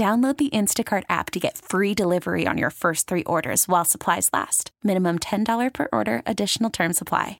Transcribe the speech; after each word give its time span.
Download 0.00 0.34
the 0.34 0.48
Instacart 0.48 1.04
app 1.10 1.30
to 1.32 1.38
get 1.38 1.58
free 1.58 1.92
delivery 1.92 2.46
on 2.46 2.56
your 2.56 2.70
first 2.70 3.06
three 3.06 3.24
orders 3.24 3.68
while 3.68 3.84
supplies 3.84 4.30
last. 4.32 4.70
Minimum 4.82 5.18
$10 5.18 5.74
per 5.74 5.88
order, 5.92 6.22
additional 6.24 6.70
term 6.70 6.94
supply. 6.94 7.38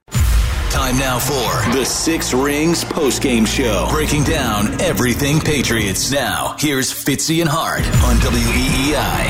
Time 0.68 0.98
now 0.98 1.18
for 1.18 1.72
the 1.74 1.86
Six 1.86 2.34
Rings 2.34 2.84
postgame 2.84 3.46
show, 3.46 3.88
breaking 3.90 4.24
down 4.24 4.78
everything 4.78 5.40
Patriots. 5.40 6.12
Now, 6.12 6.54
here's 6.58 6.92
Fitzy 6.92 7.40
and 7.40 7.48
Hart 7.50 7.80
on 8.04 8.16
WEEI. 8.16 9.24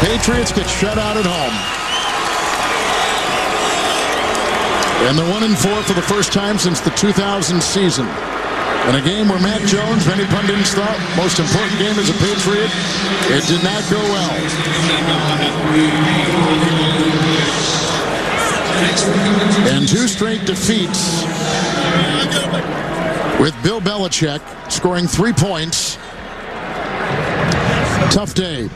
Patriots 0.00 0.50
get 0.50 0.68
shut 0.68 0.98
out 0.98 1.16
at 1.16 1.24
home. 1.24 1.54
And 5.08 5.16
they're 5.16 5.32
one 5.32 5.44
and 5.44 5.56
four 5.56 5.80
for 5.84 5.92
the 5.92 6.02
first 6.02 6.32
time 6.32 6.58
since 6.58 6.80
the 6.80 6.90
2000 6.90 7.62
season. 7.62 8.08
In 8.88 8.96
a 8.96 9.00
game 9.00 9.28
where 9.30 9.40
Mac 9.40 9.62
Jones, 9.62 10.06
many 10.06 10.26
pundits 10.26 10.74
thought, 10.74 11.00
most 11.16 11.38
important 11.38 11.78
game 11.78 11.98
as 11.98 12.10
a 12.10 12.12
Patriot, 12.20 12.68
it 13.32 13.42
did 13.48 13.64
not 13.64 13.80
go 13.88 13.96
well. 14.12 14.30
And 19.74 19.88
two 19.88 20.06
straight 20.06 20.44
defeats 20.44 21.22
with 23.40 23.54
Bill 23.62 23.80
Belichick 23.80 24.42
scoring 24.70 25.06
three 25.06 25.32
points. 25.32 25.96
Tough 28.12 28.34
day. 28.34 28.68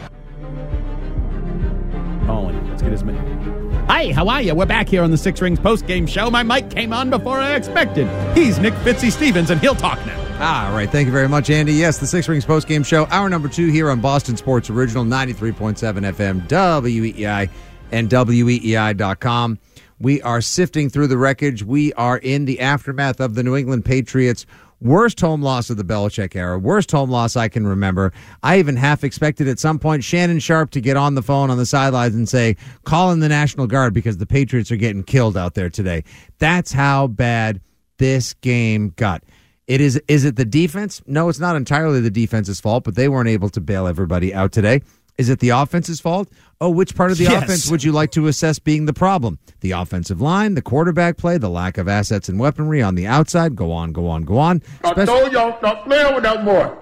Calling. 2.25 2.69
Let's 2.71 2.81
get 2.81 2.93
his 2.93 3.05
minute. 3.05 3.68
Hi, 3.89 4.13
how 4.13 4.29
are 4.29 4.43
you? 4.43 4.55
We're 4.55 4.67
back 4.67 4.87
here 4.87 5.03
on 5.03 5.11
the 5.11 5.17
Six 5.17 5.41
Rings 5.41 5.59
post 5.59 5.87
game 5.87 6.07
show. 6.07 6.31
My 6.31 6.43
mic 6.43 6.69
came 6.69 6.93
on 6.93 7.09
before 7.09 7.39
I 7.39 7.55
expected. 7.55 8.07
He's 8.37 8.59
Nick 8.59 8.75
Fitzy 8.75 9.11
Stevens, 9.11 9.49
and 9.49 9.59
he'll 9.63 9.75
talk 9.75 9.99
now. 10.05 10.37
Ah, 10.41 10.69
all 10.69 10.77
right. 10.77 10.91
Thank 10.91 11.07
you 11.07 11.13
very 11.13 11.27
much, 11.27 11.49
Andy. 11.49 11.73
Yes, 11.73 11.97
the 11.97 12.07
Six 12.07 12.29
Rings 12.29 12.45
post 12.45 12.69
game 12.69 12.83
show, 12.83 13.07
hour 13.07 13.31
number 13.31 13.49
two 13.49 13.69
here 13.69 13.91
on 13.91 14.01
Boston 14.01 14.37
Sports 14.37 14.69
Original 14.69 15.05
93.7 15.05 15.79
FM, 16.13 16.47
WEEI, 16.47 17.49
and 17.91 18.11
WEEI.com. 18.11 19.59
We 19.99 20.21
are 20.21 20.43
sifting 20.43 20.91
through 20.91 21.07
the 21.07 21.19
wreckage. 21.19 21.65
We 21.65 21.95
are 21.95 22.19
in 22.19 22.45
the 22.45 22.61
aftermath 22.61 23.21
of 23.21 23.35
the 23.37 23.43
New 23.43 23.57
England 23.57 23.87
Patriots 23.87 24.45
Worst 24.81 25.21
home 25.21 25.43
loss 25.43 25.71
of 25.71 25.77
the 25.77 25.85
Belichick 25.85 26.37
era. 26.37 26.59
Worst 26.59 26.93
home 26.93 27.11
loss 27.11 27.35
I 27.35 27.49
can 27.49 27.67
remember. 27.67 28.13
I 28.43 28.59
even 28.59 28.77
half 28.77 29.03
expected 29.03 29.49
at 29.49 29.59
some 29.59 29.79
point 29.79 30.05
Shannon 30.05 30.39
Sharpe 30.39 30.71
to 30.71 30.81
get 30.81 30.97
on 30.97 31.17
the 31.17 31.23
phone 31.23 31.51
on 31.51 31.59
the 31.59 31.67
sidelines 31.67 32.15
and 32.15 32.29
say, 32.29 32.57
call 32.85 33.11
in 33.11 33.19
the 33.19 33.29
National 33.29 33.67
Guard 33.67 33.93
because 33.93 34.19
the 34.19 34.27
Patriots 34.27 34.71
are 34.71 34.77
getting 34.77 35.03
killed 35.03 35.37
out 35.37 35.55
there 35.55 35.69
today. 35.69 36.05
That's 36.39 36.71
how 36.71 37.09
bad 37.09 37.61
this 37.99 38.35
game 38.35 38.93
got. 38.97 39.25
It 39.67 39.83
is 39.83 40.01
is 40.09 40.25
it 40.25 40.37
the 40.37 40.47
defense? 40.47 41.03
No, 41.07 41.29
it's 41.29 41.41
not 41.41 41.55
entirely 41.55 42.01
the 42.01 42.11
defense's 42.11 42.59
fault, 42.59 42.85
but 42.85 42.95
they 42.95 43.09
weren't 43.09 43.29
able 43.29 43.51
to 43.51 43.61
bail 43.61 43.87
everybody 43.87 44.33
out 44.33 44.51
today. 44.51 44.83
Is 45.19 45.29
it 45.29 45.41
the 45.41 45.51
offense's 45.51 46.01
fault? 46.01 46.31
Oh, 46.61 46.71
which 46.71 46.95
part 46.95 47.11
of 47.11 47.19
the 47.19 47.25
yes. 47.25 47.43
offense 47.43 47.71
would 47.71 47.83
you 47.83 47.91
like 47.91 48.13
to 48.13 48.29
assess 48.29 48.61
being 48.61 48.87
the 48.87 48.93
problem? 48.93 49.41
The 49.61 49.73
offensive 49.73 50.21
line, 50.21 50.55
the 50.55 50.63
quarterback 50.63 51.17
play, 51.17 51.39
the 51.39 51.51
lack 51.51 51.77
of 51.77 51.89
assets 51.89 52.29
and 52.29 52.39
weaponry 52.39 52.81
on 52.83 52.95
the 52.95 53.07
outside. 53.07 53.57
Go 53.57 53.73
on, 53.73 53.93
go 53.93 54.07
on, 54.09 54.23
go 54.23 54.39
on. 54.39 54.63
I 54.85 55.05
told 55.05 55.33
y'all 55.33 55.59
stop 55.59 55.85
playing 55.85 56.15
with 56.15 56.23
that 56.23 56.45
boy. 56.45 56.73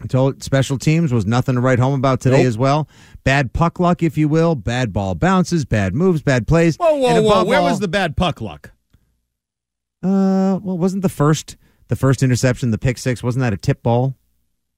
I 0.00 0.06
told 0.06 0.42
special 0.42 0.78
teams 0.78 1.12
was 1.12 1.26
nothing 1.26 1.56
to 1.56 1.60
write 1.60 1.78
home 1.78 1.94
about 1.94 2.20
today 2.20 2.38
nope. 2.38 2.46
as 2.46 2.58
well. 2.58 2.88
Bad 3.24 3.52
puck 3.52 3.80
luck, 3.80 4.02
if 4.02 4.16
you 4.16 4.28
will. 4.28 4.54
Bad 4.54 4.92
ball 4.92 5.14
bounces, 5.14 5.64
bad 5.64 5.94
moves, 5.94 6.22
bad 6.22 6.46
plays. 6.46 6.76
Whoa, 6.76 6.94
whoa, 6.96 7.22
whoa! 7.22 7.44
Where 7.44 7.60
all, 7.60 7.64
was 7.64 7.80
the 7.80 7.88
bad 7.88 8.16
puck 8.16 8.40
luck? 8.40 8.72
Uh, 10.02 10.60
well, 10.62 10.78
wasn't 10.78 11.02
the 11.02 11.08
first 11.08 11.56
the 11.88 11.96
first 11.96 12.22
interception, 12.22 12.70
the 12.70 12.78
pick 12.78 12.98
six, 12.98 13.22
wasn't 13.22 13.42
that 13.42 13.52
a 13.52 13.56
tip 13.56 13.82
ball? 13.82 14.14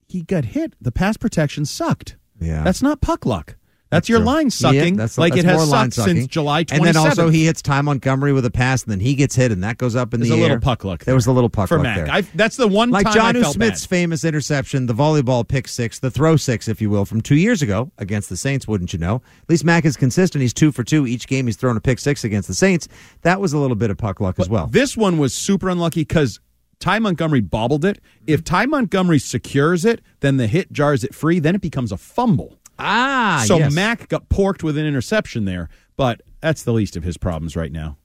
He 0.07 0.23
got 0.23 0.47
hit. 0.47 0.75
The 0.81 0.93
pass 0.93 1.17
protection 1.17 1.65
sucked. 1.65 2.17
Yeah. 2.41 2.63
That's 2.63 2.83
not 2.83 3.01
puck 3.01 3.27
luck. 3.27 3.57
That's, 3.91 4.01
that's 4.01 4.09
your 4.11 4.19
true. 4.19 4.27
line 4.27 4.51
sucking, 4.51 4.97
yeah, 4.97 4.99
that's, 4.99 5.17
like 5.17 5.33
that's 5.33 5.45
it 5.45 5.49
has 5.49 5.71
sucked 5.71 5.95
since 5.95 6.27
July 6.27 6.65
27th. 6.65 6.77
And 6.77 6.85
then 6.85 6.97
also 6.99 7.31
he 7.31 7.47
hits 7.47 7.63
Ty 7.63 7.81
Montgomery 7.81 8.35
with 8.35 8.45
a 8.45 8.51
pass, 8.51 8.83
and 8.83 8.93
then 8.93 9.01
he 9.01 9.15
gets 9.15 9.35
hit, 9.35 9.51
and 9.51 9.65
that 9.65 9.79
goes 9.79 9.97
up 9.97 10.13
in 10.13 10.21
There's 10.21 10.29
the 10.29 10.37
air. 10.37 10.41
a 10.41 10.43
little 10.43 10.61
puck 10.61 10.85
luck. 10.85 10.99
There, 11.01 11.07
there 11.07 11.15
was 11.15 11.27
a 11.27 11.33
little 11.33 11.49
puck 11.49 11.63
luck. 11.63 11.69
for 11.71 11.77
luck 11.79 11.85
Mac. 11.85 11.97
there. 11.97 12.11
I've, 12.11 12.37
that's 12.37 12.59
the 12.59 12.69
one 12.69 12.91
like 12.91 13.07
Jonnu 13.07 13.51
Smith's 13.51 13.87
bad. 13.87 13.89
famous 13.89 14.25
interception, 14.25 14.85
the 14.85 14.93
volleyball 14.93 15.49
pick 15.49 15.69
six, 15.69 16.01
the 16.01 16.11
throw 16.11 16.37
six, 16.37 16.69
if 16.69 16.83
you 16.83 16.91
will, 16.91 17.07
from 17.07 17.23
two 17.23 17.37
years 17.37 17.63
ago 17.63 17.91
against 17.97 18.29
the 18.29 18.37
Saints. 18.37 18.69
Wouldn't 18.69 18.93
you 18.93 18.99
know? 18.99 19.23
At 19.43 19.49
least 19.49 19.65
Mac 19.65 19.87
is 19.87 19.97
consistent. 19.97 20.43
He's 20.43 20.53
two 20.53 20.71
for 20.71 20.85
two 20.85 21.07
each 21.07 21.27
game. 21.27 21.47
He's 21.47 21.57
thrown 21.57 21.79
a 21.79 21.81
pick 21.81 21.99
six 21.99 22.25
against 22.25 22.47
the 22.47 22.55
Saints. 22.55 22.89
That 23.23 23.41
was 23.41 23.55
a 23.55 23.59
little 23.59 23.75
bit 23.75 23.89
of 23.89 23.97
puck 23.97 24.21
luck 24.21 24.37
but 24.37 24.43
as 24.43 24.51
well. 24.51 24.67
This 24.67 24.99
one 24.99 25.17
was 25.17 25.33
super 25.33 25.71
unlucky 25.71 26.03
because 26.03 26.41
Ty 26.81 27.01
Montgomery 27.01 27.41
bobbled 27.41 27.85
it. 27.85 28.01
If 28.27 28.45
Ty 28.45 28.67
Montgomery 28.67 29.19
secures 29.19 29.85
it, 29.85 30.01
then 30.21 30.37
the 30.37 30.47
hit 30.47 30.73
jars 30.73 31.05
it 31.05 31.15
free. 31.15 31.39
Then 31.39 31.55
it 31.55 31.61
becomes 31.61 31.93
a 31.93 31.97
fumble. 31.97 32.59
Ah, 32.79 33.45
so 33.47 33.59
yes. 33.59 33.75
Mac 33.75 34.09
got 34.09 34.29
porked 34.29 34.63
with 34.63 34.79
an 34.79 34.87
interception 34.87 35.45
there, 35.45 35.69
but 35.97 36.23
that's 36.41 36.63
the 36.63 36.73
least 36.73 36.97
of 36.97 37.03
his 37.03 37.17
problems 37.17 37.57
right 37.57 37.73
now. 37.73 37.97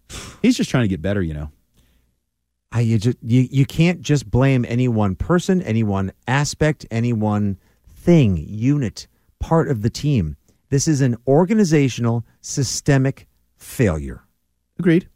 He's 0.41 0.57
just 0.57 0.69
trying 0.69 0.84
to 0.84 0.88
get 0.88 1.01
better, 1.01 1.22
you 1.22 1.34
know. 1.34 1.51
I, 2.72 2.79
you, 2.79 2.97
just, 2.97 3.17
you, 3.22 3.47
you 3.51 3.67
can't 3.67 4.01
just 4.01 4.31
blame 4.31 4.66
any 4.67 4.88
one 4.88 5.16
person, 5.16 5.61
any 5.61 5.84
one 5.84 6.11
aspect, 6.28 6.88
any 6.90 7.13
one 7.13 7.59
thing, 7.88 8.38
unit, 8.38 9.07
part 9.40 9.69
of 9.69 9.84
the 9.84 9.91
team. 9.91 10.38
This 10.69 10.88
is 10.88 11.01
an 11.01 11.17
organizational, 11.28 12.25
systemic 12.41 13.28
failure. 13.57 14.23
Agreed. 14.79 15.07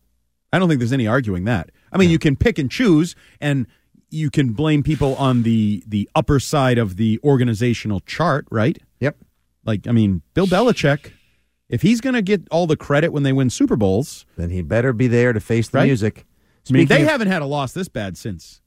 I 0.53 0.59
don't 0.59 0.69
think 0.69 0.79
there's 0.79 0.94
any 0.94 1.07
arguing 1.07 1.45
that. 1.45 1.72
I 1.97 2.00
mean, 2.00 2.09
yeah. 2.09 2.13
you 2.13 2.19
can 2.19 2.35
pick 2.35 2.59
and 2.59 2.69
choose, 2.69 3.16
and 3.41 3.68
you 4.09 4.30
can 4.30 4.53
blame 4.53 4.84
people 4.84 5.16
on 5.16 5.44
the 5.44 5.84
the 5.88 6.09
upper 6.16 6.40
side 6.40 6.78
of 6.78 6.96
the 6.97 7.19
organizational 7.24 8.02
chart, 8.02 8.46
right? 8.52 8.78
Yep. 9.00 9.18
Like, 9.66 9.88
I 9.88 9.91
mean, 9.91 10.22
Bill 10.34 10.47
Belichick, 10.47 11.12
if 11.69 11.81
he's 11.81 12.00
going 12.00 12.16
to 12.16 12.22
get 12.22 12.47
all 12.50 12.68
the 12.68 12.78
credit 12.78 13.12
when 13.12 13.24
they 13.24 13.34
win 13.34 13.50
Super 13.50 13.75
Bowls, 13.75 14.25
then 14.38 14.50
he 14.50 14.62
better 14.62 14.94
be 14.94 15.07
there 15.07 15.34
to 15.34 15.40
face 15.40 15.69
the 15.69 15.80
right? 15.80 15.86
music. 15.86 16.25
Speaking 16.63 16.75
I 16.75 16.80
mean, 16.80 16.88
they 16.88 17.02
of, 17.03 17.09
haven't 17.09 17.28
had 17.28 17.41
a 17.41 17.46
loss 17.46 17.74
this 17.74 17.90
bad 17.90 18.18
since 18.18 18.62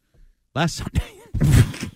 last 0.54 0.76
Sunday. 0.76 1.20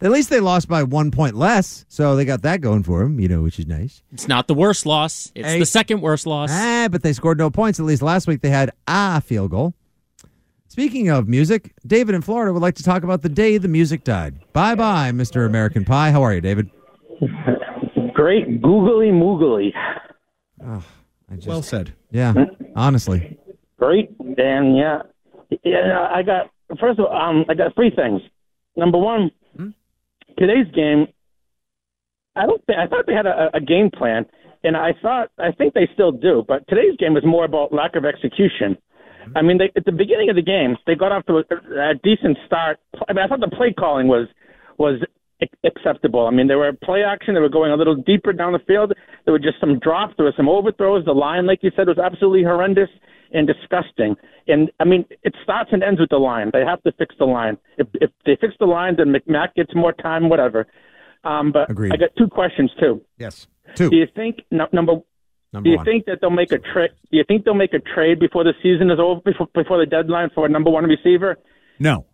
At 0.00 0.12
least 0.12 0.30
they 0.30 0.38
lost 0.38 0.68
by 0.68 0.84
one 0.84 1.10
point 1.10 1.34
less, 1.34 1.84
so 1.88 2.14
they 2.14 2.24
got 2.24 2.42
that 2.42 2.60
going 2.60 2.84
for 2.84 3.02
them, 3.02 3.18
you 3.18 3.26
know, 3.26 3.42
which 3.42 3.58
is 3.58 3.66
nice. 3.66 4.02
It's 4.12 4.28
not 4.28 4.46
the 4.46 4.54
worst 4.54 4.86
loss; 4.86 5.32
it's 5.34 5.48
hey. 5.48 5.58
the 5.58 5.66
second 5.66 6.02
worst 6.02 6.24
loss. 6.24 6.50
Ah, 6.52 6.88
but 6.90 7.02
they 7.02 7.12
scored 7.12 7.38
no 7.38 7.50
points. 7.50 7.80
At 7.80 7.86
least 7.86 8.02
last 8.02 8.28
week 8.28 8.40
they 8.40 8.50
had 8.50 8.70
a 8.86 9.20
field 9.20 9.50
goal. 9.50 9.74
Speaking 10.78 11.08
of 11.08 11.26
music, 11.26 11.72
David 11.84 12.14
in 12.14 12.22
Florida 12.22 12.52
would 12.52 12.62
like 12.62 12.76
to 12.76 12.84
talk 12.84 13.02
about 13.02 13.22
the 13.22 13.28
day 13.28 13.58
the 13.58 13.66
music 13.66 14.04
died. 14.04 14.38
Bye 14.52 14.76
bye, 14.76 15.10
Mr. 15.10 15.44
American 15.44 15.84
Pie. 15.84 16.12
How 16.12 16.22
are 16.22 16.32
you, 16.32 16.40
David? 16.40 16.70
Great 18.14 18.62
googly 18.62 19.08
moogly. 19.08 19.72
Oh, 20.64 20.84
just, 21.34 21.48
well 21.48 21.62
said. 21.62 21.94
Yeah, 22.12 22.32
honestly. 22.76 23.36
Great, 23.76 24.10
and 24.20 24.76
yeah, 24.76 25.02
yeah. 25.64 26.10
I 26.14 26.22
got 26.22 26.48
first 26.78 27.00
of 27.00 27.06
all, 27.06 27.12
um, 27.12 27.44
I 27.48 27.54
got 27.54 27.74
three 27.74 27.90
things. 27.90 28.20
Number 28.76 28.98
one, 28.98 29.32
hmm? 29.56 29.70
today's 30.38 30.72
game. 30.76 31.08
I 32.36 32.46
don't. 32.46 32.64
Think, 32.66 32.78
I 32.78 32.86
thought 32.86 33.04
they 33.08 33.14
had 33.14 33.26
a, 33.26 33.50
a 33.52 33.60
game 33.60 33.90
plan, 33.90 34.26
and 34.62 34.76
I 34.76 34.92
thought 35.02 35.32
I 35.40 35.50
think 35.50 35.74
they 35.74 35.88
still 35.92 36.12
do. 36.12 36.44
But 36.46 36.68
today's 36.68 36.96
game 37.00 37.14
was 37.14 37.24
more 37.26 37.44
about 37.44 37.72
lack 37.72 37.96
of 37.96 38.04
execution. 38.04 38.78
I 39.36 39.42
mean, 39.42 39.58
they, 39.58 39.70
at 39.76 39.84
the 39.84 39.92
beginning 39.92 40.30
of 40.30 40.36
the 40.36 40.42
game, 40.42 40.76
they 40.86 40.94
got 40.94 41.12
off 41.12 41.26
to 41.26 41.38
a, 41.38 41.90
a 41.90 41.94
decent 42.02 42.38
start. 42.46 42.78
I 43.08 43.12
mean, 43.12 43.24
I 43.24 43.28
thought 43.28 43.40
the 43.40 43.54
play 43.54 43.72
calling 43.72 44.08
was 44.08 44.28
was 44.78 45.00
acceptable. 45.64 46.26
I 46.26 46.30
mean, 46.30 46.48
they 46.48 46.54
were 46.54 46.72
play 46.82 47.02
action. 47.02 47.34
They 47.34 47.40
were 47.40 47.48
going 47.48 47.70
a 47.72 47.76
little 47.76 47.94
deeper 47.94 48.32
down 48.32 48.52
the 48.52 48.58
field. 48.60 48.92
There 49.24 49.32
were 49.32 49.38
just 49.38 49.60
some 49.60 49.78
drops. 49.78 50.14
There 50.16 50.26
were 50.26 50.34
some 50.36 50.48
overthrows. 50.48 51.04
The 51.04 51.12
line, 51.12 51.46
like 51.46 51.60
you 51.62 51.70
said, 51.76 51.86
was 51.86 51.98
absolutely 51.98 52.42
horrendous 52.42 52.88
and 53.32 53.46
disgusting. 53.46 54.16
And 54.46 54.70
I 54.80 54.84
mean, 54.84 55.04
it 55.22 55.34
starts 55.42 55.70
and 55.72 55.82
ends 55.82 56.00
with 56.00 56.10
the 56.10 56.18
line. 56.18 56.50
They 56.52 56.64
have 56.64 56.82
to 56.82 56.92
fix 56.92 57.14
the 57.18 57.26
line. 57.26 57.58
If 57.76 57.88
if 57.94 58.10
they 58.24 58.36
fix 58.40 58.54
the 58.58 58.66
line, 58.66 58.96
then 58.96 59.12
McMack 59.12 59.54
gets 59.54 59.74
more 59.74 59.92
time, 59.92 60.28
whatever. 60.28 60.66
Um, 61.24 61.52
but 61.52 61.70
Agreed. 61.70 61.92
I 61.92 61.96
got 61.96 62.10
two 62.16 62.28
questions 62.28 62.70
too. 62.80 63.02
Yes. 63.18 63.46
Two. 63.74 63.90
Do 63.90 63.96
you 63.96 64.06
think 64.14 64.42
no, 64.50 64.66
number? 64.72 64.94
Number 65.52 65.66
do 65.66 65.70
you 65.70 65.76
one. 65.76 65.86
think 65.86 66.04
that 66.06 66.20
they'll 66.20 66.30
make 66.30 66.52
a 66.52 66.58
trade? 66.58 66.90
Do 67.10 67.16
you 67.16 67.24
think 67.26 67.44
they'll 67.44 67.54
make 67.54 67.72
a 67.72 67.78
trade 67.78 68.20
before 68.20 68.44
the 68.44 68.52
season 68.62 68.90
is 68.90 68.98
over, 69.00 69.20
before, 69.20 69.48
before 69.54 69.78
the 69.78 69.86
deadline 69.86 70.30
for 70.34 70.46
a 70.46 70.48
number 70.48 70.70
one 70.70 70.84
receiver? 70.84 71.38
No. 71.78 72.04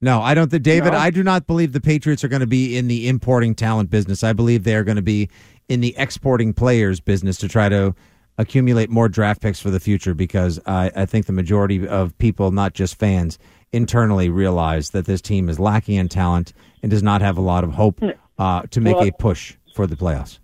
No, 0.00 0.20
I 0.20 0.34
don't 0.34 0.50
think 0.50 0.62
David. 0.62 0.92
No? 0.92 0.98
I 0.98 1.10
do 1.10 1.22
not 1.22 1.46
believe 1.46 1.72
the 1.72 1.80
Patriots 1.80 2.22
are 2.24 2.28
going 2.28 2.40
to 2.40 2.46
be 2.46 2.76
in 2.76 2.88
the 2.88 3.08
importing 3.08 3.54
talent 3.54 3.90
business. 3.90 4.22
I 4.22 4.32
believe 4.32 4.64
they 4.64 4.74
are 4.74 4.84
going 4.84 4.96
to 4.96 5.02
be 5.02 5.28
in 5.68 5.80
the 5.80 5.94
exporting 5.96 6.52
players 6.52 7.00
business 7.00 7.36
to 7.38 7.48
try 7.48 7.68
to 7.68 7.94
accumulate 8.36 8.90
more 8.90 9.08
draft 9.08 9.42
picks 9.42 9.60
for 9.60 9.70
the 9.70 9.80
future. 9.80 10.14
Because 10.14 10.60
I, 10.66 10.90
I 10.94 11.06
think 11.06 11.26
the 11.26 11.32
majority 11.32 11.86
of 11.86 12.16
people, 12.18 12.52
not 12.52 12.74
just 12.74 12.98
fans, 12.98 13.38
internally 13.72 14.28
realize 14.28 14.90
that 14.90 15.06
this 15.06 15.20
team 15.20 15.48
is 15.48 15.58
lacking 15.58 15.96
in 15.96 16.08
talent 16.08 16.52
and 16.82 16.90
does 16.90 17.02
not 17.02 17.20
have 17.20 17.36
a 17.36 17.42
lot 17.42 17.64
of 17.64 17.72
hope 17.72 18.00
uh, 18.38 18.62
to 18.70 18.80
make 18.80 18.96
Well, 18.96 19.08
a 19.08 19.12
push 19.12 19.56
for 19.74 19.86
the 19.86 19.96
playoffs. 19.96 20.38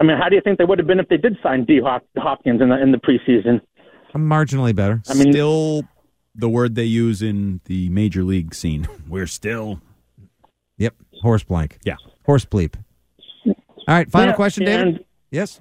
I 0.00 0.04
mean, 0.04 0.16
how 0.16 0.28
do 0.28 0.34
you 0.34 0.40
think 0.42 0.58
they 0.58 0.64
would 0.64 0.78
have 0.78 0.86
been 0.86 0.98
if 1.00 1.08
they 1.08 1.16
did 1.18 1.36
sign 1.42 1.64
D 1.64 1.80
Hopkins 2.16 2.60
in 2.62 2.70
the 2.70 2.80
in 2.80 2.92
the 2.92 2.98
preseason? 2.98 3.60
Marginally 4.14 4.74
better. 4.74 5.02
I 5.08 5.14
mean, 5.14 5.32
still 5.32 5.82
the 6.34 6.48
word 6.48 6.74
they 6.74 6.84
use 6.84 7.22
in 7.22 7.60
the 7.66 7.88
major 7.90 8.22
league 8.24 8.54
scene. 8.54 8.88
We're 9.08 9.26
still. 9.26 9.80
Yep. 10.78 10.94
Horse 11.22 11.42
blank. 11.44 11.78
Yeah. 11.84 11.96
Horse 12.24 12.44
bleep. 12.44 12.74
All 13.46 13.54
right. 13.86 14.10
Final 14.10 14.30
Yeah, 14.30 14.36
question, 14.36 14.64
David. 14.64 15.04
Yes. 15.30 15.60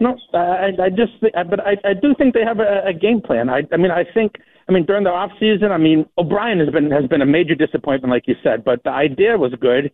No, 0.00 0.16
I, 0.34 0.70
I 0.82 0.88
just, 0.90 1.12
I- 1.34 1.44
but 1.44 1.60
I, 1.60 1.76
I 1.84 1.94
do 1.94 2.14
think 2.18 2.34
they 2.34 2.42
have 2.44 2.58
a, 2.60 2.82
a 2.86 2.92
game 2.92 3.20
plan. 3.22 3.48
I, 3.48 3.62
I 3.72 3.76
mean, 3.76 3.90
I 3.90 4.04
think, 4.12 4.32
I 4.68 4.72
mean, 4.72 4.84
during 4.84 5.04
the 5.04 5.10
off 5.10 5.30
season, 5.40 5.72
I 5.72 5.78
mean, 5.78 6.04
O'Brien 6.18 6.58
has 6.58 6.68
been 6.68 6.90
has 6.90 7.06
been 7.06 7.22
a 7.22 7.26
major 7.26 7.54
disappointment, 7.54 8.10
like 8.10 8.24
you 8.26 8.34
said, 8.42 8.64
but 8.64 8.82
the 8.84 8.90
idea 8.90 9.38
was 9.38 9.52
good, 9.60 9.90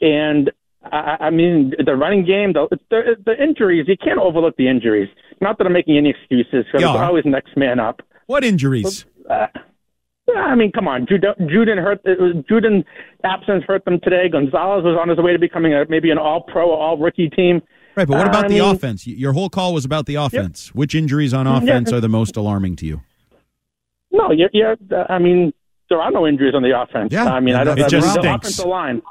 and 0.00 0.50
I, 0.92 1.16
I 1.20 1.30
mean, 1.30 1.72
the 1.84 1.94
running 1.96 2.24
game, 2.24 2.52
the, 2.52 2.66
the 2.90 3.16
the 3.24 3.42
injuries, 3.42 3.86
you 3.88 3.96
can't 3.96 4.18
overlook 4.18 4.56
the 4.56 4.68
injuries. 4.68 5.08
Not 5.40 5.58
that 5.58 5.66
I'm 5.66 5.72
making 5.72 5.96
any 5.96 6.10
excuses, 6.10 6.64
because 6.66 6.82
Yeah. 6.82 6.92
it's 6.92 7.00
always 7.00 7.24
next 7.24 7.56
man 7.56 7.80
up. 7.80 8.00
What 8.26 8.44
injuries? 8.44 9.04
Uh, 9.28 9.46
I 10.36 10.54
mean, 10.54 10.72
come 10.72 10.88
on, 10.88 11.06
Judon, 11.06 11.38
Judon 11.50 11.76
hurt. 11.82 12.00
Was, 12.04 12.34
Judon 12.50 12.84
absence 13.24 13.62
hurt 13.66 13.84
them 13.84 14.00
today. 14.02 14.28
Gonzalez 14.30 14.82
was 14.84 14.96
on 15.00 15.08
his 15.08 15.18
way 15.18 15.32
to 15.32 15.38
becoming 15.38 15.74
a 15.74 15.84
maybe 15.88 16.10
an 16.10 16.18
All 16.18 16.42
Pro, 16.42 16.70
All 16.70 16.96
Rookie 16.96 17.28
team. 17.28 17.60
Right, 17.96 18.08
but 18.08 18.16
what 18.16 18.26
Uh, 18.26 18.30
about 18.30 18.44
I 18.46 18.48
the 18.48 18.60
mean- 18.60 18.74
offense? 18.74 19.06
Your 19.06 19.32
whole 19.34 19.48
call 19.50 19.74
was 19.74 19.84
about 19.84 20.06
the 20.06 20.14
offense. 20.16 20.74
Which 20.74 20.94
injuries 20.94 21.32
on 21.34 21.46
Yeah. 21.46 21.58
offense 21.58 21.92
are 21.92 22.00
the 22.00 22.08
most 22.08 22.36
alarming 22.36 22.76
to 22.76 22.86
you? 22.86 23.00
No, 24.10 24.30
you're, 24.32 24.76
uh, 24.92 25.04
I 25.08 25.18
mean, 25.18 25.52
there 25.90 26.00
are 26.00 26.10
no 26.10 26.26
injuries 26.26 26.54
on 26.54 26.62
the 26.62 26.78
offense. 26.80 27.12
Yeah, 27.12 27.26
I 27.26 27.40
mean, 27.40 27.54
I 27.54 27.64
don't. 27.64 27.78
it 27.78 27.84
I 27.84 27.88
just 27.88 28.16
mean, 28.16 28.24
the 28.24 28.34
offensive 28.34 28.66
line. 28.66 29.02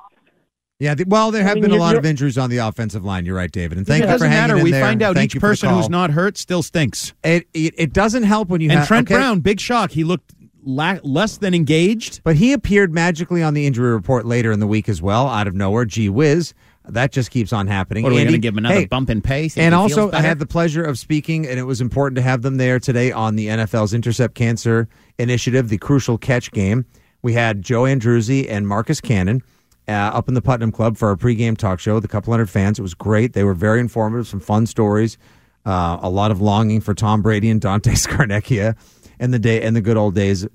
Yeah, 0.84 0.96
the, 0.96 1.06
well, 1.08 1.32
there 1.32 1.44
have 1.44 1.56
mean, 1.56 1.62
been 1.64 1.72
a 1.72 1.78
lot 1.78 1.96
of 1.96 2.06
injuries 2.06 2.38
on 2.38 2.50
the 2.50 2.58
offensive 2.58 3.06
line. 3.06 3.26
You're 3.26 3.38
right, 3.38 3.50
David, 3.50 3.78
and 3.78 3.88
thank 3.88 4.04
it 4.04 4.08
you 4.08 4.12
for 4.12 4.14
doesn't 4.16 4.32
hanging 4.32 4.48
matter. 4.48 4.58
in 4.58 4.64
We 4.66 4.72
there. 4.72 4.82
find 4.84 5.02
out 5.02 5.18
each 5.18 5.34
you 5.34 5.40
for 5.40 5.48
the 5.48 5.52
person 5.52 5.70
who's 5.70 5.88
not 5.90 6.12
hurt 6.12 6.38
still 6.38 6.62
stinks. 6.62 7.14
It, 7.24 7.48
it 7.54 7.74
it 7.78 7.94
doesn't 7.94 8.24
help 8.24 8.50
when 8.50 8.60
you 8.60 8.70
And 8.70 8.80
have 8.80 8.88
Trent 8.90 9.08
okay, 9.08 9.16
Brown, 9.16 9.40
big 9.40 9.62
shock. 9.62 9.92
He 9.92 10.04
looked 10.04 10.34
la- 10.66 11.00
less 11.04 11.38
than 11.38 11.54
engaged. 11.54 12.20
but 12.26 12.36
he 12.36 12.52
appeared 12.52 12.94
magically 12.94 13.42
on 13.42 13.54
the 13.54 13.66
injury 13.66 13.94
report 13.94 14.26
later 14.26 14.52
in 14.52 14.60
the 14.60 14.68
week 14.68 14.90
as 14.90 15.02
well, 15.02 15.30
out 15.30 15.48
of 15.48 15.56
nowhere. 15.56 15.86
Gee 15.86 16.10
whiz, 16.10 16.54
that 16.86 17.14
just 17.14 17.32
keeps 17.32 17.54
on 17.54 17.68
happening. 17.68 18.04
What 18.04 18.12
are 18.12 18.16
we 18.16 18.24
going 18.24 18.34
to 18.34 18.38
give 18.40 18.54
him 18.56 18.58
another 18.60 18.76
hey, 18.82 18.86
bump 18.86 19.10
in 19.10 19.22
pace? 19.22 19.58
And 19.58 19.74
also, 19.74 20.12
I 20.12 20.20
had 20.20 20.40
the 20.40 20.46
pleasure 20.46 20.84
of 20.84 21.00
speaking, 21.00 21.48
and 21.48 21.58
it 21.58 21.64
was 21.64 21.80
important 21.80 22.18
to 22.18 22.22
have 22.22 22.42
them 22.42 22.58
there 22.58 22.78
today 22.80 23.10
on 23.10 23.38
the 23.38 23.48
NFL's 23.48 23.94
Intercept 23.94 24.36
Cancer 24.36 24.90
Initiative, 25.18 25.70
the 25.70 25.78
Crucial 25.78 26.18
Catch 26.18 26.52
game. 26.52 26.86
We 27.22 27.32
had 27.32 27.62
Joe 27.62 27.84
Andruzzi 27.84 28.50
and 28.50 28.68
Marcus 28.68 29.00
Cannon 29.00 29.44
uh, 29.88 29.92
up 29.92 30.28
in 30.28 30.34
the 30.34 30.42
Putnam 30.42 30.72
Club 30.72 30.98
for 30.98 31.10
our 31.10 31.16
pregame 31.16 31.58
talk 31.58 31.80
show 31.80 31.96
with 31.96 32.06
a 32.06 32.08
couple 32.08 32.32
hundred 32.32 32.50
fans. 32.50 32.80
It 32.80 32.82
was 32.82 32.94
great. 32.94 33.34
They 33.34 33.44
were 33.44 33.54
very 33.54 33.80
informative, 33.80 34.28
some 34.28 34.40
fun 34.40 34.66
stories, 34.66 35.18
uh, 35.66 36.00
a 36.02 36.10
lot 36.10 36.32
of 36.32 36.42
longing 36.42 36.82
for 36.82 36.94
Tom 36.94 37.22
Brady 37.22 37.50
and 37.50 37.60
Dante 37.60 37.92
Scarnecchia 37.94 38.76
and 39.20 39.34
the 39.34 39.40
day 39.40 39.62
and 39.62 39.76
the 39.76 39.82
good 39.82 39.98
old 39.98 40.16
days 40.16 40.48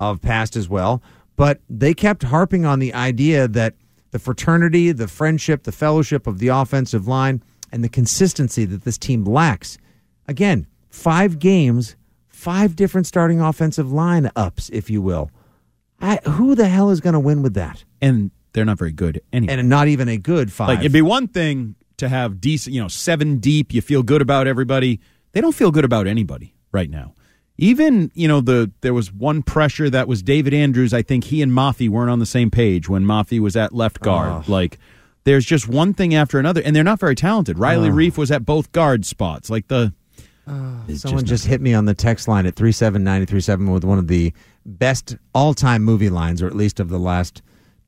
of 0.00 0.20
past 0.20 0.56
as 0.56 0.68
well. 0.68 1.02
But 1.36 1.60
they 1.68 1.94
kept 1.94 2.24
harping 2.24 2.64
on 2.66 2.78
the 2.78 2.92
idea 2.94 3.48
that 3.48 3.74
the 4.10 4.18
fraternity, 4.18 4.92
the 4.92 5.08
friendship, 5.08 5.62
the 5.62 5.72
fellowship 5.72 6.26
of 6.26 6.38
the 6.38 6.48
offensive 6.48 7.08
line, 7.08 7.42
and 7.70 7.82
the 7.82 7.88
consistency 7.88 8.66
that 8.66 8.84
this 8.84 8.98
team 8.98 9.24
lacks. 9.24 9.78
Again, 10.28 10.66
five 10.90 11.38
games, 11.38 11.96
five 12.28 12.76
different 12.76 13.06
starting 13.06 13.40
offensive 13.40 13.90
line 13.90 14.30
ups, 14.36 14.68
if 14.70 14.90
you 14.90 15.00
will. 15.00 15.30
I, 15.98 16.16
who 16.16 16.54
the 16.54 16.68
hell 16.68 16.90
is 16.90 17.00
going 17.00 17.14
to 17.14 17.20
win 17.20 17.42
with 17.42 17.54
that? 17.54 17.84
and 18.02 18.32
they're 18.52 18.64
not 18.64 18.78
very 18.78 18.92
good 18.92 19.20
anyway. 19.32 19.54
And 19.54 19.68
not 19.68 19.88
even 19.88 20.08
a 20.08 20.18
good 20.18 20.52
five. 20.52 20.68
Like 20.68 20.80
it'd 20.80 20.92
be 20.92 21.02
one 21.02 21.28
thing 21.28 21.74
to 21.98 22.08
have 22.08 22.40
decent, 22.40 22.74
you 22.74 22.82
know, 22.82 22.88
seven 22.88 23.38
deep. 23.38 23.72
You 23.72 23.80
feel 23.80 24.02
good 24.02 24.22
about 24.22 24.46
everybody. 24.46 25.00
They 25.32 25.40
don't 25.40 25.54
feel 25.54 25.70
good 25.70 25.84
about 25.84 26.06
anybody 26.06 26.54
right 26.72 26.90
now. 26.90 27.14
Even 27.58 28.10
you 28.14 28.26
know 28.26 28.40
the 28.40 28.72
there 28.80 28.94
was 28.94 29.12
one 29.12 29.42
pressure 29.42 29.88
that 29.90 30.08
was 30.08 30.22
David 30.22 30.54
Andrews. 30.54 30.92
I 30.94 31.02
think 31.02 31.24
he 31.24 31.42
and 31.42 31.52
Mafi 31.52 31.88
weren't 31.88 32.10
on 32.10 32.18
the 32.18 32.26
same 32.26 32.50
page 32.50 32.88
when 32.88 33.04
Mafi 33.04 33.38
was 33.38 33.56
at 33.56 33.74
left 33.74 34.00
guard. 34.00 34.48
Like 34.48 34.78
there's 35.24 35.44
just 35.44 35.68
one 35.68 35.94
thing 35.94 36.14
after 36.14 36.38
another, 36.38 36.62
and 36.64 36.74
they're 36.74 36.82
not 36.82 36.98
very 36.98 37.14
talented. 37.14 37.58
Riley 37.58 37.90
Reiff 37.90 38.16
was 38.16 38.30
at 38.30 38.44
both 38.44 38.72
guard 38.72 39.04
spots. 39.04 39.50
Like 39.50 39.68
the 39.68 39.92
Someone 40.46 41.22
not 41.22 41.24
just 41.24 41.46
hit 41.46 41.60
me 41.60 41.72
on 41.72 41.84
the 41.84 41.94
text 41.94 42.26
line 42.26 42.46
at 42.46 42.56
37937 42.56 43.70
with 43.70 43.84
one 43.84 43.98
of 43.98 44.08
the 44.08 44.32
best 44.66 45.16
all 45.34 45.54
time 45.54 45.82
movie 45.84 46.10
lines, 46.10 46.42
or 46.42 46.46
at 46.48 46.56
least 46.56 46.80
of 46.80 46.88
the 46.88 46.98
last 46.98 47.42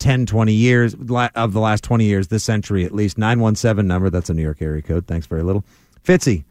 10, 0.04 0.26
20 0.26 0.52
years, 0.52 0.94
of 0.94 1.52
the 1.54 1.60
last 1.60 1.82
20 1.82 2.04
years, 2.04 2.28
this 2.28 2.44
century 2.44 2.84
at 2.84 2.92
least. 2.92 3.16
917 3.16 3.86
number. 3.86 4.10
That's 4.10 4.28
a 4.28 4.34
New 4.34 4.42
York 4.42 4.60
area 4.60 4.82
code. 4.82 5.06
Thanks 5.06 5.26
very 5.26 5.42
little. 5.42 5.64
Fitzy, 6.04 6.44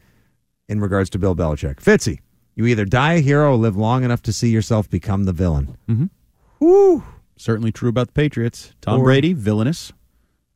in 0.68 0.80
regards 0.82 1.10
to 1.12 1.20
Bill 1.20 1.36
Belichick. 1.36 1.76
Fitzy, 1.76 2.20
you 2.56 2.66
either 2.66 2.84
die 2.84 3.14
a 3.14 3.20
hero 3.22 3.52
or 3.52 3.56
live 3.58 3.78
long 3.78 4.04
enough 4.04 4.24
to 4.24 4.34
see 4.34 4.50
yourself 4.50 4.90
become 4.90 5.26
the 5.26 5.34
villain. 5.34 5.78
Mm-hmm. 5.88 6.98
certainly 7.38 7.72
true 7.72 7.90
about 7.90 8.08
the 8.08 8.14
Patriots. 8.14 8.74
Tom 8.82 9.02
Or- 9.02 9.04
Brady, 9.04 9.34
villainous. 9.34 9.94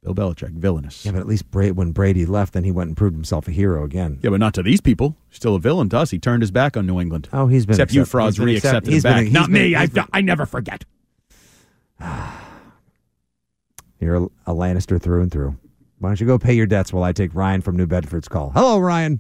Bill 0.04 0.16
Belichick, 0.16 0.52
villainous. 0.54 1.06
Yeah, 1.06 1.12
but 1.12 1.20
at 1.20 1.28
least 1.28 1.46
when 1.52 1.92
Brady 1.92 2.26
left, 2.26 2.54
then 2.54 2.64
he 2.64 2.72
went 2.72 2.88
and 2.88 2.96
proved 2.98 3.16
himself 3.16 3.48
a 3.48 3.52
hero 3.52 3.84
again. 3.84 4.20
Yeah, 4.24 4.30
but 4.32 4.40
not 4.40 4.54
to 4.56 4.64
these 4.64 4.80
people. 4.82 5.16
Still 5.32 5.54
a 5.56 5.60
villain 5.60 5.90
to 5.90 5.98
us. 6.00 6.10
He 6.12 6.18
turned 6.20 6.42
his 6.44 6.50
back 6.52 6.78
on 6.78 6.86
New 6.88 7.00
England. 7.00 7.30
Oh, 7.34 7.46
he's 7.48 7.66
been 7.66 7.74
Except 7.76 7.94
you 7.94 8.06
frauds 8.06 8.38
been 8.40 8.50
accept- 8.50 8.88
him 8.88 8.94
been- 8.94 9.02
back. 9.04 9.32
not 9.32 9.52
been- 9.52 9.72
me. 9.72 9.86
been- 9.88 10.06
I 10.14 10.22
never 10.22 10.46
forget. 10.48 10.84
Ah. 12.00 12.47
You're 14.00 14.16
a, 14.46 14.52
Lannister 14.54 15.02
through 15.02 15.22
and 15.24 15.32
through. 15.32 15.58
Why 16.00 16.10
don't 16.10 16.20
you 16.22 16.28
go 16.28 16.38
pay 16.38 16.54
your 16.54 16.68
debts 16.68 16.94
while 16.94 17.04
I 17.04 17.12
take 17.12 17.34
Ryan 17.34 17.62
from 17.62 17.76
New 17.78 17.88
Bedford's 17.88 18.28
call? 18.28 18.52
Hello, 18.52 18.78
Ryan. 18.80 19.20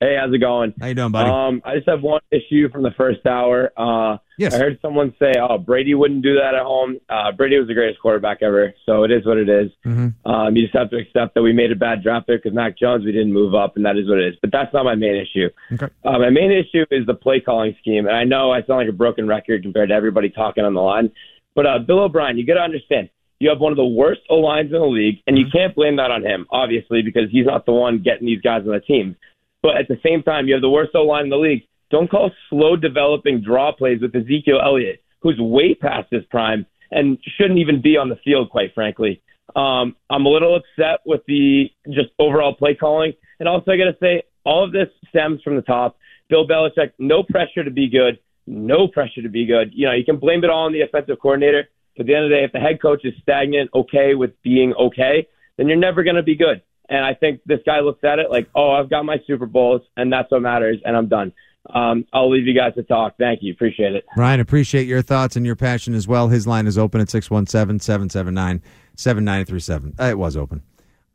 Hey, 0.00 0.16
how's 0.18 0.32
it 0.32 0.38
going? 0.38 0.72
How 0.80 0.86
you 0.86 0.94
doing, 0.94 1.10
buddy? 1.10 1.28
Um, 1.28 1.60
I 1.64 1.74
just 1.74 1.88
have 1.88 2.02
one 2.02 2.20
issue 2.30 2.70
from 2.70 2.84
the 2.84 2.92
first 2.96 3.26
hour. 3.26 3.72
Uh, 3.76 4.18
Yes. 4.40 4.54
I 4.54 4.58
heard 4.58 4.78
someone 4.80 5.12
say, 5.18 5.34
"Oh, 5.40 5.58
Brady 5.58 5.94
wouldn't 5.94 6.22
do 6.22 6.36
that 6.36 6.54
at 6.54 6.62
home." 6.62 6.98
Uh, 7.08 7.32
Brady 7.32 7.58
was 7.58 7.66
the 7.66 7.74
greatest 7.74 7.98
quarterback 8.00 8.38
ever, 8.40 8.72
so 8.86 9.02
it 9.02 9.10
is 9.10 9.26
what 9.26 9.36
it 9.36 9.48
is. 9.48 9.72
Mhm. 9.84 10.14
Um, 10.24 10.54
you 10.54 10.62
just 10.62 10.76
have 10.76 10.90
to 10.90 10.96
accept 10.96 11.34
that 11.34 11.42
we 11.42 11.52
made 11.52 11.72
a 11.72 11.74
bad 11.74 12.04
draft 12.04 12.28
pick 12.28 12.44
because 12.44 12.54
Mac 12.54 12.78
Jones. 12.78 13.04
We 13.04 13.10
didn't 13.10 13.32
move 13.32 13.56
up, 13.56 13.74
and 13.74 13.84
that 13.84 13.96
is 13.96 14.08
what 14.08 14.18
it 14.18 14.28
is. 14.28 14.36
But 14.40 14.52
that's 14.52 14.72
not 14.72 14.84
my 14.84 14.94
main 14.94 15.16
issue. 15.16 15.48
Okay. 15.72 15.88
Uh, 16.04 16.20
my 16.20 16.30
main 16.30 16.52
issue 16.52 16.84
is 16.92 17.04
the 17.06 17.14
play 17.14 17.40
calling 17.40 17.74
scheme, 17.80 18.06
and 18.06 18.14
I 18.14 18.22
know 18.22 18.52
I 18.52 18.60
sound 18.62 18.78
like 18.78 18.88
a 18.88 18.92
broken 18.92 19.26
record 19.26 19.64
compared 19.64 19.88
to 19.88 19.94
everybody 19.96 20.30
talking 20.30 20.64
on 20.64 20.72
the 20.72 20.82
line. 20.82 21.10
But 21.56 21.66
uh, 21.66 21.80
Bill 21.80 21.98
O'Brien, 21.98 22.38
you 22.38 22.46
got 22.46 22.54
to 22.54 22.60
understand, 22.60 23.08
you 23.40 23.48
have 23.48 23.60
one 23.60 23.72
of 23.72 23.76
the 23.76 23.84
worst 23.84 24.20
O 24.30 24.36
lines 24.36 24.72
in 24.72 24.80
the 24.80 24.86
league, 24.86 25.18
and 25.26 25.38
you 25.38 25.46
can't 25.52 25.74
blame 25.74 25.96
that 25.96 26.10
on 26.10 26.24
him, 26.24 26.46
obviously, 26.50 27.02
because 27.02 27.30
he's 27.30 27.46
not 27.46 27.66
the 27.66 27.72
one 27.72 28.02
getting 28.02 28.26
these 28.26 28.40
guys 28.40 28.62
on 28.62 28.72
the 28.72 28.80
team. 28.80 29.16
But 29.62 29.76
at 29.76 29.88
the 29.88 29.98
same 30.04 30.22
time, 30.22 30.46
you 30.46 30.54
have 30.54 30.62
the 30.62 30.70
worst 30.70 30.90
O 30.94 31.02
line 31.02 31.24
in 31.24 31.30
the 31.30 31.36
league. 31.36 31.62
Don't 31.90 32.10
call 32.10 32.30
slow 32.50 32.76
developing 32.76 33.42
draw 33.42 33.72
plays 33.72 34.00
with 34.00 34.14
Ezekiel 34.14 34.60
Elliott, 34.62 35.02
who's 35.22 35.38
way 35.38 35.74
past 35.74 36.08
his 36.10 36.24
prime 36.30 36.66
and 36.90 37.18
shouldn't 37.36 37.58
even 37.58 37.82
be 37.82 37.96
on 37.96 38.08
the 38.08 38.16
field, 38.24 38.50
quite 38.50 38.74
frankly. 38.74 39.22
Um, 39.56 39.96
I'm 40.10 40.26
a 40.26 40.28
little 40.28 40.56
upset 40.56 41.00
with 41.06 41.22
the 41.26 41.70
just 41.86 42.10
overall 42.18 42.54
play 42.54 42.74
calling. 42.74 43.12
And 43.40 43.48
also, 43.48 43.72
I 43.72 43.76
got 43.76 43.84
to 43.84 43.96
say, 44.00 44.22
all 44.44 44.64
of 44.64 44.72
this 44.72 44.88
stems 45.08 45.42
from 45.42 45.56
the 45.56 45.62
top. 45.62 45.96
Bill 46.28 46.46
Belichick, 46.46 46.92
no 46.98 47.22
pressure 47.22 47.64
to 47.64 47.70
be 47.70 47.88
good, 47.88 48.18
no 48.46 48.88
pressure 48.88 49.22
to 49.22 49.28
be 49.28 49.46
good. 49.46 49.72
You 49.72 49.86
know, 49.86 49.94
you 49.94 50.04
can 50.04 50.18
blame 50.18 50.44
it 50.44 50.50
all 50.50 50.66
on 50.66 50.72
the 50.72 50.82
offensive 50.82 51.18
coordinator. 51.20 51.68
But 51.98 52.04
at 52.04 52.06
the 52.06 52.14
end 52.14 52.24
of 52.26 52.30
the 52.30 52.36
day, 52.36 52.44
if 52.44 52.52
the 52.52 52.60
head 52.60 52.80
coach 52.80 53.00
is 53.04 53.12
stagnant, 53.20 53.70
okay 53.74 54.14
with 54.14 54.40
being 54.42 54.72
okay, 54.74 55.26
then 55.56 55.66
you're 55.66 55.76
never 55.76 56.04
going 56.04 56.14
to 56.14 56.22
be 56.22 56.36
good. 56.36 56.62
And 56.88 57.04
I 57.04 57.12
think 57.12 57.40
this 57.44 57.58
guy 57.66 57.80
looks 57.80 58.04
at 58.04 58.20
it 58.20 58.30
like, 58.30 58.48
oh, 58.54 58.70
I've 58.70 58.88
got 58.88 59.04
my 59.04 59.16
Super 59.26 59.46
Bowls, 59.46 59.82
and 59.96 60.12
that's 60.12 60.30
what 60.30 60.40
matters, 60.40 60.78
and 60.84 60.96
I'm 60.96 61.08
done. 61.08 61.32
Um, 61.74 62.06
I'll 62.12 62.30
leave 62.30 62.46
you 62.46 62.54
guys 62.54 62.74
to 62.76 62.84
talk. 62.84 63.16
Thank 63.18 63.42
you. 63.42 63.52
Appreciate 63.52 63.96
it. 63.96 64.06
Ryan, 64.16 64.38
appreciate 64.38 64.86
your 64.86 65.02
thoughts 65.02 65.34
and 65.34 65.44
your 65.44 65.56
passion 65.56 65.92
as 65.92 66.06
well. 66.06 66.28
His 66.28 66.46
line 66.46 66.68
is 66.68 66.78
open 66.78 67.00
at 67.00 67.10
617 67.10 67.80
779 67.80 68.62
7937. 68.94 69.94
Uh, 69.98 70.04
It 70.04 70.18
was 70.18 70.36
open. 70.36 70.62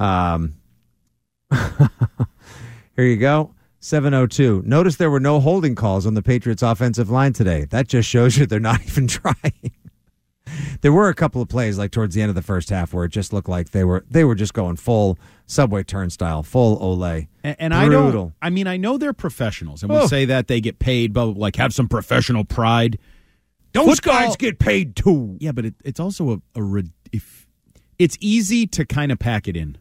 Um, 0.01 0.55
here 2.95 3.05
you 3.05 3.17
go. 3.17 3.55
702. 3.79 4.63
Notice 4.65 4.97
there 4.97 5.09
were 5.09 5.19
no 5.19 5.39
holding 5.39 5.75
calls 5.75 6.05
on 6.05 6.13
the 6.13 6.21
Patriots 6.21 6.61
offensive 6.61 7.09
line 7.09 7.33
today. 7.33 7.65
That 7.65 7.87
just 7.87 8.07
shows 8.07 8.37
you 8.37 8.45
they're 8.45 8.59
not 8.59 8.81
even 8.85 9.07
trying. 9.07 9.71
There 10.81 10.91
were 10.93 11.10
a 11.10 11.13
couple 11.13 11.41
of 11.41 11.50
plays 11.50 11.77
like 11.77 11.91
towards 11.91 12.15
the 12.15 12.22
end 12.22 12.29
of 12.29 12.36
the 12.36 12.41
first 12.41 12.69
half 12.69 12.93
where 12.93 13.05
it 13.05 13.10
just 13.10 13.33
looked 13.33 13.50
like 13.50 13.72
they 13.72 13.83
were 13.83 14.03
they 14.10 14.24
were 14.24 14.36
just 14.36 14.53
going 14.53 14.75
full 14.75 15.17
subway 15.45 15.83
turnstile, 15.83 16.43
full 16.43 16.79
Olay. 16.79 17.27
And, 17.43 17.55
and 17.60 17.74
I 17.74 17.86
Brutal. 17.88 18.12
don't. 18.12 18.33
I 18.41 18.50
mean, 18.50 18.67
I 18.67 18.77
know 18.77 18.98
they're 18.98 19.13
professionals, 19.13 19.83
and 19.83 19.91
Oh. 19.91 20.01
we 20.01 20.07
say 20.07 20.25
that 20.25 20.48
they 20.48 20.62
get 20.62 20.79
paid, 20.79 21.13
but 21.13 21.25
like 21.38 21.55
have 21.57 21.74
some 21.74 21.88
professional 21.88 22.43
pride. 22.45 22.98
Those 23.74 23.95
Football- 24.00 24.13
guys 24.27 24.36
get 24.38 24.60
paid 24.60 24.95
too. 24.95 25.38
Yeah, 25.39 25.51
but 25.51 25.65
it, 25.65 25.75
it's 25.83 26.00
also 26.00 26.41
a, 26.55 26.62
a 26.62 26.83
if 27.12 27.48
it's 28.00 28.17
easy 28.19 28.67
to 28.67 28.86
kind 28.86 29.12
of 29.12 29.19
pack 29.19 29.48
it 29.48 29.57
in. 29.57 29.77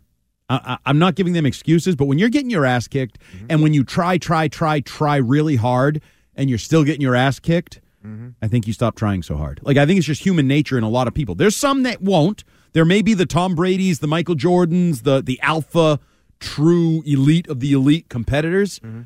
I, 0.48 0.56
I, 0.64 0.78
I'm 0.86 0.98
not 0.98 1.14
giving 1.14 1.32
them 1.34 1.46
excuses, 1.46 1.94
but 1.96 2.06
when 2.06 2.18
you're 2.18 2.28
getting 2.28 2.50
your 2.50 2.64
ass 2.64 2.88
kicked, 2.88 3.18
mm-hmm. 3.20 3.46
and 3.50 3.62
when 3.62 3.74
you 3.74 3.84
try, 3.84 4.18
try, 4.18 4.48
try, 4.48 4.80
try 4.80 5.16
really 5.16 5.56
hard, 5.56 6.00
and 6.34 6.48
you're 6.48 6.58
still 6.58 6.84
getting 6.84 7.00
your 7.02 7.14
ass 7.14 7.38
kicked, 7.38 7.80
Mm-hmm. 8.04 8.28
I 8.40 8.48
think 8.48 8.66
you 8.66 8.72
stop 8.72 8.96
trying 8.96 9.22
so 9.22 9.36
hard. 9.36 9.60
Like 9.62 9.76
I 9.76 9.86
think 9.86 9.98
it's 9.98 10.06
just 10.06 10.24
human 10.24 10.46
nature 10.46 10.76
in 10.76 10.84
a 10.84 10.88
lot 10.88 11.08
of 11.08 11.14
people. 11.14 11.34
There's 11.34 11.56
some 11.56 11.82
that 11.84 12.00
won't. 12.00 12.44
There 12.72 12.84
may 12.84 13.02
be 13.02 13.14
the 13.14 13.26
Tom 13.26 13.54
Brady's, 13.54 13.98
the 13.98 14.06
Michael 14.06 14.34
Jordans, 14.34 15.02
the 15.02 15.22
the 15.22 15.40
alpha, 15.40 16.00
true 16.40 17.02
elite 17.06 17.48
of 17.48 17.60
the 17.60 17.72
elite 17.72 18.08
competitors. 18.08 18.78
Mm-hmm. 18.80 19.02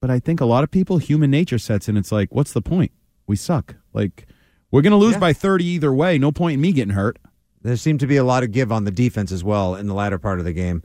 But 0.00 0.10
I 0.10 0.18
think 0.18 0.40
a 0.40 0.44
lot 0.44 0.62
of 0.62 0.70
people, 0.70 0.98
human 0.98 1.30
nature 1.30 1.58
sets 1.58 1.88
in. 1.88 1.96
It's 1.96 2.12
like, 2.12 2.34
what's 2.34 2.52
the 2.52 2.62
point? 2.62 2.92
We 3.26 3.36
suck. 3.36 3.76
Like 3.92 4.26
we're 4.70 4.82
gonna 4.82 4.96
lose 4.96 5.16
by 5.16 5.32
30 5.32 5.64
either 5.64 5.92
way. 5.92 6.18
No 6.18 6.32
point 6.32 6.54
in 6.54 6.60
me 6.60 6.72
getting 6.72 6.94
hurt. 6.94 7.18
There 7.62 7.76
seemed 7.76 8.00
to 8.00 8.06
be 8.06 8.16
a 8.16 8.24
lot 8.24 8.44
of 8.44 8.52
give 8.52 8.70
on 8.70 8.84
the 8.84 8.90
defense 8.90 9.32
as 9.32 9.42
well 9.42 9.74
in 9.74 9.86
the 9.86 9.94
latter 9.94 10.18
part 10.18 10.38
of 10.38 10.44
the 10.44 10.52
game. 10.52 10.82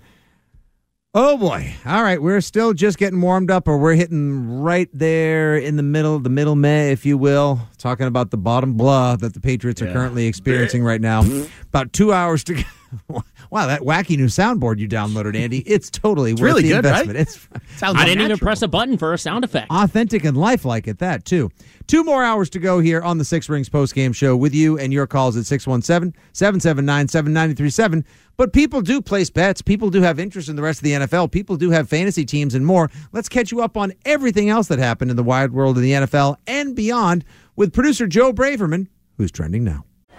Oh 1.13 1.35
boy. 1.35 1.73
All 1.85 2.03
right, 2.03 2.21
we're 2.21 2.39
still 2.39 2.71
just 2.71 2.97
getting 2.97 3.19
warmed 3.19 3.51
up 3.51 3.67
or 3.67 3.77
we're 3.77 3.95
hitting 3.95 4.61
right 4.61 4.87
there 4.93 5.57
in 5.57 5.75
the 5.75 5.83
middle, 5.83 6.19
the 6.19 6.29
middle 6.29 6.55
May, 6.55 6.93
if 6.93 7.05
you 7.05 7.17
will, 7.17 7.59
talking 7.77 8.07
about 8.07 8.31
the 8.31 8.37
bottom 8.37 8.75
blah 8.75 9.17
that 9.17 9.33
the 9.33 9.41
Patriots 9.41 9.81
are 9.81 9.91
currently 9.91 10.27
experiencing 10.27 10.85
right 10.85 11.01
now. 11.01 11.23
About 11.67 11.91
2 11.91 12.13
hours 12.13 12.45
to 12.45 12.53
go. 12.53 13.23
Wow, 13.51 13.67
that 13.67 13.81
wacky 13.81 14.17
new 14.17 14.27
soundboard 14.27 14.79
you 14.79 14.87
downloaded, 14.87 15.35
Andy. 15.35 15.59
It's 15.59 15.89
totally 15.89 16.31
worth 16.31 16.41
really 16.41 16.61
the 16.63 16.69
good, 16.69 16.85
right? 16.85 17.01
investment. 17.01 17.19
It's 17.19 17.49
Sounds 17.77 17.97
I 17.99 18.05
didn't 18.05 18.23
even 18.23 18.37
press 18.37 18.61
a 18.61 18.67
button 18.69 18.97
for 18.97 19.13
a 19.13 19.17
sound 19.17 19.43
effect. 19.43 19.69
authentic 19.69 20.23
and 20.23 20.37
lifelike 20.37 20.87
at 20.87 20.99
that 20.99 21.25
too. 21.25 21.51
Two 21.85 22.05
more 22.05 22.23
hours 22.23 22.49
to 22.51 22.59
go 22.59 22.79
here 22.79 23.01
on 23.01 23.17
the 23.17 23.25
Six 23.25 23.49
Rings 23.49 23.67
post 23.67 23.93
game 23.93 24.13
show 24.13 24.37
with 24.37 24.55
you 24.55 24.79
and 24.79 24.93
your 24.93 25.05
calls 25.05 25.35
at 25.35 25.43
617-779-7937. 25.43 28.05
But 28.37 28.53
people 28.53 28.81
do 28.81 29.01
place 29.01 29.29
bets. 29.29 29.61
People 29.61 29.89
do 29.89 30.01
have 30.01 30.17
interest 30.17 30.49
in 30.49 30.55
the 30.55 30.61
rest 30.61 30.79
of 30.79 30.83
the 30.83 30.93
NFL. 30.93 31.31
People 31.31 31.57
do 31.57 31.69
have 31.71 31.89
fantasy 31.89 32.25
teams 32.25 32.55
and 32.55 32.65
more. 32.65 32.89
Let's 33.11 33.29
catch 33.29 33.51
you 33.51 33.61
up 33.61 33.77
on 33.77 33.93
everything 34.05 34.49
else 34.49 34.67
that 34.69 34.79
happened 34.79 35.11
in 35.11 35.17
the 35.17 35.23
wide 35.23 35.51
world 35.51 35.77
of 35.77 35.83
the 35.83 35.91
NFL 35.91 36.37
and 36.47 36.75
beyond 36.75 37.25
with 37.55 37.73
producer 37.73 38.07
Joe 38.07 38.31
Braverman, 38.31 38.87
who's 39.17 39.31
trending 39.31 39.63
now. 39.63 39.85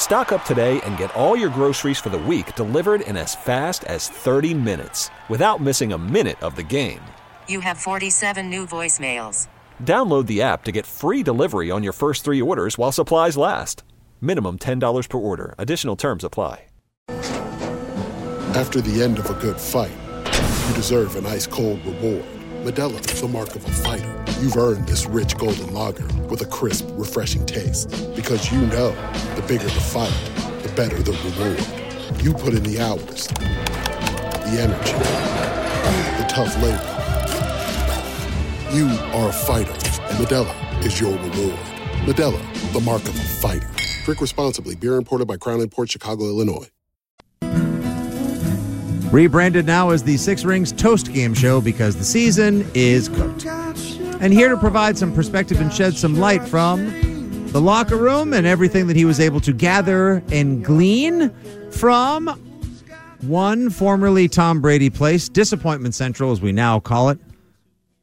Stock 0.00 0.32
up 0.32 0.44
today 0.46 0.80
and 0.84 0.96
get 0.96 1.14
all 1.14 1.36
your 1.36 1.50
groceries 1.50 1.98
for 1.98 2.08
the 2.08 2.18
week 2.18 2.54
delivered 2.56 3.02
in 3.02 3.18
as 3.18 3.34
fast 3.34 3.84
as 3.84 4.08
30 4.08 4.54
minutes 4.54 5.10
without 5.28 5.60
missing 5.60 5.92
a 5.92 5.98
minute 5.98 6.42
of 6.42 6.56
the 6.56 6.62
game. 6.62 7.02
You 7.46 7.60
have 7.60 7.76
47 7.76 8.48
new 8.48 8.66
voicemails. 8.66 9.48
Download 9.84 10.26
the 10.26 10.40
app 10.40 10.64
to 10.64 10.72
get 10.72 10.86
free 10.86 11.22
delivery 11.22 11.70
on 11.70 11.82
your 11.82 11.92
first 11.92 12.24
three 12.24 12.40
orders 12.40 12.78
while 12.78 12.90
supplies 12.92 13.36
last. 13.36 13.84
Minimum 14.22 14.60
$10 14.60 15.08
per 15.08 15.18
order. 15.18 15.54
Additional 15.58 15.96
terms 15.96 16.24
apply. 16.24 16.64
After 18.56 18.80
the 18.80 19.02
end 19.02 19.18
of 19.18 19.28
a 19.28 19.34
good 19.34 19.60
fight, 19.60 19.92
you 20.16 20.74
deserve 20.74 21.14
an 21.16 21.26
ice 21.26 21.46
cold 21.46 21.84
reward. 21.84 22.24
Modelo 22.64 22.98
is 23.12 23.20
the 23.20 23.28
mark 23.28 23.54
of 23.54 23.66
a 23.66 23.70
fighter. 23.70 24.29
You've 24.40 24.56
earned 24.56 24.88
this 24.88 25.04
rich 25.04 25.36
golden 25.36 25.74
lager 25.74 26.06
with 26.30 26.40
a 26.40 26.46
crisp, 26.46 26.88
refreshing 26.92 27.44
taste. 27.44 27.90
Because 28.16 28.50
you 28.50 28.58
know 28.68 28.90
the 29.36 29.44
bigger 29.46 29.64
the 29.64 29.70
fight, 29.70 30.14
the 30.62 30.72
better 30.74 30.96
the 30.96 31.12
reward. 31.12 32.24
You 32.24 32.32
put 32.32 32.54
in 32.54 32.62
the 32.62 32.80
hours, 32.80 33.26
the 33.26 34.56
energy, 34.58 34.94
the 36.16 36.26
tough 36.26 36.56
labor. 36.62 36.96
You 38.74 38.86
are 39.12 39.28
a 39.28 39.32
fighter, 39.32 39.72
and 39.72 40.26
Modelo 40.26 40.86
is 40.86 40.98
your 40.98 41.12
reward. 41.12 41.58
Modelo, 42.06 42.72
the 42.72 42.80
mark 42.80 43.02
of 43.02 43.14
a 43.14 43.22
fighter. 43.42 43.68
Drink 44.06 44.22
responsibly. 44.22 44.74
Beer 44.74 44.96
imported 44.96 45.28
by 45.28 45.36
Crown 45.36 45.68
Port 45.68 45.90
Chicago, 45.90 46.24
Illinois. 46.24 46.70
Rebranded 49.12 49.66
now 49.66 49.90
as 49.90 50.02
the 50.02 50.16
Six 50.16 50.44
Rings 50.44 50.72
Toast 50.72 51.12
Game 51.12 51.34
Show 51.34 51.60
because 51.60 51.96
the 51.96 52.04
season 52.04 52.64
is 52.72 53.10
cooked. 53.10 53.44
And 54.20 54.32
here 54.32 54.50
to 54.50 54.56
provide 54.56 54.98
some 54.98 55.14
perspective 55.14 55.60
and 55.60 55.72
shed 55.72 55.96
some 55.96 56.18
light 56.18 56.46
from 56.46 57.48
the 57.52 57.60
locker 57.60 57.96
room 57.96 58.32
and 58.32 58.46
everything 58.46 58.86
that 58.86 58.96
he 58.96 59.04
was 59.04 59.18
able 59.18 59.40
to 59.40 59.52
gather 59.52 60.22
and 60.30 60.64
glean 60.64 61.30
from 61.70 62.28
one 63.22 63.70
formerly 63.70 64.28
Tom 64.28 64.60
Brady 64.60 64.90
place, 64.90 65.28
Disappointment 65.28 65.94
Central, 65.94 66.32
as 66.32 66.40
we 66.40 66.52
now 66.52 66.80
call 66.80 67.08
it, 67.08 67.18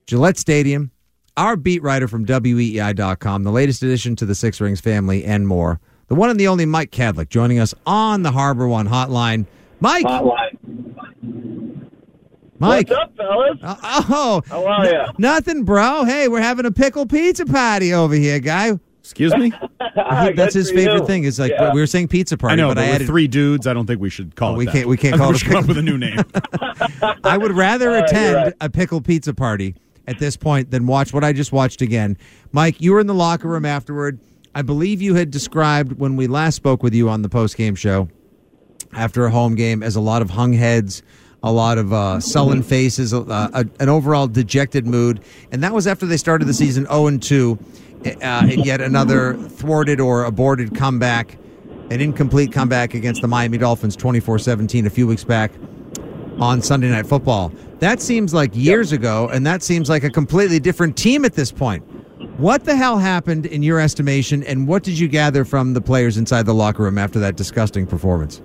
Gillette 0.08 0.38
Stadium, 0.38 0.92
our 1.38 1.56
beat 1.56 1.84
writer 1.84 2.08
from 2.08 2.26
WEEI.com, 2.26 3.44
the 3.44 3.52
latest 3.52 3.84
addition 3.84 4.16
to 4.16 4.26
the 4.26 4.36
Six 4.36 4.60
Rings 4.60 4.82
family, 4.82 5.24
and 5.24 5.48
more. 5.48 5.80
The 6.08 6.16
one 6.16 6.30
and 6.30 6.40
the 6.40 6.48
only 6.48 6.66
Mike 6.66 6.92
Kadlick 6.92 7.30
joining 7.30 7.60
us 7.60 7.74
on 7.86 8.24
the 8.24 8.32
Harbor 8.32 8.68
One 8.68 8.88
hotline. 8.88 9.46
Mike. 9.82 10.06
Mike. 12.60 12.90
What's 12.90 13.02
up, 13.02 13.16
fellas? 13.18 13.58
Uh, 13.62 13.76
oh, 14.10 14.42
How 14.48 14.66
are 14.66 14.86
ya? 14.90 15.12
Nothing, 15.18 15.64
bro. 15.64 16.04
Hey, 16.06 16.28
we're 16.28 16.42
having 16.42 16.66
a 16.66 16.72
pickle 16.72 17.06
pizza 17.06 17.46
party 17.46 17.94
over 17.94 18.16
here, 18.16 18.40
guy. 18.40 18.80
Excuse 19.02 19.36
me. 19.36 19.52
He- 19.98 20.34
that's 20.36 20.54
his 20.54 20.70
favorite 20.72 21.08
thing. 21.08 21.24
Is 21.24 21.40
like 21.40 21.52
Yeah. 21.52 21.74
we 21.74 21.80
were 21.80 21.88
saying 21.88 22.08
pizza 22.10 22.38
party, 22.38 22.54
I 22.54 22.56
know, 22.58 22.68
but, 22.70 22.76
but, 22.76 22.84
I 22.84 22.90
added 22.90 23.08
three 23.08 23.28
dudes, 23.28 23.66
I 23.66 23.74
don't 23.74 23.88
think 23.88 24.00
we 24.00 24.10
should 24.12 24.36
call 24.36 24.52
Oh, 24.52 24.56
it 24.56 24.58
we 24.58 24.66
that. 24.66 24.72
can't- 24.74 24.88
we 24.88 24.96
can't 24.98 25.16
I 25.16 25.18
call 25.18 25.30
we 25.30 25.36
it 25.36 25.38
should 25.40 25.48
come 25.50 25.64
up 25.64 25.68
with 25.68 25.78
a 25.78 25.82
new 25.82 25.98
name. 25.98 26.20
I 27.24 27.36
would 27.38 27.52
rather 27.52 27.88
All 27.90 27.94
right, 28.02 28.12
you're 28.12 28.20
attend 28.22 28.36
right. 28.36 28.54
a 28.62 28.70
pickle 28.70 29.02
pizza 29.02 29.34
party 29.34 29.74
at 30.08 30.20
this 30.20 30.38
point 30.38 30.70
than 30.72 30.86
watch 30.86 31.14
what 31.14 31.24
I 31.24 31.34
just 31.34 31.52
watched 31.52 31.82
again. 31.82 32.16
Mike, 32.52 32.80
you 32.80 32.94
were 32.94 33.00
in 33.00 33.08
the 33.08 33.14
locker 33.16 33.48
room 33.48 33.66
afterward. 33.66 34.20
I 34.54 34.62
believe 34.62 35.02
you 35.02 35.16
had 35.16 35.32
described 35.32 35.94
when 36.00 36.16
we 36.16 36.28
last 36.28 36.56
spoke 36.56 36.84
with 36.84 36.94
you 36.94 37.10
on 37.10 37.22
the 37.24 37.30
post 37.30 37.58
game 37.58 37.74
show 37.76 38.10
after 38.94 39.26
a 39.26 39.32
home 39.32 39.56
game 39.56 39.82
as 39.84 39.96
a 39.96 40.02
lot 40.02 40.22
of 40.22 40.30
hung 40.32 40.54
heads, 40.54 41.02
a 41.44 41.52
lot 41.52 41.78
of 41.78 41.94
uh, 41.94 42.20
sullen 42.20 42.64
faces, 42.64 43.14
uh, 43.14 43.50
a, 43.54 43.66
an 43.80 43.90
overall 43.90 44.28
dejected 44.28 44.86
mood, 44.86 45.22
and 45.52 45.64
that 45.64 45.74
was 45.74 45.88
after 45.88 46.06
they 46.06 46.18
started 46.18 46.46
the 46.46 46.54
season 46.54 46.86
zero 46.86 47.08
and 47.08 47.22
two, 47.22 47.58
uh, 48.06 48.10
and 48.22 48.66
yet 48.66 48.82
another 48.82 49.36
thwarted 49.36 50.00
or 50.00 50.24
aborted 50.24 50.76
comeback, 50.76 51.38
an 51.92 52.02
incomplete 52.02 52.52
comeback 52.52 52.94
against 52.94 53.22
the 53.22 53.28
Miami 53.28 53.58
Dolphins, 53.58 53.96
24-17 53.96 54.86
a 54.86 54.90
few 54.90 55.08
weeks 55.08 55.24
back 55.24 55.52
on 56.40 56.62
Sunday 56.62 56.90
Night 56.90 57.08
Football. 57.08 57.52
That 57.80 58.02
seems 58.02 58.34
like 58.34 58.52
years 58.54 58.92
ago, 58.92 59.30
and 59.30 59.46
that 59.46 59.64
seems 59.64 59.90
like 59.90 60.04
a 60.04 60.10
completely 60.10 60.60
different 60.60 60.98
team 60.98 61.26
at 61.26 61.34
this 61.34 61.52
point. 61.52 61.84
What 62.40 62.66
the 62.66 62.76
hell 62.76 62.98
happened 62.98 63.46
in 63.46 63.64
your 63.64 63.80
estimation, 63.80 64.44
and 64.44 64.68
what 64.68 64.84
did 64.84 64.98
you 64.98 65.08
gather 65.08 65.46
from 65.46 65.74
the 65.74 65.82
players 65.82 66.18
inside 66.18 66.46
the 66.46 66.54
locker 66.54 66.84
room 66.84 66.98
after 66.98 67.20
that 67.20 67.36
disgusting 67.36 67.88
performance? 67.88 68.42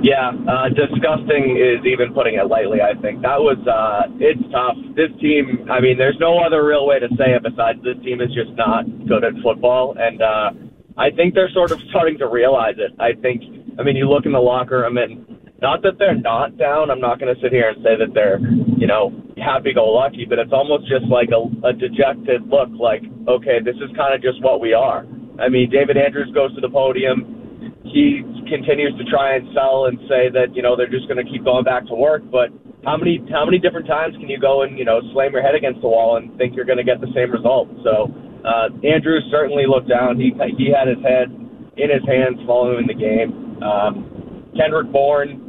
Yeah, 0.00 0.30
uh, 0.30 0.68
disgusting 0.70 1.58
is 1.58 1.84
even 1.84 2.14
putting 2.14 2.36
it 2.36 2.46
lightly. 2.46 2.78
I 2.80 2.94
think 3.00 3.22
that 3.22 3.40
was 3.42 3.58
uh, 3.66 4.06
it's 4.22 4.40
tough. 4.54 4.78
This 4.94 5.10
team, 5.20 5.66
I 5.70 5.80
mean, 5.80 5.98
there's 5.98 6.18
no 6.20 6.38
other 6.38 6.64
real 6.64 6.86
way 6.86 7.00
to 7.00 7.08
say 7.18 7.34
it 7.34 7.42
besides 7.42 7.82
this 7.82 7.98
team 8.04 8.20
is 8.20 8.30
just 8.30 8.54
not 8.54 8.86
good 9.08 9.24
at 9.24 9.34
football, 9.42 9.96
and 9.98 10.22
uh, 10.22 10.50
I 10.96 11.10
think 11.10 11.34
they're 11.34 11.50
sort 11.50 11.70
of 11.70 11.80
starting 11.90 12.18
to 12.18 12.28
realize 12.28 12.78
it. 12.78 12.94
I 13.00 13.14
think, 13.20 13.42
I 13.78 13.82
mean, 13.82 13.96
you 13.96 14.08
look 14.08 14.26
in 14.26 14.32
the 14.32 14.42
locker 14.42 14.86
room 14.86 14.98
and 14.98 15.26
not 15.60 15.82
that 15.82 15.98
they're 15.98 16.14
not 16.14 16.56
down. 16.56 16.90
I'm 16.90 17.00
not 17.00 17.18
going 17.18 17.34
to 17.34 17.40
sit 17.42 17.50
here 17.50 17.70
and 17.70 17.82
say 17.82 17.98
that 17.98 18.14
they're, 18.14 18.38
you 18.78 18.86
know, 18.86 19.10
happy-go-lucky, 19.42 20.26
but 20.28 20.38
it's 20.38 20.52
almost 20.52 20.86
just 20.86 21.06
like 21.10 21.30
a, 21.34 21.42
a 21.66 21.72
dejected 21.72 22.46
look. 22.46 22.70
Like, 22.78 23.02
okay, 23.26 23.58
this 23.58 23.74
is 23.76 23.90
kind 23.96 24.14
of 24.14 24.22
just 24.22 24.42
what 24.42 24.60
we 24.60 24.72
are. 24.72 25.06
I 25.38 25.48
mean, 25.48 25.70
David 25.70 25.96
Andrews 25.96 26.30
goes 26.34 26.54
to 26.54 26.60
the 26.60 26.70
podium 26.70 27.37
he 27.84 28.22
continues 28.48 28.96
to 28.98 29.04
try 29.06 29.36
and 29.36 29.48
sell 29.54 29.86
and 29.86 29.98
say 30.08 30.28
that 30.32 30.54
you 30.54 30.62
know 30.62 30.76
they're 30.76 30.90
just 30.90 31.06
going 31.08 31.22
to 31.22 31.28
keep 31.30 31.44
going 31.44 31.64
back 31.64 31.86
to 31.86 31.94
work. 31.94 32.22
But 32.30 32.50
how 32.84 32.96
many 32.96 33.22
how 33.30 33.44
many 33.44 33.58
different 33.58 33.86
times 33.86 34.16
can 34.16 34.28
you 34.28 34.38
go 34.38 34.62
and 34.62 34.78
you 34.78 34.84
know 34.84 35.00
slam 35.12 35.32
your 35.32 35.42
head 35.42 35.54
against 35.54 35.80
the 35.80 35.88
wall 35.88 36.16
and 36.16 36.36
think 36.38 36.54
you're 36.54 36.68
going 36.68 36.82
to 36.82 36.86
get 36.86 37.00
the 37.00 37.12
same 37.14 37.30
result? 37.30 37.68
So 37.84 38.10
uh, 38.44 38.70
Andrews 38.86 39.24
certainly 39.30 39.64
looked 39.66 39.88
down. 39.88 40.18
He 40.18 40.32
he 40.56 40.72
had 40.72 40.88
his 40.88 41.02
head 41.02 41.30
in 41.78 41.88
his 41.90 42.02
hands 42.06 42.38
following 42.46 42.86
the 42.86 42.98
game. 42.98 43.62
Um, 43.62 44.50
Kendrick 44.58 44.90
Bourne 44.90 45.48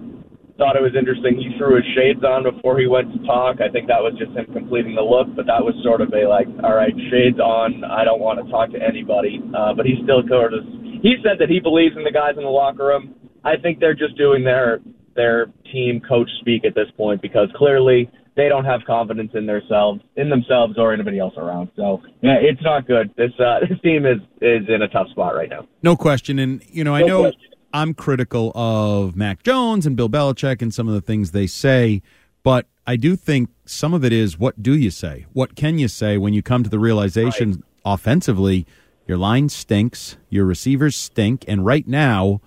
thought 0.59 0.75
it 0.75 0.83
was 0.83 0.93
interesting. 0.93 1.39
He 1.39 1.55
threw 1.55 1.79
his 1.79 1.87
shades 1.95 2.19
on 2.21 2.43
before 2.43 2.77
he 2.77 2.85
went 2.85 3.07
to 3.15 3.19
talk. 3.23 3.63
I 3.63 3.71
think 3.71 3.87
that 3.87 4.03
was 4.03 4.13
just 4.19 4.35
him 4.35 4.45
completing 4.51 4.93
the 4.93 5.01
look, 5.01 5.31
but 5.31 5.47
that 5.47 5.63
was 5.63 5.71
sort 5.81 6.03
of 6.03 6.11
a 6.11 6.27
like, 6.27 6.51
all 6.61 6.75
right, 6.75 6.91
shades 7.07 7.39
on. 7.39 7.87
I 7.87 8.03
don't 8.03 8.19
want 8.19 8.43
to 8.43 8.45
talk 8.51 8.75
to 8.75 8.81
anybody. 8.83 9.39
Uh, 9.55 9.71
but 9.73 9.87
he 9.87 9.95
still 10.03 10.21
sort 10.27 10.51
of 10.51 10.67
he 11.01 11.15
said 11.23 11.37
that 11.39 11.49
he 11.49 11.59
believes 11.59 11.95
in 11.97 12.03
the 12.03 12.11
guys 12.11 12.33
in 12.37 12.43
the 12.43 12.49
locker 12.49 12.85
room. 12.85 13.15
I 13.43 13.57
think 13.57 13.79
they're 13.79 13.95
just 13.95 14.17
doing 14.17 14.43
their 14.43 14.79
their 15.15 15.47
team 15.71 16.01
coach 16.07 16.29
speak 16.39 16.65
at 16.65 16.75
this 16.75 16.87
point 16.95 17.21
because 17.21 17.49
clearly 17.55 18.09
they 18.35 18.47
don't 18.47 18.65
have 18.65 18.81
confidence 18.87 19.31
in 19.33 19.45
themselves, 19.45 20.01
in 20.15 20.29
themselves 20.29 20.75
or 20.77 20.93
anybody 20.93 21.19
else 21.19 21.33
around. 21.35 21.69
So 21.75 22.01
yeah, 22.21 22.37
it's 22.39 22.61
not 22.61 22.87
good. 22.87 23.13
This 23.17 23.31
uh, 23.39 23.59
this 23.69 23.79
team 23.81 24.05
is 24.05 24.19
is 24.41 24.67
in 24.67 24.81
a 24.81 24.87
tough 24.87 25.09
spot 25.09 25.35
right 25.35 25.49
now. 25.49 25.67
No 25.83 25.95
question. 25.95 26.39
And 26.39 26.63
you 26.69 26.83
know, 26.83 26.95
I 26.95 27.01
No 27.01 27.07
know 27.07 27.21
question. 27.23 27.41
I'm 27.73 27.93
critical 27.93 28.51
of 28.55 29.15
Mac 29.15 29.43
Jones 29.43 29.85
and 29.85 29.95
Bill 29.95 30.09
Belichick 30.09 30.61
and 30.61 30.73
some 30.73 30.87
of 30.87 30.93
the 30.93 31.01
things 31.01 31.31
they 31.31 31.47
say, 31.47 32.01
but 32.43 32.65
I 32.87 32.95
do 32.95 33.15
think 33.15 33.49
some 33.65 33.93
of 33.93 34.03
it 34.03 34.11
is 34.11 34.39
what 34.39 34.63
do 34.63 34.75
you 34.75 34.89
say? 34.89 35.25
What 35.33 35.55
can 35.55 35.77
you 35.77 35.87
say 35.87 36.17
when 36.17 36.33
you 36.33 36.41
come 36.41 36.63
to 36.63 36.69
the 36.69 36.79
realization 36.79 37.63
offensively 37.85 38.65
your 39.09 39.17
line 39.17 39.49
stinks, 39.49 40.15
your 40.29 40.45
receivers 40.45 40.95
stink, 40.95 41.43
and 41.47 41.65
right 41.65 41.87
now, 41.87 42.39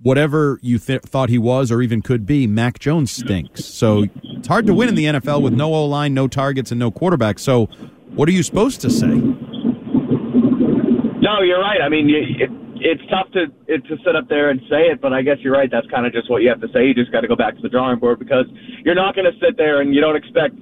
whatever 0.00 0.58
you 0.62 0.78
th- 0.78 1.02
thought 1.02 1.28
he 1.28 1.36
was 1.36 1.70
or 1.70 1.82
even 1.82 2.00
could 2.00 2.24
be, 2.24 2.46
Mac 2.46 2.78
Jones 2.78 3.12
stinks. 3.12 3.66
So 3.66 4.06
it's 4.24 4.48
hard 4.48 4.66
to 4.66 4.74
win 4.74 4.88
in 4.88 4.94
the 4.94 5.04
NFL 5.04 5.42
with 5.42 5.52
no 5.52 5.74
O 5.74 5.84
line, 5.84 6.14
no 6.14 6.26
targets, 6.26 6.70
and 6.70 6.80
no 6.80 6.90
quarterback. 6.90 7.38
So 7.38 7.66
what 8.14 8.30
are 8.30 8.32
you 8.32 8.42
supposed 8.42 8.80
to 8.80 8.90
say? 8.90 9.06
No, 11.26 11.42
you're 11.42 11.60
right. 11.60 11.82
I 11.82 11.90
mean, 11.90 12.08
it, 12.08 12.50
it's 12.80 13.02
tough 13.10 13.30
to 13.32 13.52
it, 13.66 13.84
to 13.84 13.96
sit 14.04 14.16
up 14.16 14.28
there 14.28 14.48
and 14.48 14.60
say 14.70 14.88
it, 14.88 15.02
but 15.02 15.12
I 15.12 15.20
guess 15.20 15.36
you're 15.40 15.52
right. 15.52 15.70
That's 15.70 15.86
kind 15.88 16.06
of 16.06 16.12
just 16.14 16.30
what 16.30 16.40
you 16.40 16.48
have 16.48 16.62
to 16.62 16.68
say. 16.72 16.86
You 16.86 16.94
just 16.94 17.12
got 17.12 17.20
to 17.20 17.28
go 17.28 17.36
back 17.36 17.56
to 17.56 17.60
the 17.62 17.68
drawing 17.68 17.98
board 17.98 18.18
because 18.18 18.46
you're 18.84 18.94
not 18.94 19.14
going 19.14 19.30
to 19.30 19.38
sit 19.38 19.58
there 19.58 19.82
and 19.82 19.94
you 19.94 20.00
don't 20.00 20.16
expect 20.16 20.54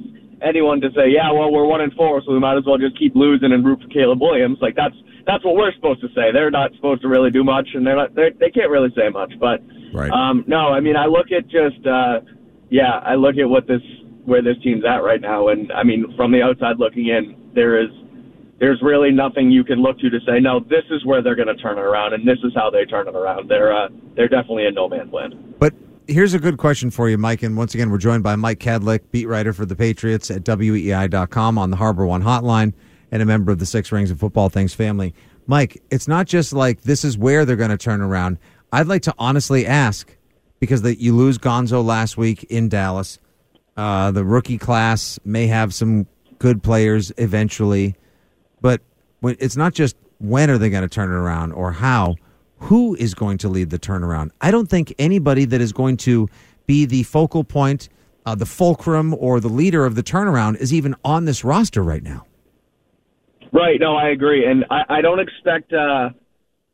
anyone 0.42 0.80
to 0.80 0.90
say, 0.96 1.10
"Yeah, 1.10 1.30
well, 1.30 1.52
we're 1.52 1.66
one 1.66 1.80
and 1.80 1.92
four, 1.94 2.22
so 2.24 2.32
we 2.32 2.40
might 2.40 2.56
as 2.56 2.64
well 2.66 2.78
just 2.78 2.98
keep 2.98 3.14
losing 3.14 3.52
and 3.52 3.64
root 3.64 3.82
for 3.82 3.88
Caleb 3.88 4.20
Williams." 4.20 4.58
Like 4.60 4.74
that's 4.74 4.96
that's 5.26 5.44
what 5.44 5.56
we're 5.56 5.72
supposed 5.72 6.00
to 6.02 6.08
say. 6.08 6.32
They're 6.32 6.50
not 6.50 6.74
supposed 6.74 7.02
to 7.02 7.08
really 7.08 7.30
do 7.30 7.44
much, 7.44 7.68
and 7.74 7.86
they're 7.86 7.96
not 7.96 8.14
they're, 8.14 8.30
they 8.38 8.50
can't 8.50 8.70
really 8.70 8.92
say 8.96 9.08
much. 9.08 9.32
But 9.38 9.60
Right. 9.92 10.10
um, 10.10 10.44
no, 10.48 10.68
I 10.68 10.80
mean, 10.80 10.96
I 10.96 11.06
look 11.06 11.30
at 11.30 11.46
just 11.48 11.86
uh, 11.86 12.20
yeah, 12.70 12.98
I 13.04 13.14
look 13.14 13.36
at 13.36 13.48
what 13.48 13.66
this 13.66 13.82
where 14.24 14.42
this 14.42 14.56
team's 14.62 14.84
at 14.84 15.02
right 15.02 15.20
now, 15.20 15.48
and 15.48 15.70
I 15.72 15.82
mean, 15.84 16.14
from 16.16 16.32
the 16.32 16.42
outside 16.42 16.78
looking 16.78 17.08
in, 17.08 17.36
there 17.54 17.80
is 17.80 17.90
there's 18.58 18.80
really 18.82 19.10
nothing 19.10 19.50
you 19.50 19.64
can 19.64 19.82
look 19.82 19.98
to 19.98 20.10
to 20.10 20.18
say 20.26 20.40
no. 20.40 20.60
This 20.60 20.84
is 20.90 21.04
where 21.04 21.22
they're 21.22 21.34
going 21.34 21.48
to 21.48 21.56
turn 21.56 21.78
it 21.78 21.82
around, 21.82 22.14
and 22.14 22.26
this 22.26 22.38
is 22.44 22.52
how 22.54 22.70
they 22.70 22.84
turn 22.84 23.08
it 23.08 23.14
around. 23.14 23.48
They're 23.48 23.72
uh, 23.74 23.88
they're 24.16 24.28
definitely 24.28 24.66
in 24.66 24.74
no 24.74 24.88
man's 24.88 25.12
land. 25.12 25.54
But 25.58 25.74
here's 26.08 26.34
a 26.34 26.38
good 26.38 26.56
question 26.58 26.90
for 26.90 27.08
you, 27.08 27.18
Mike. 27.18 27.42
And 27.42 27.56
once 27.56 27.74
again, 27.74 27.90
we're 27.90 27.98
joined 27.98 28.22
by 28.22 28.36
Mike 28.36 28.58
Kadlick, 28.58 29.00
beat 29.10 29.26
writer 29.26 29.52
for 29.52 29.66
the 29.66 29.76
Patriots 29.76 30.30
at 30.30 30.42
WEEI.com 30.44 31.58
on 31.58 31.70
the 31.70 31.76
Harbor 31.76 32.06
One 32.06 32.22
hotline 32.22 32.72
and 33.14 33.22
a 33.22 33.24
member 33.24 33.52
of 33.52 33.60
the 33.60 33.64
Six 33.64 33.92
Rings 33.92 34.10
of 34.10 34.18
Football 34.18 34.48
Things 34.48 34.74
family. 34.74 35.14
Mike, 35.46 35.80
it's 35.88 36.08
not 36.08 36.26
just 36.26 36.52
like 36.52 36.82
this 36.82 37.04
is 37.04 37.16
where 37.16 37.44
they're 37.44 37.54
going 37.54 37.70
to 37.70 37.78
turn 37.78 38.00
around. 38.00 38.38
I'd 38.72 38.88
like 38.88 39.02
to 39.02 39.14
honestly 39.18 39.66
ask 39.66 40.16
because 40.58 40.82
the, 40.82 41.00
you 41.00 41.14
lose 41.14 41.38
Gonzo 41.38 41.84
last 41.84 42.16
week 42.16 42.42
in 42.44 42.68
Dallas. 42.68 43.20
Uh, 43.76 44.10
the 44.10 44.24
rookie 44.24 44.58
class 44.58 45.20
may 45.24 45.46
have 45.46 45.72
some 45.72 46.08
good 46.40 46.60
players 46.60 47.12
eventually, 47.16 47.94
but 48.60 48.80
when, 49.20 49.36
it's 49.38 49.56
not 49.56 49.74
just 49.74 49.94
when 50.18 50.50
are 50.50 50.58
they 50.58 50.68
going 50.68 50.82
to 50.82 50.88
turn 50.88 51.08
it 51.08 51.14
around 51.14 51.52
or 51.52 51.70
how. 51.70 52.16
Who 52.58 52.96
is 52.96 53.14
going 53.14 53.38
to 53.38 53.48
lead 53.48 53.70
the 53.70 53.78
turnaround? 53.78 54.30
I 54.40 54.50
don't 54.50 54.68
think 54.68 54.92
anybody 54.98 55.44
that 55.44 55.60
is 55.60 55.72
going 55.72 55.98
to 55.98 56.28
be 56.66 56.84
the 56.84 57.04
focal 57.04 57.44
point, 57.44 57.88
uh, 58.26 58.34
the 58.34 58.46
fulcrum, 58.46 59.14
or 59.18 59.38
the 59.38 59.48
leader 59.48 59.86
of 59.86 59.94
the 59.94 60.02
turnaround 60.02 60.56
is 60.56 60.72
even 60.72 60.96
on 61.04 61.26
this 61.26 61.44
roster 61.44 61.82
right 61.82 62.02
now. 62.02 62.26
Right. 63.54 63.78
No, 63.78 63.94
I 63.94 64.08
agree, 64.08 64.44
and 64.44 64.64
I, 64.68 64.98
I 64.98 65.00
don't 65.00 65.20
expect. 65.20 65.72
Uh, 65.72 66.10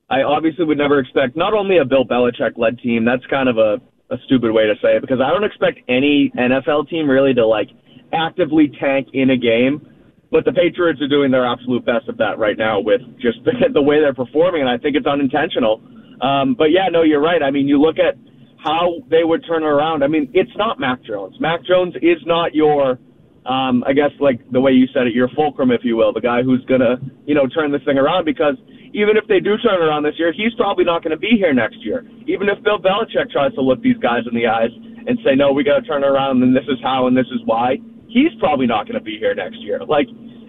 I 0.09 0.23
obviously 0.23 0.65
would 0.65 0.79
never 0.79 0.99
expect 0.99 1.37
not 1.37 1.53
only 1.53 1.77
a 1.77 1.85
Bill 1.85 2.07
Belichick 2.07 2.57
led 2.57 2.79
team. 2.79 3.05
That's 3.05 3.25
kind 3.27 3.51
of 3.51 3.59
a, 3.59 3.77
a 4.13 4.17
stupid 4.25 4.51
way 4.51 4.65
to 4.65 4.75
say 4.83 4.97
it 4.97 5.03
because 5.03 5.21
I 5.23 5.29
don't 5.31 5.45
expect 5.45 5.81
any 5.91 6.33
NFL 6.35 6.89
team 6.89 7.09
really 7.09 7.35
to 7.35 7.47
like 7.47 7.69
actively 8.15 8.73
tank 8.81 9.09
in 9.13 9.29
a 9.29 9.37
game. 9.37 9.87
But 10.33 10.47
the 10.47 10.53
Patriots 10.53 11.03
are 11.03 11.09
doing 11.09 11.31
their 11.31 11.45
absolute 11.45 11.85
best 11.85 12.09
at 12.09 12.17
that 12.17 12.39
right 12.39 12.57
now 12.57 12.81
with 12.81 13.03
just 13.21 13.39
the, 13.45 13.53
the 13.75 13.83
way 13.83 14.01
they're 14.01 14.15
performing, 14.15 14.63
and 14.63 14.71
I 14.71 14.79
think 14.79 14.97
it's 14.97 15.07
unintentional. 15.07 15.83
Um, 16.23 16.55
but 16.57 16.73
yeah, 16.73 16.89
no, 16.91 17.03
you're 17.03 17.21
right. 17.21 17.43
I 17.43 17.51
mean, 17.51 17.69
you 17.69 17.79
look 17.79 17.97
at 17.99 18.17
how 18.65 19.05
they 19.11 19.23
would 19.23 19.45
turn 19.47 19.65
around. 19.65 20.03
I 20.03 20.07
mean, 20.07 20.31
it's 20.33 20.57
not 20.57 20.81
Mac 20.81 21.05
Jones. 21.05 21.37
Mac 21.41 21.61
Jones 21.65 21.95
is 22.01 22.25
not 22.25 22.55
your 22.55 22.99
um, 23.47 23.85
I 23.87 23.93
guess 23.93 24.11
like 24.21 24.41
the 24.51 24.61
way 24.61 24.73
you 24.73 24.87
said 24.93 25.07
it, 25.07 25.15
your 25.15 25.29
fulcrum, 25.35 25.71
if 25.71 25.81
you 25.85 25.97
will, 25.97 26.13
the 26.13 26.21
guy 26.21 26.43
who's 26.43 26.65
gonna, 26.67 26.97
you 27.27 27.35
know, 27.35 27.47
turn 27.47 27.73
this 27.73 27.83
thing 27.85 27.99
around. 27.99 28.25
Because 28.25 28.57
even 28.93 29.17
if 29.17 29.27
they 29.29 29.39
do 29.39 29.57
turn 29.59 29.81
around 29.81 30.03
this 30.03 30.19
year, 30.19 30.33
he's 30.33 30.53
probably 30.57 30.85
not 30.85 31.03
going 31.03 31.13
to 31.13 31.21
be 31.21 31.39
here 31.39 31.55
next 31.55 31.79
year. 31.85 32.05
Even 32.27 32.49
if 32.49 32.63
Bill 32.63 32.79
Belichick 32.79 33.31
tries 33.31 33.55
to 33.55 33.63
look 33.63 33.81
these 33.83 33.97
guys 33.99 34.27
in 34.27 34.35
the 34.35 34.47
eyes 34.47 34.71
and 35.07 35.19
say, 35.25 35.35
no, 35.35 35.53
we 35.53 35.63
got 35.63 35.81
to 35.81 35.87
turn 35.87 36.03
around, 36.03 36.43
and 36.43 36.55
this 36.55 36.67
is 36.67 36.79
how, 36.83 37.07
and 37.07 37.17
this 37.17 37.29
is 37.33 37.41
why, 37.45 37.79
he's 38.09 38.35
probably 38.39 38.67
not 38.67 38.87
going 38.87 38.99
to 38.99 39.05
be 39.05 39.17
here 39.19 39.35
next 39.35 39.59
year. 39.63 39.81
Like, 39.87 40.07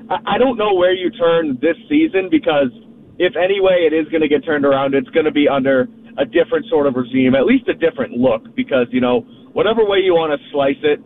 I, 0.09 0.35
I 0.35 0.37
don't 0.37 0.57
know 0.57 0.73
where 0.73 0.93
you 0.93 1.11
turn 1.11 1.57
this 1.61 1.77
season 1.87 2.29
because 2.29 2.73
if 3.19 3.37
any 3.37 3.61
way 3.61 3.85
it 3.85 3.93
is 3.93 4.09
going 4.09 4.21
to 4.21 4.27
get 4.27 4.43
turned 4.43 4.65
around, 4.65 4.95
it's 4.95 5.09
going 5.09 5.25
to 5.25 5.31
be 5.31 5.47
under 5.47 5.87
a 6.17 6.25
different 6.25 6.65
sort 6.67 6.87
of 6.87 6.95
regime, 6.95 7.35
at 7.35 7.45
least 7.45 7.69
a 7.69 7.73
different 7.73 8.17
look. 8.17 8.43
Because 8.55 8.87
you 8.91 9.01
know, 9.01 9.21
whatever 9.53 9.85
way 9.85 9.99
you 9.99 10.13
want 10.13 10.33
to 10.33 10.39
slice 10.51 10.81
it 10.81 10.99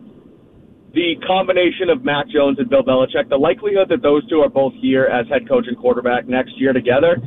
the 0.96 1.14
combination 1.26 1.90
of 1.90 2.02
Mac 2.04 2.26
Jones 2.28 2.58
and 2.58 2.70
Bill 2.70 2.82
Belichick, 2.82 3.28
the 3.28 3.36
likelihood 3.36 3.90
that 3.90 4.00
those 4.00 4.26
two 4.30 4.40
are 4.40 4.48
both 4.48 4.72
here 4.80 5.04
as 5.04 5.28
head 5.28 5.46
coach 5.46 5.66
and 5.68 5.76
quarterback 5.76 6.26
next 6.26 6.58
year 6.58 6.72
together, 6.72 7.18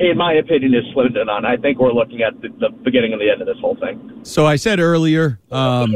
in 0.00 0.18
my 0.18 0.32
opinion, 0.34 0.74
is 0.74 0.82
slim 0.92 1.12
to 1.14 1.24
none. 1.24 1.44
I 1.44 1.56
think 1.56 1.78
we're 1.78 1.92
looking 1.92 2.22
at 2.22 2.40
the, 2.42 2.48
the 2.58 2.70
beginning 2.82 3.12
and 3.12 3.20
the 3.20 3.30
end 3.30 3.40
of 3.40 3.46
this 3.46 3.56
whole 3.60 3.76
thing. 3.76 4.20
So 4.24 4.44
I 4.46 4.56
said 4.56 4.80
earlier, 4.80 5.38
um, 5.52 5.94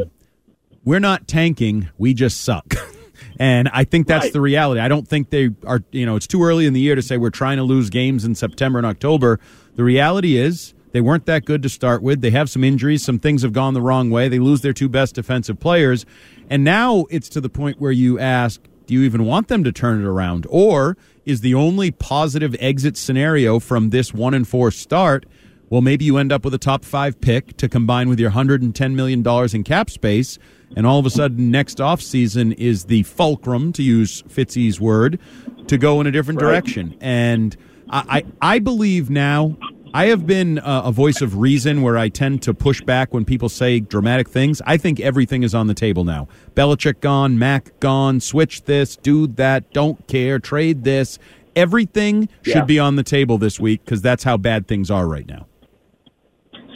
we're 0.84 1.00
not 1.00 1.26
tanking, 1.26 1.88
we 1.98 2.14
just 2.14 2.42
suck. 2.42 2.64
And 3.40 3.68
I 3.72 3.84
think 3.84 4.08
that's 4.08 4.24
Right. 4.26 4.32
the 4.32 4.40
reality. 4.40 4.80
I 4.80 4.88
don't 4.88 5.06
think 5.06 5.30
they 5.30 5.50
are, 5.64 5.80
you 5.92 6.04
know, 6.04 6.16
it's 6.16 6.26
too 6.26 6.42
early 6.42 6.66
in 6.66 6.72
the 6.72 6.80
year 6.80 6.96
to 6.96 7.02
say 7.02 7.16
we're 7.18 7.30
trying 7.30 7.58
to 7.58 7.62
lose 7.62 7.88
games 7.88 8.24
in 8.24 8.34
September 8.34 8.80
and 8.80 8.86
October. 8.86 9.38
The 9.76 9.84
reality 9.84 10.36
is 10.36 10.74
they 10.90 11.00
weren't 11.00 11.24
that 11.26 11.44
good 11.44 11.62
to 11.62 11.68
start 11.68 12.02
with. 12.02 12.20
They 12.20 12.30
have 12.30 12.50
some 12.50 12.64
injuries, 12.64 13.04
some 13.04 13.20
things 13.20 13.42
have 13.42 13.52
gone 13.52 13.74
the 13.74 13.80
wrong 13.80 14.10
way. 14.10 14.28
They 14.28 14.40
lose 14.40 14.62
their 14.62 14.72
two 14.72 14.88
best 14.88 15.14
defensive 15.14 15.60
players. 15.60 16.04
And 16.48 16.64
now 16.64 17.06
it's 17.10 17.28
to 17.30 17.40
the 17.40 17.48
point 17.48 17.80
where 17.80 17.92
you 17.92 18.18
ask, 18.18 18.60
do 18.86 18.94
you 18.94 19.02
even 19.02 19.24
want 19.24 19.48
them 19.48 19.64
to 19.64 19.72
turn 19.72 20.00
it 20.00 20.06
around? 20.06 20.46
Or 20.48 20.96
is 21.26 21.42
the 21.42 21.54
only 21.54 21.90
positive 21.90 22.56
exit 22.58 22.96
scenario 22.96 23.58
from 23.58 23.90
this 23.90 24.14
one 24.14 24.32
and 24.32 24.48
four 24.48 24.70
start? 24.70 25.26
Well, 25.70 25.82
maybe 25.82 26.06
you 26.06 26.16
end 26.16 26.32
up 26.32 26.44
with 26.44 26.54
a 26.54 26.58
top 26.58 26.84
five 26.84 27.20
pick 27.20 27.56
to 27.58 27.68
combine 27.68 28.08
with 28.08 28.18
your 28.18 28.30
$110 28.30 28.94
million 28.94 29.22
in 29.54 29.64
cap 29.64 29.90
space. 29.90 30.38
And 30.74 30.86
all 30.86 30.98
of 30.98 31.04
a 31.04 31.10
sudden, 31.10 31.50
next 31.50 31.78
offseason 31.78 32.54
is 32.54 32.86
the 32.86 33.02
fulcrum, 33.02 33.72
to 33.74 33.82
use 33.82 34.22
Fitzy's 34.22 34.80
word, 34.80 35.18
to 35.66 35.76
go 35.76 36.00
in 36.00 36.06
a 36.06 36.10
different 36.10 36.40
direction. 36.40 36.96
And 37.00 37.54
I, 37.90 38.24
I, 38.40 38.54
I 38.54 38.58
believe 38.58 39.10
now, 39.10 39.56
I 39.94 40.06
have 40.06 40.26
been 40.26 40.58
a, 40.58 40.82
a 40.86 40.92
voice 40.92 41.20
of 41.22 41.38
reason 41.38 41.82
where 41.82 41.96
I 41.96 42.08
tend 42.08 42.42
to 42.42 42.54
push 42.54 42.80
back 42.82 43.14
when 43.14 43.24
people 43.24 43.48
say 43.48 43.80
dramatic 43.80 44.28
things. 44.28 44.60
I 44.66 44.76
think 44.76 45.00
everything 45.00 45.42
is 45.42 45.54
on 45.54 45.66
the 45.66 45.74
table 45.74 46.04
now. 46.04 46.28
Belichick 46.54 47.00
gone, 47.00 47.38
Mac 47.38 47.78
gone, 47.80 48.20
switch 48.20 48.64
this, 48.64 48.96
do 48.96 49.26
that, 49.28 49.72
don't 49.72 50.06
care, 50.06 50.38
trade 50.38 50.84
this. 50.84 51.18
Everything 51.56 52.28
Yeah. 52.44 52.54
should 52.54 52.66
be 52.66 52.78
on 52.78 52.96
the 52.96 53.02
table 53.02 53.38
this 53.38 53.58
week 53.58 53.84
because 53.84 54.02
that's 54.02 54.24
how 54.24 54.36
bad 54.36 54.66
things 54.68 54.90
are 54.90 55.08
right 55.08 55.26
now. 55.26 55.46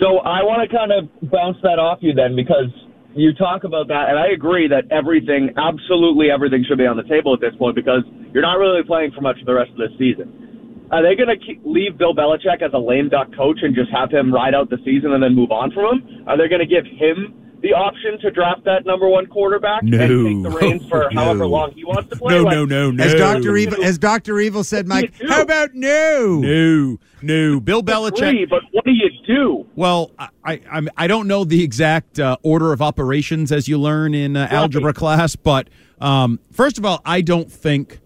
So 0.00 0.18
I 0.18 0.42
want 0.42 0.68
to 0.68 0.76
kind 0.76 0.90
of 0.90 1.30
bounce 1.30 1.58
that 1.62 1.78
off 1.78 1.98
you 2.00 2.12
then 2.14 2.34
because 2.34 2.66
you 3.14 3.32
talk 3.34 3.62
about 3.64 3.88
that, 3.88 4.08
and 4.08 4.18
I 4.18 4.28
agree 4.28 4.66
that 4.68 4.90
everything, 4.90 5.50
absolutely 5.56 6.30
everything, 6.30 6.64
should 6.66 6.78
be 6.78 6.86
on 6.86 6.96
the 6.96 7.04
table 7.04 7.34
at 7.34 7.40
this 7.40 7.54
point 7.56 7.76
because 7.76 8.02
you're 8.32 8.42
not 8.42 8.58
really 8.58 8.82
playing 8.82 9.12
for 9.12 9.20
much 9.20 9.38
of 9.38 9.46
the 9.46 9.54
rest 9.54 9.70
of 9.70 9.76
this 9.76 9.92
season. 9.98 10.51
Are 10.92 11.02
they 11.02 11.16
going 11.16 11.28
to 11.36 11.68
leave 11.68 11.96
Bill 11.96 12.14
Belichick 12.14 12.60
as 12.62 12.72
a 12.74 12.78
lame 12.78 13.08
duck 13.08 13.34
coach 13.34 13.58
and 13.62 13.74
just 13.74 13.90
have 13.90 14.10
him 14.10 14.32
ride 14.32 14.54
out 14.54 14.68
the 14.70 14.76
season 14.84 15.12
and 15.12 15.22
then 15.22 15.34
move 15.34 15.50
on 15.50 15.70
from 15.72 15.98
him? 16.00 16.24
Are 16.28 16.36
they 16.36 16.48
going 16.48 16.60
to 16.60 16.66
give 16.66 16.84
him 16.84 17.34
the 17.62 17.68
option 17.72 18.18
to 18.20 18.30
draft 18.30 18.64
that 18.64 18.84
number 18.84 19.08
one 19.08 19.24
quarterback 19.26 19.84
No. 19.84 19.98
and 20.00 20.44
take 20.44 20.52
the 20.52 20.58
reins 20.58 20.86
for 20.88 21.08
No. 21.12 21.22
however 21.22 21.46
long 21.46 21.70
he 21.72 21.84
wants 21.84 22.10
to 22.10 22.16
play? 22.16 22.34
No, 22.34 22.42
Like, 22.42 22.54
no, 22.54 22.64
no, 22.66 22.90
no. 22.90 23.04
As 23.04 23.14
Doctor 23.14 23.56
Evil, 23.56 23.82
as 23.82 23.96
Doctor 23.98 24.38
Evil 24.38 24.64
said, 24.64 24.86
Mike, 24.86 25.14
how 25.28 25.40
about 25.42 25.72
no? 25.72 26.40
No, 26.42 26.98
no. 27.22 27.60
Bill 27.60 27.82
Belichick. 27.82 28.28
Agree, 28.28 28.44
but 28.44 28.62
what 28.72 28.84
do 28.84 28.90
you 28.90 29.08
do? 29.26 29.66
Well, 29.74 30.10
I 30.18 30.28
I, 30.44 30.60
I'm- 30.70 30.88
I 30.96 31.06
don't 31.06 31.26
know 31.26 31.44
the 31.44 31.62
exact 31.64 32.18
uh, 32.20 32.36
order 32.42 32.72
of 32.72 32.82
operations 32.82 33.50
as 33.50 33.66
you 33.68 33.78
learn 33.78 34.12
in 34.12 34.36
uh, 34.36 34.48
algebra 34.50 34.92
class, 34.92 35.36
but 35.36 35.70
um, 36.02 36.38
first 36.50 36.76
of 36.78 36.84
all, 36.84 37.00
I 37.06 37.20
don't 37.22 37.50
think 37.50 38.00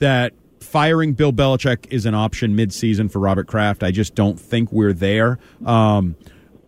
that 0.00 0.32
firing 0.62 1.12
Bill 1.14 1.32
Belichick 1.32 1.86
is 1.90 2.06
an 2.06 2.14
option 2.14 2.56
midseason 2.56 3.10
for 3.10 3.18
Robert 3.18 3.46
Kraft. 3.46 3.82
I 3.82 3.90
just 3.90 4.14
don't 4.14 4.38
think 4.40 4.72
we're 4.72 4.92
there. 4.92 5.38
Um, 5.64 6.16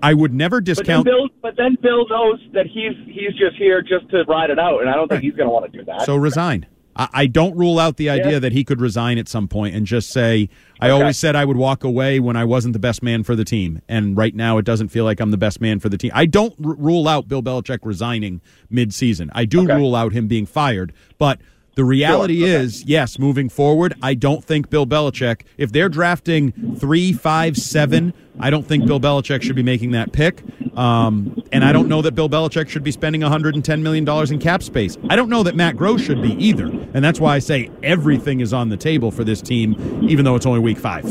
I 0.02 0.12
would 0.12 0.34
never 0.34 0.60
But 0.60 0.66
then, 0.66 0.74
discount. 0.76 1.04
Bill, 1.06 1.28
but 1.40 1.56
then 1.56 1.76
Bill 1.80 2.06
knows 2.08 2.38
that 2.52 2.66
he's 2.66 2.92
he's 3.06 3.32
just 3.38 3.56
here 3.56 3.80
just 3.80 4.08
to 4.10 4.24
ride 4.24 4.50
it 4.50 4.58
out, 4.58 4.80
and 4.80 4.90
I 4.90 4.94
don't 4.94 5.08
think 5.08 5.22
he's 5.22 5.34
going 5.34 5.46
to 5.48 5.52
want 5.52 5.70
to 5.72 5.78
do 5.78 5.84
that. 5.86 6.02
So 6.02 6.16
resign. 6.16 6.66
I, 6.96 7.08
I 7.12 7.26
don't 7.26 7.56
rule 7.56 7.78
out 7.80 7.96
the 7.96 8.08
idea 8.10 8.32
Yeah. 8.32 8.38
that 8.40 8.52
he 8.52 8.62
could 8.64 8.80
resign 8.80 9.18
at 9.18 9.28
some 9.28 9.48
point 9.48 9.74
and 9.74 9.84
just 9.86 10.10
say, 10.10 10.48
"I 10.80 10.90
Okay. 10.90 11.00
always 11.00 11.16
said 11.16 11.34
I 11.34 11.44
would 11.44 11.56
walk 11.56 11.82
away 11.84 12.20
when 12.20 12.36
I 12.36 12.44
wasn't 12.44 12.74
the 12.74 12.78
best 12.78 13.02
man 13.02 13.22
for 13.24 13.34
the 13.34 13.44
team, 13.44 13.80
and 13.88 14.16
right 14.16 14.34
now 14.34 14.58
it 14.58 14.64
doesn't 14.64 14.88
feel 14.88 15.04
like 15.04 15.20
I'm 15.20 15.30
the 15.30 15.36
best 15.38 15.60
man 15.60 15.80
for 15.80 15.88
the 15.88 15.96
team." 15.96 16.10
I 16.14 16.26
don't 16.26 16.54
r- 16.64 16.74
rule 16.78 17.08
out 17.08 17.26
Bill 17.26 17.42
Belichick 17.42 17.78
resigning 17.82 18.40
mid-season. 18.70 19.30
I 19.34 19.44
do 19.46 19.66
rule 19.66 19.96
out 19.96 20.12
him 20.12 20.28
being 20.28 20.44
fired, 20.46 20.92
but. 21.18 21.40
The 21.74 21.84
reality 21.84 22.44
is, 22.44 22.84
yes, 22.84 23.18
moving 23.18 23.48
forward, 23.48 23.94
I 24.00 24.14
don't 24.14 24.44
think 24.44 24.70
Bill 24.70 24.86
Belichick, 24.86 25.42
if 25.56 25.72
they're 25.72 25.88
drafting 25.88 26.76
three, 26.78 27.12
five, 27.12 27.56
seven, 27.56 28.14
I 28.38 28.50
don't 28.50 28.64
think 28.64 28.86
Bill 28.86 29.00
Belichick 29.00 29.42
should 29.42 29.56
be 29.56 29.62
making 29.62 29.90
that 29.92 30.12
pick. 30.12 30.42
Um, 30.76 31.42
and 31.52 31.64
I 31.64 31.72
don't 31.72 31.88
know 31.88 32.02
that 32.02 32.14
Bill 32.14 32.28
Belichick 32.28 32.68
should 32.68 32.84
be 32.84 32.92
spending 32.92 33.22
$110 33.22 33.82
million 33.82 34.08
in 34.32 34.38
cap 34.38 34.62
space. 34.62 34.96
I 35.08 35.16
don't 35.16 35.28
know 35.28 35.42
that 35.42 35.56
Matt 35.56 35.76
Groh 35.76 35.98
should 35.98 36.22
be 36.22 36.32
either. 36.34 36.66
And 36.66 37.04
that's 37.04 37.20
why 37.20 37.34
I 37.34 37.38
say 37.40 37.70
everything 37.82 38.40
is 38.40 38.52
on 38.52 38.68
the 38.68 38.76
table 38.76 39.10
for 39.10 39.24
this 39.24 39.42
team, 39.42 39.74
even 40.08 40.24
though 40.24 40.36
it's 40.36 40.46
only 40.46 40.60
week 40.60 40.78
five. 40.78 41.04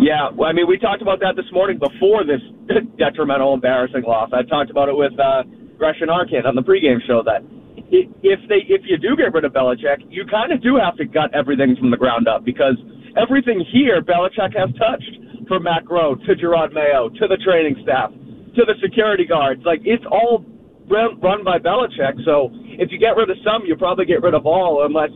Yeah, 0.00 0.28
well, 0.34 0.50
I 0.50 0.52
mean, 0.52 0.68
we 0.68 0.78
talked 0.78 1.00
about 1.00 1.20
that 1.20 1.34
this 1.34 1.50
morning 1.50 1.78
before 1.78 2.24
this 2.24 2.40
detrimental, 2.98 3.54
embarrassing 3.54 4.02
loss. 4.02 4.30
I 4.34 4.42
talked 4.42 4.70
about 4.70 4.90
it 4.90 4.96
with 4.96 5.18
uh, 5.18 5.44
Gresham 5.78 6.10
Arkin 6.10 6.44
on 6.44 6.54
the 6.54 6.62
pregame 6.62 7.00
show 7.06 7.22
that 7.24 7.42
if 7.90 8.40
they 8.48 8.64
if 8.68 8.82
you 8.84 8.96
do 8.96 9.16
get 9.16 9.32
rid 9.32 9.44
of 9.44 9.52
Belichick, 9.52 10.04
you 10.08 10.24
kind 10.26 10.52
of 10.52 10.62
do 10.62 10.76
have 10.76 10.96
to 10.96 11.04
gut 11.04 11.34
everything 11.34 11.76
from 11.76 11.90
the 11.90 11.96
ground 11.96 12.28
up 12.28 12.44
because 12.44 12.76
everything 13.16 13.64
here 13.72 14.00
Belichick 14.02 14.56
has 14.56 14.70
touched, 14.76 15.24
from 15.48 15.64
Matt 15.64 15.84
Groh 15.84 16.16
to 16.26 16.34
Jerod 16.34 16.72
Mayo 16.72 17.08
to 17.08 17.24
the 17.28 17.36
training 17.44 17.76
staff 17.82 18.10
to 18.10 18.62
the 18.64 18.74
security 18.80 19.26
guards, 19.26 19.62
like 19.64 19.80
it's 19.84 20.04
all 20.10 20.44
run, 20.88 21.20
run 21.20 21.44
by 21.44 21.58
Belichick. 21.58 22.22
So 22.24 22.50
if 22.78 22.90
you 22.92 22.98
get 22.98 23.16
rid 23.16 23.30
of 23.30 23.36
some, 23.44 23.66
you 23.66 23.76
probably 23.76 24.04
get 24.04 24.22
rid 24.22 24.34
of 24.34 24.46
all, 24.46 24.84
unless 24.86 25.10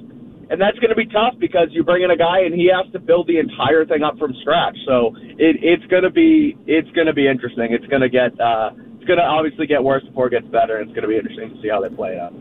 and 0.51 0.59
that's 0.59 0.79
going 0.79 0.89
to 0.89 0.97
be 0.97 1.05
tough 1.07 1.35
because 1.39 1.69
you 1.73 1.85
bring 1.85 2.03
in 2.03 2.11
a 2.11 2.17
guy 2.17 2.41
and 2.41 2.55
he 2.55 2.73
has 2.73 2.91
to 2.93 2.99
build 2.99 3.29
the 3.29 3.39
entire 3.39 3.85
thing 3.85 4.03
up 4.03 4.17
from 4.19 4.33
scratch. 4.41 4.77
So 4.87 5.13
it, 5.37 5.61
it's 5.61 5.85
going 5.93 6.05
to 6.05 6.11
be 6.11 6.57
it's 6.67 6.91
going 6.93 7.07
to 7.07 7.13
be 7.13 7.29
interesting. 7.29 7.69
It's 7.71 7.87
going 7.87 8.01
to 8.01 8.09
get 8.09 8.33
uh, 8.41 8.71
it's 8.97 9.05
going 9.05 9.21
to 9.21 9.29
obviously 9.29 9.67
get 9.67 9.85
worse 9.85 10.03
before 10.05 10.29
it 10.29 10.31
gets 10.31 10.49
better. 10.49 10.79
And 10.79 10.89
it's 10.89 10.97
going 10.97 11.05
to 11.05 11.13
be 11.13 11.21
interesting 11.21 11.55
to 11.55 11.63
see 11.63 11.69
how 11.69 11.83
they 11.83 11.95
play 11.95 12.19
out. 12.19 12.33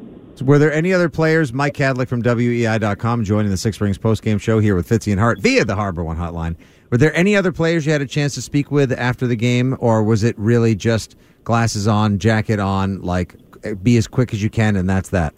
Were 0.42 0.60
there 0.60 0.72
any 0.72 0.94
other 0.94 1.10
players? 1.10 1.52
Mike 1.52 1.74
Kadlick 1.74 2.08
from 2.08 2.22
WEEI.com 2.22 3.24
joining 3.24 3.50
the 3.50 3.58
Six 3.58 3.82
Rings 3.82 3.98
postgame 3.98 4.40
show 4.40 4.60
here 4.60 4.76
with 4.76 4.88
Fitzy 4.88 5.12
and 5.12 5.20
Hart 5.20 5.40
via 5.40 5.66
the 5.66 5.76
Harbor 5.76 6.04
One 6.04 6.18
hotline. 6.18 6.56
Were 6.92 6.98
there 6.98 7.14
any 7.16 7.36
other 7.36 7.52
players 7.52 7.86
you 7.86 7.92
had 7.92 8.02
a 8.02 8.08
chance 8.08 8.36
to 8.36 8.42
speak 8.42 8.72
with 8.72 8.92
after 8.92 9.26
the 9.26 9.36
game, 9.36 9.76
or 9.80 10.04
was 10.04 10.24
it 10.24 10.38
really 10.38 10.76
just 10.76 11.16
glasses 11.44 11.88
on, 11.88 12.20
jacket 12.20 12.60
on, 12.60 13.02
like 13.02 13.36
eh, 13.64 13.74
be 13.74 13.98
as 13.98 14.08
quick 14.08 14.34
as 14.34 14.44
you 14.44 14.50
can, 14.50 14.76
and 14.76 14.90
that's 14.90 15.10
that? 15.10 15.34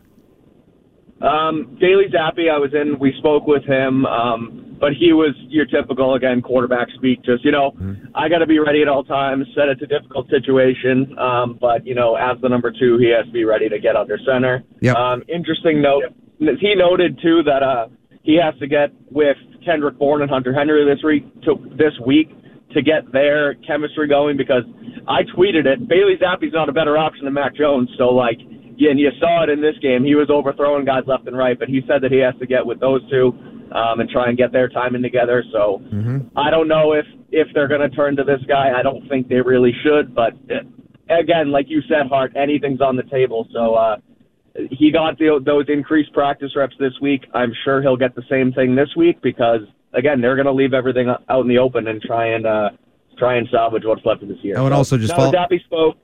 Um, 1.21 1.77
Bailey 1.79 2.05
Zappe, 2.13 2.49
I 2.49 2.57
was 2.57 2.71
in. 2.73 2.97
We 2.99 3.13
spoke 3.17 3.45
with 3.45 3.63
him, 3.65 4.05
um, 4.05 4.77
but 4.79 4.93
he 4.93 5.11
was 5.11 5.35
your 5.49 5.65
typical 5.65 6.15
again 6.15 6.41
quarterback 6.41 6.87
speak. 6.95 7.23
Just 7.23 7.43
you 7.43 7.51
know, 7.51 7.71
I 8.15 8.29
got 8.29 8.39
to 8.39 8.47
be 8.47 8.59
ready 8.59 8.81
at 8.81 8.87
all 8.87 9.03
times. 9.03 9.45
Said 9.53 9.67
it's 9.67 9.81
a 9.81 9.87
difficult 9.87 10.29
situation, 10.29 11.17
um, 11.19 11.57
but 11.59 11.85
you 11.85 11.95
know, 11.95 12.15
as 12.15 12.39
the 12.41 12.47
number 12.47 12.71
two, 12.71 12.97
he 12.97 13.09
has 13.09 13.25
to 13.25 13.31
be 13.31 13.43
ready 13.43 13.67
to 13.67 13.79
get 13.79 13.95
under 13.95 14.17
center. 14.25 14.63
Yep. 14.81 14.95
Um, 14.95 15.23
interesting 15.27 15.81
note. 15.81 16.03
He 16.39 16.73
noted 16.75 17.19
too 17.21 17.43
that 17.43 17.63
uh, 17.63 17.87
he 18.23 18.39
has 18.41 18.57
to 18.59 18.67
get 18.67 18.91
with 19.11 19.35
Kendrick 19.65 19.97
Bourne 19.99 20.21
and 20.21 20.31
Hunter 20.31 20.53
Henry 20.53 20.85
this 20.85 21.03
week. 21.03 21.25
To, 21.43 21.55
this 21.77 21.93
week 22.05 22.29
to 22.71 22.81
get 22.81 23.11
their 23.11 23.55
chemistry 23.67 24.07
going 24.07 24.37
because 24.37 24.63
I 25.07 25.23
tweeted 25.35 25.65
it. 25.65 25.87
Bailey 25.87 26.15
Zappe's 26.21 26.53
not 26.53 26.69
a 26.69 26.71
better 26.71 26.97
option 26.97 27.25
than 27.25 27.33
Mac 27.33 27.55
Jones. 27.55 27.89
So 27.97 28.09
like, 28.09 28.37
yeah, 28.79 28.91
and 28.91 28.99
you 28.99 29.11
saw 29.19 29.43
it 29.43 29.49
in 29.49 29.61
this 29.61 29.75
game. 29.81 30.03
He 30.05 30.15
was 30.15 30.29
overthrowing 30.29 30.85
guys 30.85 31.03
left 31.05 31.27
and 31.27 31.37
right, 31.37 31.59
but 31.59 31.67
he 31.67 31.81
said 31.87 32.01
that 32.01 32.11
he 32.11 32.19
has 32.19 32.33
to 32.39 32.47
get 32.47 32.65
with 32.65 32.79
those 32.79 33.01
two 33.11 33.27
um, 33.75 33.99
and 33.99 34.09
try 34.09 34.29
and 34.29 34.37
get 34.37 34.51
their 34.51 34.69
timing 34.69 35.01
together. 35.03 35.43
So 35.51 35.81
I 36.35 36.49
don't 36.49 36.67
know 36.67 36.93
if 36.93 37.05
if 37.31 37.47
they're 37.53 37.67
going 37.67 37.81
to 37.87 37.95
turn 37.95 38.15
to 38.15 38.23
this 38.23 38.39
guy. 38.47 38.71
I 38.77 38.81
don't 38.81 39.07
think 39.09 39.27
they 39.27 39.41
really 39.41 39.73
should, 39.83 40.15
but 40.15 40.33
uh, 40.49 40.63
again, 41.13 41.51
like 41.51 41.65
you 41.69 41.81
said, 41.89 42.07
Hart, 42.09 42.31
anything's 42.35 42.81
on 42.81 42.95
the 42.95 43.03
table. 43.03 43.47
So 43.53 43.75
uh, 43.75 43.97
he 44.71 44.91
got 44.91 45.17
the, 45.19 45.39
those 45.45 45.65
increased 45.67 46.11
practice 46.13 46.51
reps 46.55 46.75
this 46.79 46.93
week. 47.01 47.25
I'm 47.35 47.53
sure 47.63 47.81
he'll 47.81 47.97
get 47.97 48.15
the 48.15 48.23
same 48.29 48.51
thing 48.53 48.75
this 48.75 48.89
week 48.97 49.21
because 49.21 49.61
again, 49.93 50.21
they're 50.21 50.35
going 50.35 50.45
to 50.47 50.53
leave 50.53 50.73
everything 50.73 51.07
out 51.29 51.41
in 51.41 51.47
the 51.47 51.57
open 51.59 51.87
and 51.87 52.01
try 52.01 52.27
and 52.33 52.45
uh, 52.47 52.69
try 53.17 53.35
and 53.35 53.47
salvage 53.51 53.83
what's 53.85 54.05
left 54.05 54.23
of 54.23 54.29
this 54.29 54.37
year. 54.41 54.55
And 54.57 54.67
So, 54.69 54.73
also 54.75 54.97
just 54.97 55.09
now 55.11 55.17
follow- 55.17 55.31
Zappe 55.33 55.63
spoke. 55.65 55.97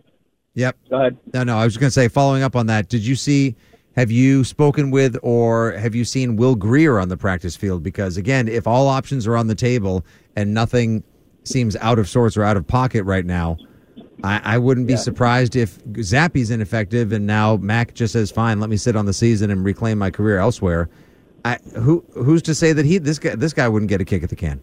Yep. 0.55 0.77
Go 0.89 0.97
ahead. 0.97 1.17
No, 1.33 1.43
no. 1.43 1.57
I 1.57 1.65
was 1.65 1.77
going 1.77 1.87
to 1.87 1.91
say, 1.91 2.07
following 2.07 2.43
up 2.43 2.55
on 2.55 2.65
that, 2.67 2.89
did 2.89 3.05
you 3.05 3.15
see? 3.15 3.55
Have 3.95 4.11
you 4.11 4.43
spoken 4.43 4.91
with 4.91 5.15
or 5.23 5.71
have 5.73 5.95
you 5.95 6.03
seen 6.03 6.35
Will 6.35 6.55
Grier 6.55 6.99
on 6.99 7.07
the 7.07 7.15
practice 7.15 7.55
field? 7.55 7.81
Because 7.81 8.17
again, 8.17 8.49
if 8.49 8.67
all 8.67 8.89
options 8.89 9.25
are 9.25 9.37
on 9.37 9.47
the 9.47 9.55
table 9.55 10.05
and 10.35 10.53
nothing 10.53 11.01
seems 11.45 11.77
out 11.77 11.97
of 11.97 12.09
sorts 12.09 12.35
or 12.35 12.43
out 12.43 12.57
of 12.57 12.67
pocket 12.67 13.05
right 13.05 13.25
now, 13.25 13.57
I, 14.21 14.41
I 14.43 14.57
wouldn't 14.57 14.87
be 14.87 14.97
surprised 14.97 15.55
if 15.55 15.81
Zappe's 15.85 16.49
ineffective 16.49 17.13
and 17.13 17.25
now 17.25 17.55
Mac 17.55 17.93
just 17.93 18.11
says, 18.11 18.31
"Fine, 18.31 18.59
let 18.59 18.69
me 18.69 18.75
sit 18.75 18.97
on 18.97 19.05
the 19.05 19.13
season 19.13 19.49
and 19.49 19.63
reclaim 19.63 19.97
my 19.97 20.11
career 20.11 20.39
elsewhere." 20.39 20.89
I, 21.45 21.59
who 21.77 22.03
who's 22.15 22.41
to 22.43 22.55
say 22.55 22.73
that 22.73 22.85
he 22.85 22.97
this 22.97 23.19
guy 23.19 23.35
this 23.35 23.53
guy 23.53 23.69
wouldn't 23.69 23.89
get 23.89 24.01
a 24.01 24.05
kick 24.05 24.23
at 24.23 24.29
the 24.29 24.35
can? 24.35 24.59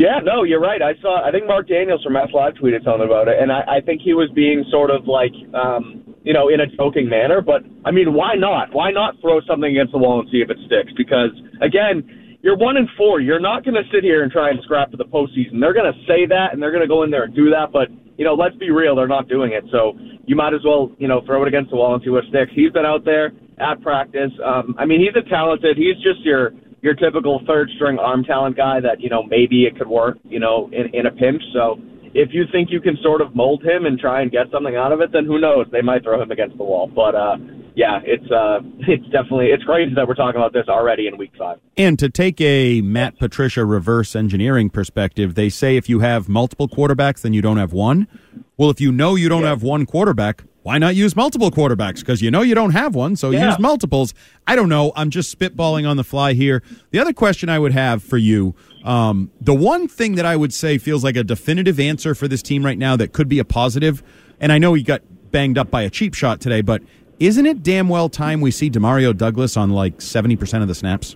Yeah, 0.00 0.16
no, 0.24 0.44
you're 0.44 0.64
right. 0.64 0.80
I 0.80 0.96
saw. 1.02 1.20
I 1.20 1.30
think 1.30 1.44
Mark 1.44 1.68
Daniels 1.68 2.02
from 2.02 2.16
F 2.16 2.32
Live 2.32 2.54
tweeted 2.54 2.88
something 2.88 3.04
about 3.04 3.28
it, 3.28 3.36
and 3.38 3.52
I, 3.52 3.76
I 3.76 3.80
think 3.84 4.00
he 4.00 4.14
was 4.14 4.32
being 4.32 4.64
sort 4.72 4.88
of 4.88 5.04
like, 5.04 5.36
um, 5.52 6.16
you 6.24 6.32
know, 6.32 6.48
in 6.48 6.64
a 6.64 6.66
joking 6.66 7.04
manner. 7.06 7.42
But 7.44 7.68
I 7.84 7.90
mean, 7.90 8.14
why 8.16 8.32
not? 8.32 8.72
Why 8.72 8.90
not 8.90 9.20
throw 9.20 9.44
something 9.44 9.68
against 9.68 9.92
the 9.92 10.00
wall 10.00 10.18
and 10.18 10.26
see 10.32 10.40
if 10.40 10.48
it 10.48 10.56
sticks? 10.64 10.88
Because 10.96 11.36
again, 11.60 12.40
you're 12.40 12.56
one 12.56 12.78
and 12.78 12.88
four. 12.96 13.20
You're 13.20 13.44
not 13.44 13.62
going 13.62 13.76
to 13.76 13.84
sit 13.92 14.02
here 14.02 14.22
and 14.22 14.32
try 14.32 14.48
and 14.48 14.58
scrap 14.64 14.90
for 14.90 14.96
the 14.96 15.04
postseason. 15.04 15.60
They're 15.60 15.76
going 15.76 15.92
to 15.92 16.00
say 16.08 16.24
that, 16.32 16.56
and 16.56 16.62
they're 16.64 16.72
going 16.72 16.80
to 16.80 16.88
go 16.88 17.02
in 17.04 17.10
there 17.12 17.24
and 17.28 17.36
do 17.36 17.52
that. 17.52 17.68
But 17.70 17.92
you 18.16 18.24
know, 18.24 18.32
let's 18.32 18.56
be 18.56 18.70
real. 18.70 18.96
They're 18.96 19.06
not 19.06 19.28
doing 19.28 19.52
it. 19.52 19.64
So 19.70 20.00
you 20.24 20.34
might 20.34 20.54
as 20.56 20.64
well, 20.64 20.96
you 20.96 21.08
know, 21.08 21.20
throw 21.28 21.44
it 21.44 21.48
against 21.48 21.68
the 21.68 21.76
wall 21.76 21.92
and 21.92 22.02
see 22.02 22.08
what 22.08 22.24
sticks. 22.32 22.52
He's 22.56 22.72
been 22.72 22.88
out 22.88 23.04
there 23.04 23.32
at 23.60 23.82
practice. 23.82 24.32
Um, 24.40 24.74
I 24.78 24.86
mean, 24.86 25.04
he's 25.04 25.12
a 25.12 25.28
talented. 25.28 25.76
He's 25.76 26.00
just 26.00 26.24
your 26.24 26.56
your 26.82 26.94
typical 26.94 27.40
third 27.46 27.70
string 27.76 27.98
arm 27.98 28.24
talent 28.24 28.56
guy 28.56 28.80
that 28.80 29.00
you 29.00 29.08
know 29.08 29.22
maybe 29.22 29.64
it 29.64 29.76
could 29.76 29.88
work 29.88 30.18
you 30.24 30.40
know 30.40 30.70
in, 30.72 30.94
in 30.94 31.06
a 31.06 31.10
pinch. 31.10 31.42
So 31.52 31.78
if 32.12 32.30
you 32.32 32.44
think 32.50 32.70
you 32.70 32.80
can 32.80 32.96
sort 33.02 33.20
of 33.20 33.34
mold 33.36 33.62
him 33.62 33.86
and 33.86 33.98
try 33.98 34.22
and 34.22 34.30
get 34.30 34.50
something 34.50 34.76
out 34.76 34.92
of 34.92 35.00
it 35.00 35.12
then 35.12 35.26
who 35.26 35.38
knows? 35.38 35.66
They 35.70 35.82
might 35.82 36.02
throw 36.02 36.20
him 36.20 36.30
against 36.30 36.56
the 36.56 36.64
wall. 36.64 36.90
But 36.92 37.14
uh 37.14 37.36
yeah 37.76 38.00
it's 38.04 38.30
uh 38.30 38.60
it's 38.88 39.04
definitely 39.06 39.46
it's 39.46 39.64
crazy 39.64 39.94
that 39.94 40.08
we're 40.08 40.14
talking 40.14 40.40
about 40.40 40.52
this 40.52 40.68
already 40.68 41.06
in 41.06 41.16
week 41.16 41.32
five. 41.38 41.58
And 41.76 41.98
to 41.98 42.08
take 42.08 42.40
a 42.40 42.80
Matt 42.80 43.18
Patricia 43.18 43.64
reverse 43.64 44.16
engineering 44.16 44.70
perspective, 44.70 45.34
they 45.34 45.48
say 45.48 45.76
if 45.76 45.88
you 45.88 46.00
have 46.00 46.28
multiple 46.28 46.68
quarterbacks, 46.68 47.22
then 47.22 47.32
you 47.32 47.42
don't 47.42 47.58
have 47.58 47.72
one. 47.72 48.08
Well, 48.56 48.68
if 48.68 48.80
you 48.80 48.92
know 48.92 49.14
you 49.14 49.30
don't 49.30 49.44
have 49.44 49.62
one 49.62 49.86
quarterback, 49.86 50.44
why 50.62 50.78
not 50.78 50.94
use 50.94 51.16
multiple 51.16 51.50
quarterbacks? 51.50 52.00
Because 52.00 52.20
you 52.20 52.30
know 52.30 52.42
you 52.42 52.54
don't 52.54 52.72
have 52.72 52.94
one, 52.94 53.16
so 53.16 53.30
Yeah. 53.30 53.48
use 53.48 53.58
multiples. 53.58 54.12
I 54.46 54.56
don't 54.56 54.68
know. 54.68 54.92
I'm 54.96 55.10
just 55.10 55.36
spitballing 55.36 55.88
on 55.88 55.96
the 55.96 56.04
fly 56.04 56.34
here. 56.34 56.62
The 56.90 56.98
other 56.98 57.12
question 57.12 57.48
I 57.48 57.58
would 57.58 57.72
have 57.72 58.02
for 58.02 58.18
you 58.18 58.54
um, 58.82 59.30
the 59.40 59.54
one 59.54 59.88
thing 59.88 60.14
that 60.14 60.24
I 60.24 60.36
would 60.36 60.54
say 60.54 60.78
feels 60.78 61.04
like 61.04 61.14
a 61.14 61.22
definitive 61.22 61.78
answer 61.78 62.14
for 62.14 62.26
this 62.26 62.42
team 62.42 62.64
right 62.64 62.78
now 62.78 62.96
that 62.96 63.12
could 63.12 63.28
be 63.28 63.38
a 63.38 63.44
positive, 63.44 64.02
and 64.40 64.52
I 64.52 64.56
know 64.58 64.72
he 64.72 64.82
got 64.82 65.02
banged 65.30 65.58
up 65.58 65.70
by 65.70 65.82
a 65.82 65.90
cheap 65.90 66.14
shot 66.14 66.40
today, 66.40 66.62
but 66.62 66.80
isn't 67.18 67.44
it 67.44 67.62
damn 67.62 67.90
well 67.90 68.08
time 68.08 68.40
we 68.40 68.50
see 68.50 68.70
Demario 68.70 69.14
Douglas 69.14 69.58
on 69.58 69.68
like 69.68 69.98
70% 69.98 70.62
of 70.62 70.68
the 70.68 70.74
snaps? 70.74 71.14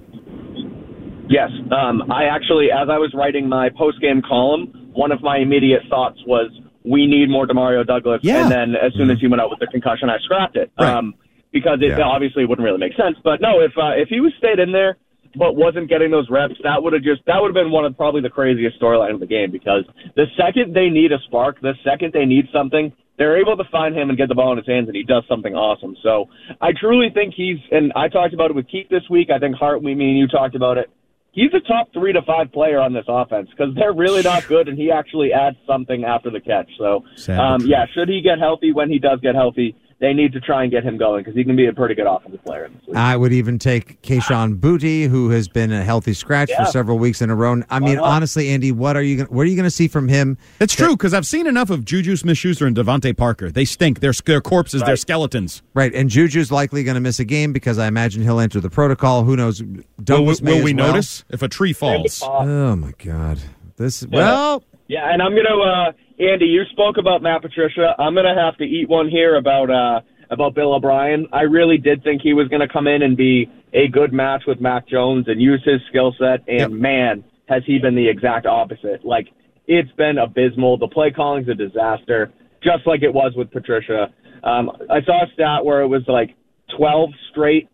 Yes, 1.26 1.50
um, 1.72 2.12
I 2.12 2.24
actually, 2.24 2.70
as 2.70 2.90
I 2.90 2.98
was 2.98 3.14
writing 3.14 3.48
my 3.48 3.70
post 3.70 3.98
game 4.00 4.20
column 4.20 4.70
one 4.94 5.10
of 5.10 5.22
my 5.22 5.38
immediate 5.38 5.82
thoughts 5.90 6.18
was 6.26 6.50
we 6.84 7.06
need 7.06 7.30
more 7.30 7.46
Demario 7.46 7.86
Douglas. 7.86 8.20
Yeah. 8.22 8.42
And 8.42 8.50
then 8.50 8.74
as 8.76 8.92
soon 8.94 9.10
as 9.10 9.18
he 9.18 9.26
went 9.26 9.40
out 9.40 9.50
with 9.50 9.58
the 9.58 9.66
concussion, 9.66 10.10
I 10.10 10.18
scrapped 10.18 10.56
it 10.56 10.70
Right. 10.78 10.94
um, 10.96 11.14
because 11.52 11.78
it 11.80 11.96
Yeah. 11.98 12.02
obviously 12.04 12.44
wouldn't 12.44 12.64
really 12.64 12.78
make 12.78 12.94
sense. 12.94 13.16
But 13.24 13.40
no, 13.40 13.60
if 13.60 13.72
uh, 13.78 13.92
if 13.96 14.08
he 14.08 14.20
was 14.20 14.32
stayed 14.38 14.58
in 14.58 14.72
there 14.72 14.96
but 15.36 15.56
wasn't 15.56 15.88
getting 15.88 16.10
those 16.12 16.28
reps, 16.30 16.54
that 16.62 16.82
would 16.82 16.92
have 16.92 17.02
just 17.02 17.22
that 17.26 17.40
would 17.40 17.48
have 17.48 17.54
been 17.64 17.72
one 17.72 17.84
of 17.84 17.96
probably 17.96 18.20
the 18.20 18.30
craziest 18.30 18.78
storyline 18.80 19.14
of 19.14 19.20
the 19.20 19.26
game 19.26 19.50
because 19.50 19.84
the 20.14 20.26
second 20.36 20.74
they 20.74 20.88
need 20.90 21.10
a 21.12 21.18
spark, 21.26 21.60
the 21.60 21.74
second 21.82 22.12
they 22.12 22.24
need 22.26 22.46
something, 22.52 22.92
they're 23.18 23.36
able 23.40 23.56
to 23.56 23.64
find 23.72 23.96
him 23.96 24.10
and 24.10 24.18
get 24.18 24.28
the 24.28 24.34
ball 24.34 24.52
in 24.52 24.58
his 24.58 24.66
hands, 24.66 24.86
and 24.88 24.94
he 24.96 25.02
does 25.04 25.24
something 25.28 25.54
awesome. 25.54 25.96
So 26.02 26.28
I 26.60 26.72
truly 26.72 27.08
think 27.14 27.32
he's, 27.34 27.58
and 27.70 27.92
I 27.96 28.08
talked 28.08 28.34
about 28.34 28.50
it 28.50 28.54
with 28.56 28.68
Keith 28.68 28.88
this 28.90 29.08
week. 29.08 29.30
I 29.30 29.38
think 29.38 29.54
Hart, 29.56 29.82
we, 29.82 29.94
me, 29.94 30.10
and 30.10 30.18
you 30.18 30.26
talked 30.28 30.54
about 30.56 30.78
it. 30.78 30.90
He's 31.34 31.52
a 31.52 31.60
top 31.60 31.92
three 31.92 32.12
to 32.12 32.22
five 32.22 32.52
player 32.52 32.80
on 32.80 32.92
this 32.92 33.04
offense 33.08 33.50
because 33.50 33.74
they're 33.74 33.92
really 33.92 34.22
not 34.22 34.46
good, 34.48 34.68
and 34.68 34.78
he 34.78 34.90
actually 34.90 35.32
adds 35.32 35.56
something 35.66 36.04
after 36.04 36.30
the 36.30 36.40
catch. 36.40 36.70
So, 36.78 37.04
um, 37.40 37.66
yeah, 37.66 37.86
should 37.92 38.08
he 38.08 38.20
get 38.22 38.38
healthy 38.38 38.72
when 38.72 38.88
he 38.88 38.98
does 38.98 39.20
get 39.20 39.34
healthy, 39.34 39.76
they 40.00 40.12
need 40.12 40.32
to 40.32 40.40
try 40.40 40.62
and 40.62 40.70
get 40.72 40.82
him 40.84 40.96
going 40.98 41.22
because 41.22 41.34
he 41.36 41.44
can 41.44 41.56
be 41.56 41.66
a 41.66 41.72
pretty 41.72 41.94
good 41.94 42.06
offensive 42.06 42.44
player. 42.44 42.64
In 42.64 42.72
this 42.74 42.82
league. 42.88 42.96
I 42.96 43.16
would 43.16 43.32
even 43.32 43.58
take 43.58 44.02
Kayshon 44.02 44.58
Boutte, 44.60 45.08
who 45.08 45.30
has 45.30 45.48
been 45.48 45.72
a 45.72 45.82
healthy 45.84 46.12
scratch 46.14 46.50
Yeah. 46.50 46.64
for 46.64 46.70
several 46.70 46.98
weeks 46.98 47.22
in 47.22 47.30
a 47.30 47.34
row. 47.34 47.62
I 47.70 47.78
mean, 47.78 47.96
not? 47.96 48.04
honestly, 48.04 48.48
Andy, 48.50 48.72
what 48.72 48.96
are 48.96 49.02
you? 49.02 49.18
Gonna, 49.18 49.28
what 49.30 49.42
are 49.42 49.50
you 49.50 49.56
going 49.56 49.64
to 49.64 49.70
see 49.70 49.88
from 49.88 50.08
him? 50.08 50.36
It's 50.60 50.74
true 50.74 50.96
because 50.96 51.14
I've 51.14 51.26
seen 51.26 51.46
enough 51.46 51.70
of 51.70 51.84
Juju 51.84 52.16
Smith-Schuster 52.16 52.66
and 52.66 52.76
DeVante 52.76 53.16
Parker. 53.16 53.50
They 53.50 53.64
stink. 53.64 54.00
They're, 54.00 54.12
they're 54.24 54.40
corpses. 54.40 54.82
They're 54.82 54.96
skeletons. 54.96 55.62
Right, 55.74 55.94
and 55.94 56.10
Juju's 56.10 56.50
likely 56.52 56.84
going 56.84 56.94
to 56.96 57.00
miss 57.00 57.20
a 57.20 57.24
game 57.24 57.52
because 57.52 57.78
I 57.78 57.86
imagine 57.86 58.22
he'll 58.22 58.40
enter 58.40 58.60
the 58.60 58.70
protocol. 58.70 59.24
Who 59.24 59.36
knows? 59.36 59.62
Will, 59.62 59.82
Douglas 60.02 60.40
will 60.40 60.54
may 60.56 60.62
we 60.62 60.74
well. 60.74 60.88
notice 60.88 61.24
if 61.30 61.42
a 61.42 61.48
tree 61.48 61.72
falls? 61.72 62.22
Oh 62.24 62.76
my 62.76 62.92
God! 62.98 63.38
This 63.76 64.06
well, 64.06 64.62
Yeah, 64.88 65.12
and 65.12 65.22
I'm 65.22 65.34
gonna, 65.34 65.56
uh, 65.60 65.92
Andy. 66.18 66.46
You 66.46 66.62
spoke 66.70 66.96
about 66.98 67.22
Matt 67.22 67.42
Patricia. 67.42 67.94
I'm 67.98 68.14
gonna 68.14 68.34
have 68.34 68.56
to 68.58 68.64
eat 68.64 68.88
one 68.88 69.08
here 69.08 69.36
about 69.36 69.70
uh, 69.70 70.00
about 70.30 70.54
Bill 70.54 70.74
O'Brien. 70.74 71.26
I 71.32 71.42
really 71.42 71.78
did 71.78 72.02
think 72.04 72.22
he 72.22 72.32
was 72.32 72.48
gonna 72.48 72.68
come 72.68 72.86
in 72.86 73.02
and 73.02 73.16
be 73.16 73.50
a 73.72 73.88
good 73.88 74.12
match 74.12 74.42
with 74.46 74.60
Mac 74.60 74.86
Jones 74.88 75.26
and 75.28 75.40
use 75.40 75.62
his 75.64 75.80
skill 75.88 76.14
set. 76.18 76.40
And 76.48 76.78
man, 76.78 77.24
has 77.48 77.62
he 77.66 77.78
been 77.78 77.94
the 77.96 78.08
exact 78.08 78.46
opposite. 78.46 79.04
Like 79.04 79.28
it's 79.66 79.90
been 79.92 80.18
abysmal. 80.18 80.78
The 80.78 80.88
play 80.88 81.10
calling's 81.10 81.48
a 81.48 81.54
disaster, 81.54 82.32
just 82.62 82.86
like 82.86 83.02
it 83.02 83.12
was 83.12 83.32
with 83.36 83.50
Patricia. 83.50 84.12
Um, 84.42 84.70
I 84.90 85.02
saw 85.02 85.24
a 85.24 85.32
stat 85.32 85.64
where 85.64 85.80
it 85.80 85.88
was 85.88 86.02
like 86.06 86.34
12 86.76 87.10
straight 87.30 87.68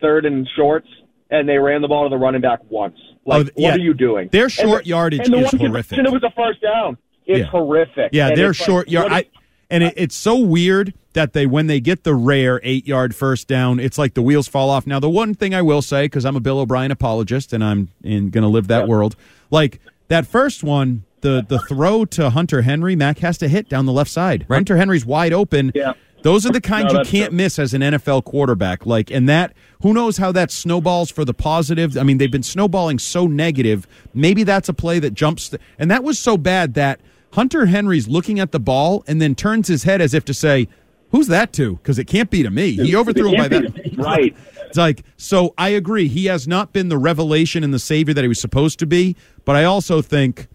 third 0.00 0.26
and 0.26 0.46
shorts, 0.56 0.88
and 1.30 1.48
they 1.48 1.56
ran 1.56 1.82
the 1.82 1.88
ball 1.88 2.04
to 2.04 2.10
the 2.10 2.16
running 2.18 2.40
back 2.40 2.58
once. 2.68 2.96
Like, 3.24 3.46
Oh, 3.46 3.50
yeah. 3.56 3.70
what 3.70 3.80
are 3.80 3.82
you 3.82 3.94
doing? 3.94 4.28
Their 4.32 4.44
And 4.44 4.52
short 4.52 4.82
the- 4.84 4.90
yardage 4.90 5.20
and 5.24 5.32
the 5.34 5.38
is 5.38 5.52
one 5.52 5.60
horrific. 5.70 5.96
conversion, 5.96 6.06
It 6.06 6.12
was 6.12 6.22
a 6.24 6.30
first 6.36 6.60
down. 6.60 6.98
It's 7.26 7.40
Yeah. 7.40 7.44
horrific. 7.46 8.10
Yeah, 8.12 8.28
And 8.28 8.36
they're 8.36 8.50
it's 8.50 8.60
like, 8.60 8.66
short 8.66 8.88
yard. 8.88 9.12
I, 9.12 9.24
and 9.70 9.82
it, 9.82 9.94
it's 9.96 10.14
so 10.14 10.38
weird 10.38 10.94
that 11.14 11.32
they 11.32 11.46
when 11.46 11.66
they 11.66 11.80
get 11.80 12.04
the 12.04 12.14
rare 12.14 12.60
eight 12.62 12.86
yard 12.86 13.14
first 13.14 13.48
down, 13.48 13.80
it's 13.80 13.98
like 13.98 14.14
the 14.14 14.22
wheels 14.22 14.46
fall 14.48 14.70
off. 14.70 14.86
Now, 14.86 15.00
the 15.00 15.10
one 15.10 15.34
thing 15.34 15.54
I 15.54 15.62
will 15.62 15.82
say 15.82 16.04
because 16.04 16.24
I'm 16.24 16.36
a 16.36 16.40
Bill 16.40 16.58
O'Brien 16.60 16.90
apologist 16.90 17.52
and 17.52 17.64
I'm 17.64 17.88
in, 18.04 18.30
going 18.30 18.42
to 18.42 18.48
live 18.48 18.68
that 18.68 18.86
world, 18.86 19.16
like 19.50 19.80
that 20.08 20.26
first 20.26 20.62
one, 20.62 21.04
the 21.22 21.44
the 21.48 21.58
throw 21.60 22.04
to 22.04 22.30
Hunter 22.30 22.62
Henry, 22.62 22.94
Mac 22.94 23.18
has 23.18 23.38
to 23.38 23.48
hit 23.48 23.68
down 23.68 23.86
the 23.86 23.92
left 23.92 24.10
side. 24.10 24.46
Hunter 24.48 24.76
Henry's 24.76 25.04
wide 25.04 25.32
open. 25.32 25.72
Yeah. 25.74 25.94
Those 26.22 26.44
are 26.46 26.50
the 26.52 26.60
kind 26.60 26.88
No, 26.92 27.00
you 27.00 27.04
can't 27.04 27.28
true. 27.30 27.36
miss 27.36 27.58
as 27.58 27.72
an 27.72 27.82
NFL 27.82 28.24
quarterback. 28.24 28.84
Like, 28.84 29.10
and 29.12 29.28
that, 29.28 29.52
who 29.82 29.92
knows 29.92 30.16
how 30.16 30.32
that 30.32 30.50
snowballs 30.50 31.08
for 31.10 31.24
the 31.24 31.34
positive? 31.34 31.96
I 31.96 32.02
mean, 32.02 32.18
they've 32.18 32.30
been 32.30 32.42
snowballing 32.42 32.98
so 32.98 33.26
negative. 33.28 33.86
Maybe 34.12 34.42
that's 34.42 34.68
a 34.68 34.74
play 34.74 34.98
that 34.98 35.14
jumps. 35.14 35.50
th- 35.50 35.62
and 35.78 35.88
that 35.90 36.02
was 36.02 36.18
so 36.18 36.36
bad 36.36 36.74
that 36.74 37.00
Hunter 37.36 37.66
Henry's 37.66 38.08
looking 38.08 38.40
at 38.40 38.50
the 38.50 38.58
ball 38.58 39.04
and 39.06 39.20
then 39.20 39.34
turns 39.34 39.68
his 39.68 39.84
head 39.84 40.00
as 40.00 40.14
if 40.14 40.24
to 40.24 40.34
say, 40.34 40.68
Who's 41.10 41.28
that 41.28 41.52
to? 41.52 41.76
Because 41.76 41.98
it 41.98 42.06
can't 42.06 42.30
be 42.30 42.42
to 42.42 42.50
me. 42.50 42.72
He 42.72 42.96
overthrew 42.96 43.28
him 43.30 43.36
by 43.36 43.48
that. 43.48 43.96
Right. 43.96 44.36
It's 44.66 44.76
like, 44.76 45.04
so 45.16 45.54
I 45.56 45.68
agree. 45.68 46.08
He 46.08 46.26
has 46.26 46.48
not 46.48 46.72
been 46.72 46.88
the 46.88 46.98
revelation 46.98 47.62
and 47.62 47.72
the 47.72 47.78
savior 47.78 48.12
that 48.12 48.22
he 48.22 48.26
was 48.28 48.40
supposed 48.40 48.80
to 48.80 48.86
be, 48.86 49.14
but 49.44 49.54
I 49.54 49.62
also 49.62 50.02
think 50.02 50.48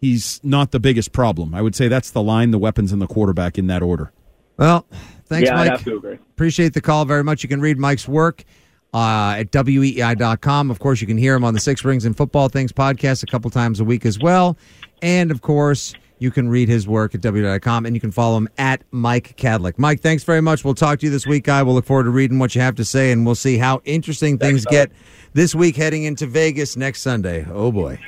he's 0.00 0.40
not 0.42 0.72
the 0.72 0.80
biggest 0.80 1.12
problem. 1.12 1.54
I 1.54 1.62
would 1.62 1.76
say 1.76 1.86
that's 1.86 2.10
the 2.10 2.20
line, 2.20 2.50
the 2.50 2.58
weapons, 2.58 2.90
and 2.90 3.00
the 3.00 3.06
quarterback 3.06 3.56
in 3.56 3.68
that 3.68 3.80
order. 3.80 4.12
well, 4.56 4.86
thanks, 5.26 5.48
yeah, 5.48 5.54
Mike. 5.54 5.68
I 5.68 5.70
have 5.70 5.84
to 5.84 5.96
agree. 5.98 6.14
Appreciate 6.14 6.74
the 6.74 6.80
call 6.80 7.04
very 7.04 7.22
much. 7.22 7.44
You 7.44 7.48
can 7.48 7.60
read 7.60 7.78
Mike's 7.78 8.08
work 8.08 8.42
uh, 8.92 9.36
at 9.38 9.52
weei.com. 9.52 10.70
Of 10.70 10.80
course, 10.80 11.00
you 11.00 11.06
can 11.06 11.16
hear 11.16 11.36
him 11.36 11.44
on 11.44 11.54
the 11.54 11.60
Six 11.60 11.84
Rings 11.84 12.04
and 12.04 12.16
Football 12.16 12.48
Things 12.48 12.72
podcast 12.72 13.22
a 13.22 13.26
couple 13.26 13.50
times 13.50 13.78
a 13.78 13.84
week 13.84 14.04
as 14.04 14.18
well. 14.18 14.58
And 15.02 15.30
of 15.30 15.40
course, 15.42 15.94
you 16.18 16.30
can 16.30 16.48
read 16.48 16.68
his 16.68 16.88
work 16.88 17.14
at 17.14 17.20
weei.com 17.20 17.86
and 17.86 17.94
you 17.94 18.00
can 18.00 18.10
follow 18.10 18.36
him 18.36 18.48
at 18.58 18.82
Mike 18.90 19.36
Kadlick. 19.36 19.78
Mike, 19.78 20.00
thanks 20.00 20.24
very 20.24 20.40
much. 20.40 20.64
We'll 20.64 20.74
talk 20.74 20.98
to 21.00 21.06
you 21.06 21.12
this 21.12 21.26
week, 21.26 21.44
guy. 21.44 21.62
We'll 21.62 21.74
look 21.74 21.86
forward 21.86 22.04
to 22.04 22.10
reading 22.10 22.38
what 22.38 22.54
you 22.54 22.60
have 22.60 22.74
to 22.76 22.84
say 22.84 23.12
and 23.12 23.24
we'll 23.24 23.34
see 23.34 23.58
how 23.58 23.80
interesting 23.84 24.38
things 24.38 24.64
get 24.64 24.90
this 25.32 25.54
week 25.54 25.76
heading 25.76 26.04
into 26.04 26.26
Vegas 26.26 26.76
next 26.76 27.02
Sunday. 27.02 27.46
Oh, 27.50 27.70
boy. 27.70 27.98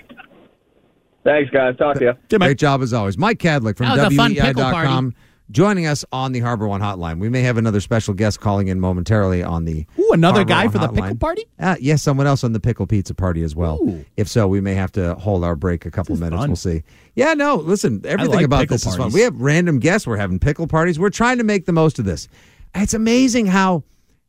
Thanks, 1.22 1.50
guys. 1.50 1.76
Talk 1.76 1.96
to 1.98 2.16
you. 2.30 2.38
Great 2.38 2.58
job 2.58 2.82
as 2.82 2.92
always. 2.92 3.18
Mike 3.18 3.38
Kadlick 3.38 3.76
from 3.76 3.88
That 3.88 4.08
was 4.08 4.14
a 4.14 4.20
WEEI.com 4.20 5.14
joining 5.50 5.86
us 5.86 6.04
on 6.12 6.32
the 6.32 6.40
Harbor 6.40 6.66
One 6.68 6.80
hotline. 6.80 7.18
We 7.18 7.28
may 7.28 7.42
have 7.42 7.56
another 7.56 7.80
special 7.80 8.14
guest 8.14 8.40
calling 8.40 8.68
in 8.68 8.80
momentarily 8.80 9.42
on 9.42 9.64
the 9.64 9.86
Ooh, 9.98 10.10
another 10.12 10.38
Harbor 10.38 10.48
guy 10.48 10.62
One 10.66 10.72
for 10.72 10.78
the 10.78 10.88
pickle 10.88 11.16
party? 11.16 11.46
Uh, 11.58 11.76
yes, 11.80 12.02
someone 12.02 12.26
else 12.26 12.44
on 12.44 12.52
the 12.52 12.60
pickle 12.60 12.86
pizza 12.86 13.14
party 13.14 13.42
as 13.42 13.54
well. 13.56 13.78
Ooh. 13.82 14.04
If 14.16 14.28
so, 14.28 14.48
we 14.48 14.60
may 14.60 14.74
have 14.74 14.92
to 14.92 15.14
hold 15.16 15.44
our 15.44 15.56
break 15.56 15.86
a 15.86 15.90
couple 15.90 16.16
minutes. 16.16 16.40
fun. 16.40 16.50
We'll 16.50 16.56
see. 16.56 16.82
Yeah, 17.14 17.34
no, 17.34 17.56
listen, 17.56 18.02
everything 18.04 18.36
like 18.36 18.44
about 18.44 18.68
this 18.68 18.86
is 18.86 18.96
fun. 18.96 19.12
We 19.12 19.20
have 19.22 19.40
random 19.40 19.78
guests. 19.78 20.06
We're 20.06 20.16
having 20.16 20.38
pickle 20.38 20.66
parties. 20.66 20.98
We're 20.98 21.10
trying 21.10 21.38
to 21.38 21.44
make 21.44 21.66
the 21.66 21.72
most 21.72 21.98
of 21.98 22.04
this. 22.04 22.28
It's 22.74 22.94
amazing 22.94 23.46
how 23.46 23.82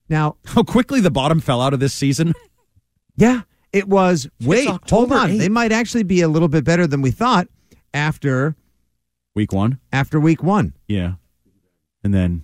now 0.10 0.38
How 0.46 0.64
quickly 0.64 1.00
the 1.02 1.12
bottom 1.12 1.40
fell 1.40 1.62
out 1.62 1.74
of 1.74 1.80
this 1.80 1.94
season. 1.94 2.34
yeah, 3.16 3.42
it 3.72 3.88
was. 3.88 4.28
Wait, 4.42 4.68
hold 4.90 5.12
on. 5.12 5.30
8th. 5.32 5.40
They 5.40 5.50
might 5.50 5.72
actually 5.72 6.04
be 6.04 6.22
a 6.22 6.28
little 6.28 6.48
bit 6.48 6.64
better 6.64 6.88
than 6.88 7.02
we 7.02 7.12
thought 7.12 7.48
after 7.94 8.56
Week 9.36 9.52
one. 9.54 9.80
after 9.94 10.20
week 10.20 10.44
one. 10.44 10.74
Yeah. 10.88 11.14
And 12.04 12.14
then 12.14 12.44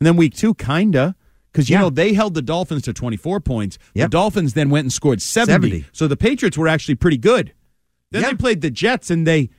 and 0.00 0.06
then 0.06 0.16
week 0.16 0.34
two, 0.34 0.54
kinda. 0.54 1.14
Because 1.52 1.68
you 1.68 1.74
Yeah. 1.74 1.82
know 1.82 1.90
they 1.90 2.14
held 2.14 2.34
the 2.34 2.42
Dolphins 2.42 2.82
to 2.82 2.92
twenty 2.92 3.16
four 3.16 3.40
points. 3.40 3.78
Yep. 3.94 4.06
The 4.06 4.10
Dolphins 4.10 4.54
then 4.54 4.70
went 4.70 4.84
and 4.86 4.92
scored 4.92 5.20
70. 5.20 5.68
70. 5.70 5.86
So 5.92 6.08
the 6.08 6.16
Patriots 6.16 6.56
were 6.56 6.68
actually 6.68 6.94
pretty 6.94 7.18
good. 7.18 7.52
Then 8.10 8.22
Yeah. 8.22 8.30
they 8.30 8.36
played 8.36 8.60
the 8.62 8.70
Jets 8.70 9.10
and 9.10 9.26
they 9.26 9.50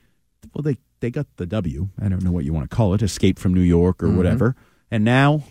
well 0.53 0.63
they 0.63 0.77
they 0.99 1.12
got 1.12 1.27
the 1.38 1.45
W. 1.45 1.89
I 2.01 2.07
don't 2.09 2.23
know 2.23 2.31
what 2.31 2.45
you 2.45 2.53
want 2.53 2.69
to 2.69 2.75
call 2.75 2.93
it, 2.93 3.01
escape 3.01 3.38
from 3.38 3.53
New 3.53 3.62
York 3.62 3.97
Mm-hmm. 3.99 4.13
or 4.13 4.17
whatever. 4.17 4.55
And 4.89 5.03
now 5.03 5.43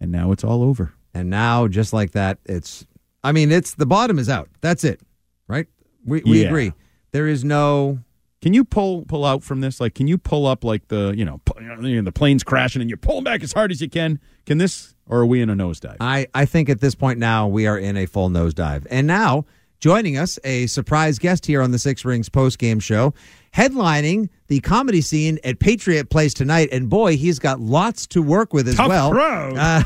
and 0.00 0.10
now 0.10 0.32
it's 0.32 0.42
all 0.44 0.62
over. 0.62 0.92
And 1.14 1.30
now, 1.30 1.66
just 1.68 1.92
like 1.92 2.12
that, 2.12 2.38
it's. 2.44 2.86
I 3.24 3.32
mean, 3.32 3.50
it's 3.50 3.74
the 3.74 3.86
bottom 3.86 4.18
is 4.18 4.28
out. 4.28 4.48
That's 4.60 4.84
it, 4.84 5.00
right? 5.48 5.66
We 6.04 6.22
we 6.24 6.42
Yeah. 6.42 6.48
agree. 6.48 6.72
There 7.12 7.26
is 7.26 7.44
no. 7.44 7.98
Can 8.40 8.54
you 8.54 8.64
pull 8.64 9.04
pull 9.04 9.24
out 9.24 9.42
from 9.42 9.60
this? 9.60 9.80
Like, 9.80 9.94
can 9.94 10.06
you 10.06 10.16
pull 10.16 10.46
up 10.46 10.62
like 10.64 10.88
the 10.88 11.12
you 11.16 11.24
know, 11.24 11.40
the 11.46 12.12
plane's 12.14 12.44
crashing 12.44 12.80
and 12.80 12.88
you're 12.88 12.96
pulling 12.96 13.24
back 13.24 13.42
as 13.42 13.52
hard 13.52 13.70
as 13.72 13.80
you 13.80 13.88
can? 13.88 14.20
Can 14.46 14.58
this, 14.58 14.94
or 15.06 15.20
are 15.20 15.26
we 15.26 15.42
in 15.42 15.50
a 15.50 15.56
nosedive? 15.56 15.96
I 16.00 16.28
I 16.34 16.44
think 16.44 16.68
at 16.68 16.80
this 16.80 16.94
point 16.94 17.18
now 17.18 17.48
we 17.48 17.66
are 17.66 17.78
in 17.78 17.96
a 17.96 18.06
full 18.06 18.28
nosedive. 18.30 18.86
And 18.90 19.06
now 19.06 19.44
joining 19.80 20.16
us, 20.16 20.38
a 20.44 20.66
surprise 20.66 21.18
guest 21.18 21.46
here 21.46 21.62
on 21.62 21.70
the 21.72 21.78
Six 21.78 22.04
Rings 22.04 22.28
post 22.28 22.58
game 22.58 22.80
show, 22.80 23.14
headlining 23.54 24.28
the 24.48 24.60
comedy 24.60 25.00
scene 25.00 25.38
at 25.44 25.58
Patriot 25.58 26.08
Place 26.10 26.32
tonight. 26.32 26.68
And 26.72 26.88
boy, 26.88 27.16
he's 27.16 27.38
got 27.38 27.60
lots 27.60 28.06
to 28.08 28.22
work 28.22 28.52
with 28.54 28.66
as 28.68 28.76
Tough 28.76 28.88
well. 28.88 29.10
crowd. 29.10 29.56
Uh, 29.56 29.82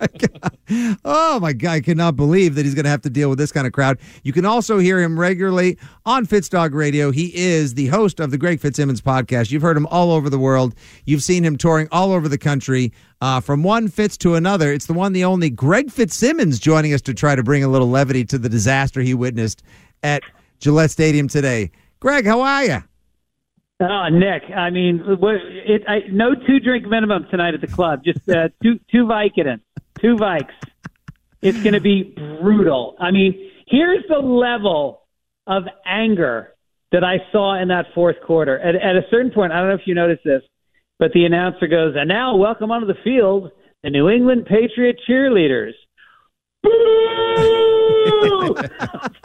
my 0.00 0.06
God. 0.18 0.96
Oh 1.04 1.40
my 1.40 1.52
God! 1.52 1.70
I 1.72 1.80
cannot 1.80 2.16
believe 2.16 2.54
that 2.54 2.64
he's 2.64 2.74
going 2.74 2.84
to 2.84 2.90
have 2.90 3.02
to 3.02 3.10
deal 3.10 3.28
with 3.28 3.38
this 3.38 3.52
kind 3.52 3.66
of 3.66 3.72
crowd. 3.72 3.98
You 4.22 4.32
can 4.32 4.44
also 4.44 4.78
hear 4.78 5.00
him 5.00 5.18
regularly 5.18 5.78
on 6.06 6.26
Fitzdog 6.26 6.74
Radio. 6.74 7.10
He 7.10 7.32
is 7.36 7.74
the 7.74 7.86
host 7.88 8.20
of 8.20 8.30
the 8.30 8.38
Greg 8.38 8.60
Fitzsimmons 8.60 9.00
podcast. 9.00 9.50
You've 9.50 9.62
heard 9.62 9.76
him 9.76 9.86
all 9.86 10.12
over 10.12 10.30
the 10.30 10.38
world. 10.38 10.74
You've 11.04 11.22
seen 11.22 11.44
him 11.44 11.56
touring 11.56 11.88
all 11.92 12.12
over 12.12 12.28
the 12.28 12.38
country. 12.38 12.92
Uh, 13.20 13.38
from 13.40 13.62
one 13.62 13.88
Fitz 13.88 14.16
to 14.18 14.34
another, 14.34 14.72
it's 14.72 14.86
the 14.86 14.94
one, 14.94 15.12
the 15.12 15.24
only 15.24 15.50
Greg 15.50 15.90
Fitzsimmons 15.90 16.58
joining 16.58 16.94
us 16.94 17.02
to 17.02 17.12
try 17.12 17.34
to 17.34 17.42
bring 17.42 17.62
a 17.62 17.68
little 17.68 17.90
levity 17.90 18.24
to 18.24 18.38
the 18.38 18.48
disaster 18.48 19.02
he 19.02 19.12
witnessed 19.12 19.62
at 20.02 20.22
Gillette 20.58 20.90
Stadium 20.90 21.28
today. 21.28 21.70
Greg, 22.00 22.26
how 22.26 22.40
are 22.40 22.64
you? 22.64 22.78
Oh, 23.80 24.08
Nick. 24.10 24.44
I 24.54 24.70
mean, 24.70 25.02
it, 25.06 25.82
I, 25.86 26.00
no 26.10 26.34
two 26.34 26.60
drink 26.60 26.86
minimum 26.86 27.26
tonight 27.30 27.54
at 27.54 27.60
the 27.60 27.66
club. 27.66 28.02
Just 28.04 28.28
uh, 28.28 28.48
two 28.62 28.80
two 28.90 29.04
Vicodin, 29.04 29.60
two 30.00 30.16
Vikes. 30.16 30.52
It's 31.42 31.62
going 31.62 31.74
to 31.74 31.80
be 31.80 32.14
brutal. 32.42 32.96
I 32.98 33.10
mean, 33.10 33.50
here's 33.66 34.04
the 34.08 34.18
level 34.18 35.02
of 35.46 35.64
anger 35.86 36.54
that 36.92 37.02
I 37.04 37.16
saw 37.32 37.60
in 37.60 37.68
that 37.68 37.86
fourth 37.94 38.16
quarter. 38.26 38.58
At, 38.58 38.74
at 38.74 38.96
a 38.96 39.02
certain 39.10 39.30
point, 39.30 39.52
I 39.52 39.60
don't 39.60 39.68
know 39.68 39.74
if 39.74 39.86
you 39.86 39.94
noticed 39.94 40.24
this, 40.24 40.42
but 40.98 41.12
the 41.12 41.24
announcer 41.24 41.66
goes, 41.66 41.94
"And 41.96 42.08
now, 42.08 42.36
welcome 42.36 42.70
onto 42.70 42.86
the 42.86 42.98
field, 43.04 43.50
the 43.82 43.90
New 43.90 44.08
England 44.08 44.46
Patriot 44.46 44.96
cheerleaders." 45.08 45.72
Boo! 46.62 48.56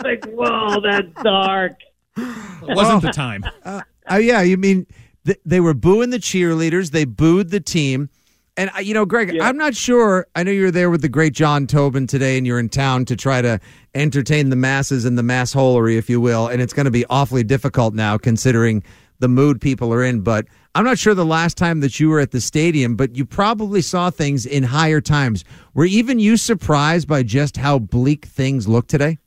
Like, 0.04 0.26
"Whoa, 0.26 0.82
that's 0.82 1.24
dark." 1.24 1.74
It 2.17 2.75
wasn't 2.75 3.01
the 3.01 3.12
time. 3.12 3.43
Uh, 3.63 3.82
Oh 4.08 4.17
yeah, 4.17 4.41
you 4.41 4.56
mean 4.58 4.86
th- 5.25 5.39
they 5.45 5.60
were 5.60 5.73
booing 5.73 6.12
the 6.12 6.19
cheerleaders, 6.19 6.91
they 6.91 7.06
booed 7.06 7.49
the 7.49 7.60
team. 7.60 8.10
And 8.56 8.69
uh, 8.75 8.80
you 8.80 8.93
know, 8.93 9.04
Greg, 9.06 9.36
I'm 9.41 9.58
not 9.58 9.75
sure. 9.75 10.28
I 10.36 10.43
know 10.43 10.51
you 10.51 10.62
were 10.65 10.71
there 10.71 10.91
with 10.91 11.01
the 11.01 11.10
great 11.10 11.34
John 11.34 11.65
Tobin 11.65 12.06
today, 12.06 12.38
and 12.38 12.45
you're 12.45 12.60
in 12.60 12.69
town 12.69 13.06
to 13.06 13.15
try 13.15 13.41
to 13.41 13.60
entertain 13.95 14.49
the 14.51 14.56
masses 14.56 15.06
and 15.06 15.17
the 15.17 15.23
mass 15.23 15.54
holery, 15.56 15.97
if 15.97 16.08
you 16.10 16.21
will. 16.21 16.47
And 16.47 16.62
it's 16.62 16.71
going 16.71 16.86
to 16.86 16.91
be 16.91 17.04
awfully 17.10 17.43
difficult 17.43 17.95
now, 17.95 18.17
considering 18.19 18.84
the 19.19 19.28
mood 19.28 19.60
people 19.60 19.91
are 19.91 20.04
in. 20.04 20.21
But 20.21 20.45
I'm 20.75 20.86
not 20.86 20.99
sure 20.99 21.15
the 21.15 21.25
last 21.25 21.58
time 21.58 21.80
that 21.80 21.99
you 21.99 22.10
were 22.10 22.19
at 22.19 22.30
the 22.32 22.39
stadium, 22.39 22.95
but 22.95 23.15
you 23.15 23.25
probably 23.25 23.82
saw 23.82 24.12
things 24.12 24.45
in 24.45 24.62
higher 24.63 25.01
times. 25.01 25.43
Were 25.73 25.86
even 25.86 26.19
you 26.19 26.38
surprised 26.38 27.08
by 27.08 27.23
just 27.23 27.58
how 27.58 27.80
bleak 27.80 28.25
things 28.25 28.67
look 28.67 28.88
today? 28.88 29.17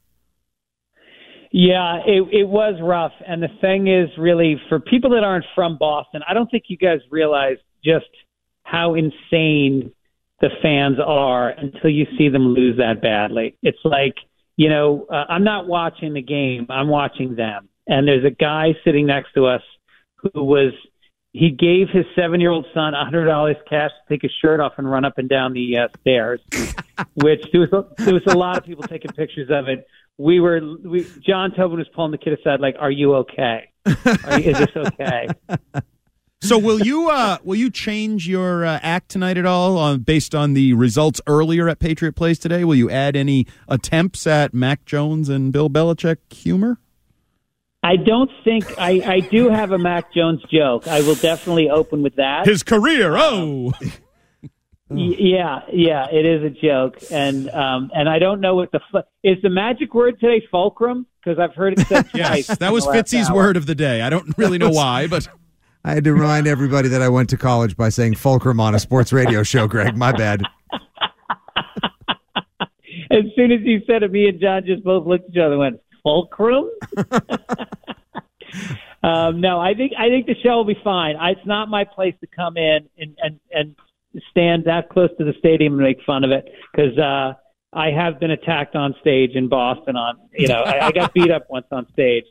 Yeah, 1.51 2.01
it, 2.07 2.23
it 2.33 2.49
was 2.49 2.75
rough. 2.83 3.13
And 3.27 3.43
the 3.43 3.49
thing 3.61 3.89
is, 3.89 4.11
really, 4.19 4.61
for 4.69 4.81
people 4.81 5.11
that 5.11 5.25
aren't 5.25 5.47
from 5.55 5.79
Boston, 5.79 6.23
I 6.29 6.35
don't 6.35 6.51
think 6.51 6.65
you 6.69 6.77
guys 6.77 7.01
realize 7.11 7.57
just 7.85 8.07
how 8.63 8.95
insane 8.95 9.93
the 10.41 10.51
fans 10.63 10.99
are 11.05 11.49
until 11.49 11.91
you 11.91 12.07
see 12.17 12.29
them 12.29 12.49
lose 12.49 12.77
that 12.77 13.01
badly. 13.01 13.57
It's 13.63 13.79
like, 13.85 14.15
you 14.57 14.69
know, 14.69 15.07
uh, 15.11 15.25
I'm 15.29 15.45
not 15.45 15.67
watching 15.67 16.15
the 16.15 16.23
game, 16.23 16.67
I'm 16.69 16.89
watching 16.89 17.35
them. 17.35 17.69
And 17.87 18.07
there's 18.07 18.25
a 18.25 18.31
guy 18.31 18.75
sitting 18.85 19.07
next 19.07 19.33
to 19.35 19.47
us 19.47 19.63
who 20.17 20.45
was 20.45 20.73
he 21.33 21.51
gave 21.51 21.89
his 21.91 22.05
seven 22.17 22.41
year 22.41 22.51
old 22.51 22.67
son 22.75 22.95
a 22.95 23.05
hundred 23.05 23.27
dollars 23.27 23.57
cash 23.69 23.91
to 23.91 24.15
take 24.15 24.23
his 24.23 24.33
shirt 24.43 24.61
off 24.61 24.73
and 24.77 24.91
run 24.91 25.05
up 25.05 25.19
and 25.19 25.29
down 25.29 25.53
the 25.53 25.79
uh, 25.79 25.89
stairs, 26.01 26.41
which 27.15 27.41
there 27.53 27.61
was 27.61 27.73
a, 27.73 28.05
there 28.05 28.15
was 28.15 28.27
a 28.27 28.37
lot 28.37 28.59
of 28.59 28.65
people 28.65 28.85
taking 28.85 29.13
pictures 29.13 29.49
of 29.51 29.69
it. 29.69 29.87
We 30.19 30.41
were 30.41 30.61
we, 30.85 31.07
John 31.27 31.53
Tobin 31.53 31.79
was 31.79 31.89
pulling 31.95 32.11
the 32.11 32.19
kid 32.19 32.39
aside 32.39 32.61
like, 32.61 32.77
"Are 32.79 32.91
you 32.91 33.15
okay? 33.17 33.71
Are 33.87 34.41
you, 34.41 34.51
is 34.51 34.59
this 34.59 34.77
okay?" 34.77 35.29
So 36.41 36.57
will 36.57 36.81
you 36.81 37.11
uh, 37.11 37.39
will 37.43 37.57
you 37.57 37.69
change 37.69 38.29
your 38.29 38.65
uh, 38.65 38.79
act 38.81 39.09
tonight 39.09 39.37
at 39.37 39.45
all 39.45 39.77
on 39.77 40.01
based 40.01 40.37
on 40.37 40.55
the 40.55 40.73
results 40.73 41.21
earlier 41.27 41.69
at 41.69 41.81
Patriot 41.81 42.13
Place 42.13 42.39
today? 42.39 42.63
Will 42.63 42.77
you 42.77 42.89
add 42.89 43.17
any 43.17 43.47
attempts 43.67 44.25
at 44.25 44.55
Mac 44.55 44.85
Jones 44.85 45.29
and 45.29 45.53
Bill 45.53 45.69
Belichick 45.69 46.19
humor? 46.33 46.79
I 47.83 47.97
don't 47.97 48.31
think 48.45 48.79
I, 48.79 49.03
I 49.05 49.21
do 49.21 49.49
have 49.49 49.73
a 49.73 49.79
Mac 49.79 50.13
Jones 50.15 50.41
joke. 50.51 50.87
I 50.87 51.01
will 51.01 51.17
definitely 51.17 51.71
open 51.71 52.03
with 52.03 52.17
that. 52.17 52.47
His 52.47 52.63
career, 52.63 53.17
oh. 53.17 53.73
Y- 54.91 55.17
yeah, 55.19 55.61
yeah, 55.71 56.07
it 56.11 56.25
is 56.25 56.43
a 56.43 56.49
joke, 56.51 56.97
and 57.11 57.51
um, 57.51 57.91
and 57.95 58.09
I 58.09 58.19
don't 58.19 58.41
know 58.41 58.55
what 58.55 58.73
the 58.73 58.81
fu- 58.91 59.03
is 59.23 59.37
the 59.43 59.51
magic 59.51 59.93
word 59.93 60.19
today. 60.19 60.43
Fulcrum, 60.51 61.07
because 61.23 61.39
I've 61.39 61.55
heard 61.55 61.75
it 61.79 61.87
said 61.87 62.09
twice. 62.11 62.49
Yes, 62.49 62.59
that 62.59 62.73
was 62.73 62.87
the 62.87 62.93
Fitzy's 62.93 63.29
hour. 63.29 63.37
word 63.37 63.57
of 63.59 63.67
the 63.67 63.75
day. 63.75 64.01
I 64.01 64.09
don't 64.09 64.37
really 64.39 64.57
know 64.57 64.71
why, 64.71 65.07
but 65.07 65.29
I 65.85 65.93
had 65.93 66.05
to 66.05 66.15
remind 66.15 66.47
everybody 66.47 66.89
that 66.89 67.03
I 67.03 67.09
went 67.11 67.29
to 67.31 67.37
college 67.37 67.77
by 67.77 67.91
saying 67.91 68.15
fulcrum 68.15 68.61
on 68.61 68.75
a 68.75 68.79
sports 68.79 69.13
radio 69.13 69.43
show, 69.43 69.67
Greg. 69.69 69.95
My 69.97 70.13
bad. 70.13 70.43
As 73.11 73.25
soon 73.37 73.53
as 73.53 73.61
you 73.63 73.81
said 73.87 74.03
it, 74.03 74.11
me 74.13 74.27
and 74.29 74.41
John 74.41 74.65
just 74.67 74.85
both 74.85 75.07
looked 75.07 75.25
at 75.27 75.31
each 75.33 75.39
other 75.39 75.53
and 75.53 75.59
went, 75.61 75.81
"Fulcrum." 76.03 76.69
um, 79.03 79.41
no, 79.41 79.59
I 79.61 79.75
think 79.75 79.93
I 79.99 80.09
think 80.09 80.27
the 80.27 80.35
show 80.43 80.57
will 80.57 80.65
be 80.65 80.79
fine. 80.85 81.17
I, 81.17 81.31
it's 81.31 81.47
not 81.47 81.69
my 81.69 81.85
place 81.85 82.15
to 82.21 82.27
come 82.27 82.57
in 82.57 82.89
and 82.99 83.17
and 83.23 83.41
and 83.53 83.77
stand 84.31 84.65
that 84.65 84.89
close 84.91 85.11
to 85.19 85.25
the 85.25 85.35
stadium 85.39 85.75
and 85.75 85.83
make 85.83 85.99
fun 86.05 86.25
of 86.25 86.31
it 86.31 86.47
because 86.73 86.97
uh, 86.99 87.35
I 87.73 87.91
have 87.91 88.19
been 88.19 88.31
attacked 88.31 88.75
on 88.75 88.95
stage 89.01 89.33
in 89.35 89.49
Boston. 89.49 89.97
On 89.97 90.17
you 90.33 90.49
know, 90.49 90.61
I, 90.61 90.87
I 90.87 90.93
got 90.93 91.13
beat 91.15 91.31
up 91.31 91.47
once 91.51 91.67
on 91.71 91.87
stage, 91.93 92.25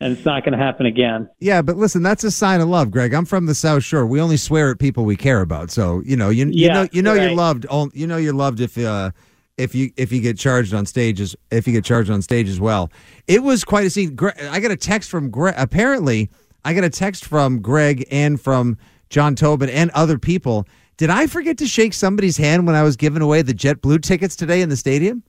and 0.00 0.12
it's 0.12 0.24
not 0.24 0.44
going 0.44 0.56
to 0.56 0.62
happen 0.62 0.86
again. 0.86 1.28
Yeah, 1.38 1.62
but 1.62 1.76
listen, 1.76 2.02
that's 2.02 2.24
a 2.24 2.30
sign 2.30 2.60
of 2.60 2.68
love, 2.68 2.90
Greg. 2.90 3.14
I'm 3.14 3.24
from 3.24 3.46
the 3.46 3.54
South 3.54 3.82
Shore. 3.82 4.06
We 4.06 4.20
only 4.20 4.36
swear 4.36 4.70
at 4.70 4.78
people 4.78 5.04
we 5.04 5.16
care 5.16 5.40
about. 5.40 5.70
So 5.70 6.02
you 6.04 6.16
know, 6.16 6.28
you, 6.28 6.46
you 6.46 6.66
Yeah, 6.66 6.72
know, 6.74 6.88
you 6.92 7.02
know, 7.02 7.14
you're 7.14 7.34
loved. 7.34 7.66
You 7.94 8.06
know, 8.06 8.18
you're 8.18 8.34
loved 8.34 8.60
if 8.60 8.76
uh, 8.76 9.10
if 9.56 9.74
you 9.74 9.90
if 9.96 10.12
you 10.12 10.20
get 10.20 10.38
charged 10.38 10.74
on 10.74 10.86
stage 10.86 11.20
as 11.20 11.34
if 11.50 11.66
you 11.66 11.72
get 11.72 11.84
charged 11.84 12.10
on 12.10 12.22
stage 12.22 12.48
as 12.48 12.60
well. 12.60 12.90
It 13.26 13.42
was 13.42 13.64
quite 13.64 13.86
a 13.86 13.90
scene. 13.90 14.18
I 14.50 14.60
got 14.60 14.70
a 14.70 14.76
text 14.76 15.10
from 15.10 15.30
Greg. 15.30 15.54
Apparently, 15.56 16.30
I 16.64 16.74
got 16.74 16.84
a 16.84 16.90
text 16.90 17.24
from 17.24 17.60
Greg 17.60 18.06
and 18.10 18.40
from 18.40 18.76
John 19.08 19.34
Tobin 19.34 19.70
and 19.70 19.90
other 19.92 20.18
people. 20.18 20.66
Did 21.00 21.08
I 21.08 21.28
forget 21.28 21.56
to 21.56 21.66
shake 21.66 21.94
somebody's 21.94 22.36
hand 22.36 22.66
when 22.66 22.76
I 22.76 22.82
was 22.82 22.94
giving 22.94 23.22
away 23.22 23.40
the 23.40 23.54
JetBlue 23.54 24.02
tickets 24.02 24.36
today 24.36 24.60
in 24.60 24.68
the 24.68 24.76
stadium? 24.76 25.22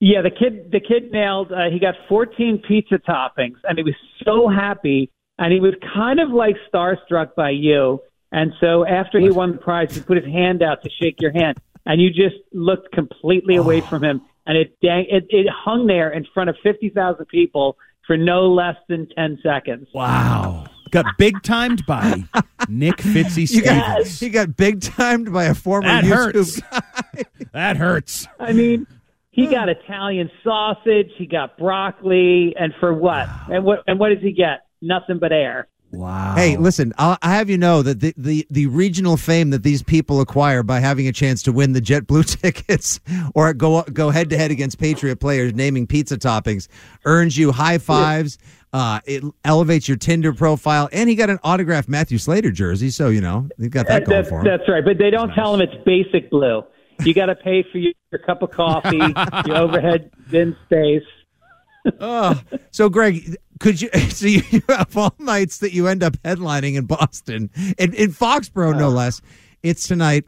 Yeah, 0.00 0.22
the 0.22 0.30
kid 0.30 0.72
the 0.72 0.80
kid 0.80 1.12
nailed. 1.12 1.52
Uh, 1.52 1.68
he 1.70 1.78
got 1.78 1.94
14 2.08 2.62
pizza 2.66 2.94
toppings, 3.06 3.56
and 3.64 3.76
he 3.76 3.84
was 3.84 3.94
so 4.24 4.48
happy. 4.48 5.10
And 5.38 5.52
he 5.52 5.60
was 5.60 5.74
kind 5.92 6.20
of 6.20 6.30
like 6.30 6.56
starstruck 6.72 7.34
by 7.34 7.50
you. 7.50 8.00
And 8.32 8.54
so 8.62 8.86
after 8.86 9.20
he 9.20 9.28
won 9.28 9.52
the 9.52 9.58
prize, 9.58 9.94
he 9.94 10.00
put 10.00 10.16
his 10.16 10.24
hand 10.24 10.62
out 10.62 10.82
to 10.84 10.90
shake 11.02 11.16
your 11.20 11.32
hand, 11.32 11.58
and 11.84 12.00
you 12.00 12.08
just 12.08 12.36
looked 12.54 12.92
completely 12.92 13.56
away 13.56 13.82
from 13.82 14.02
him. 14.02 14.22
And 14.46 14.56
it 14.56 14.78
dang, 14.80 15.04
it, 15.10 15.26
it 15.28 15.48
hung 15.54 15.86
there 15.86 16.08
in 16.08 16.24
front 16.32 16.48
of 16.48 16.56
50,000 16.62 17.26
people 17.26 17.76
for 18.06 18.16
no 18.16 18.50
less 18.50 18.76
than 18.88 19.06
10 19.14 19.40
seconds. 19.42 19.88
wow, 19.92 20.64
got 20.92 21.18
big 21.18 21.42
timed 21.42 21.84
by 21.86 22.24
Nick 22.68 22.98
Fitzy 22.98 23.50
You 23.50 23.62
got, 23.62 23.94
Stevens. 24.06 24.20
he 24.20 24.30
got 24.30 24.56
big 24.56 24.80
timed 24.80 25.32
by 25.32 25.44
a 25.44 25.54
former 25.54 25.88
That 25.88 26.04
YouTube 26.04 26.60
hurts. 26.60 26.60
that 27.52 27.76
hurts. 27.76 28.28
I 28.38 28.52
mean, 28.52 28.86
he 29.32 29.48
got 29.48 29.68
Italian 29.68 30.30
sausage, 30.44 31.10
he 31.16 31.26
got 31.26 31.58
broccoli, 31.58 32.54
and 32.56 32.72
for 32.78 32.94
what? 32.94 33.28
And 33.50 33.64
what? 33.64 33.82
And 33.88 33.98
what 33.98 34.10
does 34.10 34.22
he 34.22 34.32
get? 34.32 34.66
Nothing 34.80 35.18
but 35.18 35.32
air. 35.32 35.66
Wow. 35.92 36.34
Hey, 36.34 36.56
listen, 36.56 36.94
I'll, 36.96 37.18
I 37.20 37.34
have 37.34 37.50
you 37.50 37.58
know 37.58 37.82
that 37.82 38.00
the, 38.00 38.14
the, 38.16 38.46
the 38.50 38.66
regional 38.66 39.18
fame 39.18 39.50
that 39.50 39.62
these 39.62 39.82
people 39.82 40.22
acquire 40.22 40.62
by 40.62 40.80
having 40.80 41.06
a 41.06 41.12
chance 41.12 41.42
to 41.42 41.52
win 41.52 41.72
the 41.72 41.82
JetBlue 41.82 42.40
tickets 42.40 42.98
or 43.34 43.52
go 43.52 43.82
go 43.82 44.08
head 44.08 44.30
to 44.30 44.38
head 44.38 44.50
against 44.50 44.78
Patriot 44.78 45.16
players 45.16 45.52
naming 45.54 45.86
pizza 45.86 46.16
toppings 46.16 46.68
earns 47.04 47.36
you 47.36 47.52
high 47.52 47.78
fives. 47.78 48.38
Uh, 48.72 49.00
it 49.04 49.22
elevates 49.44 49.86
your 49.86 49.98
Tinder 49.98 50.32
profile, 50.32 50.88
and 50.92 51.10
he 51.10 51.14
got 51.14 51.28
an 51.28 51.38
autographed 51.44 51.90
Matthew 51.90 52.16
Slater 52.16 52.50
jersey, 52.50 52.88
so 52.88 53.10
you 53.10 53.20
know 53.20 53.46
he 53.58 53.68
got 53.68 53.86
that 53.86 54.06
going 54.06 54.16
that's, 54.16 54.28
for 54.30 54.38
him. 54.38 54.46
that's 54.46 54.66
right, 54.66 54.82
but 54.82 54.96
they 54.96 55.10
don't 55.10 55.34
tell 55.34 55.54
him 55.54 55.60
it's 55.60 55.74
basic 55.84 56.30
blue. 56.30 56.64
You 57.04 57.12
got 57.12 57.26
to 57.26 57.34
pay 57.34 57.64
for 57.70 57.76
your, 57.76 57.92
your 58.10 58.20
cup 58.20 58.40
of 58.40 58.50
coffee, 58.50 58.96
your 59.46 59.56
overhead 59.58 60.10
bin 60.30 60.56
space. 60.64 61.04
oh, 62.00 62.40
so 62.70 62.88
Greg, 62.88 63.36
could 63.62 63.80
you? 63.80 63.88
So 64.10 64.26
you, 64.26 64.42
you 64.50 64.62
have 64.68 64.94
all 64.96 65.14
nights 65.18 65.58
that 65.58 65.72
you 65.72 65.86
end 65.88 66.02
up 66.02 66.14
headlining 66.24 66.74
in 66.74 66.84
Boston, 66.84 67.50
in, 67.78 67.94
in 67.94 68.10
Foxborough, 68.10 68.76
no 68.78 68.90
less. 68.90 69.22
It's 69.62 69.88
tonight. 69.88 70.24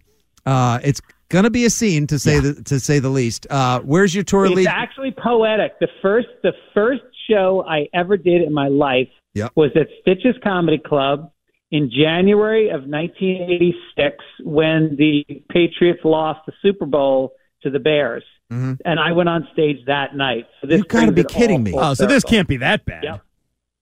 Uh, 0.47 0.79
it's 0.83 1.01
gonna 1.29 1.51
be 1.51 1.65
a 1.65 1.71
scene 1.71 2.07
to 2.07 2.19
say 2.19 2.39
the 2.41 2.55
to 2.65 2.81
say 2.81 2.99
the 3.01 3.09
least. 3.11 3.47
Uh, 3.51 3.81
where's 3.81 4.15
your 4.15 4.25
tour 4.25 4.47
It's 4.47 4.55
lead? 4.55 4.67
actually 4.69 5.11
poetic. 5.13 5.79
The 5.81 5.89
first 6.01 6.29
the 6.43 6.53
first 6.73 7.03
show 7.29 7.65
I 7.69 7.89
ever 7.95 8.17
did 8.17 8.43
in 8.43 8.53
my 8.53 8.69
life 8.69 9.09
Yep. 9.35 9.53
was 9.57 9.71
at 9.75 9.89
Stitches 10.03 10.37
Comedy 10.45 10.79
Club 10.79 11.31
in 11.73 11.91
January 11.91 12.69
of 12.69 12.83
1986 12.87 14.17
when 14.45 14.95
the 14.97 15.25
Patriots 15.51 16.01
lost 16.05 16.41
the 16.47 16.53
Super 16.63 16.87
Bowl 16.87 17.33
to 17.63 17.71
the 17.71 17.79
Bears. 17.81 18.23
Mhm. 18.53 18.79
And 18.85 19.01
I 19.01 19.13
went 19.13 19.29
on 19.29 19.49
stage 19.53 19.79
that 19.87 20.15
night. 20.17 20.47
So 20.61 20.67
this 20.67 20.79
You 20.79 20.85
gotta 20.85 21.13
be 21.13 21.25
kidding 21.25 21.63
me. 21.63 21.71
full 21.73 21.81
Oh, 21.81 21.95
so 21.95 22.07
this 22.07 22.23
can't 22.25 22.47
be 22.49 22.59
that 22.59 22.85
bad. 22.85 23.03
Yep. 23.05 23.21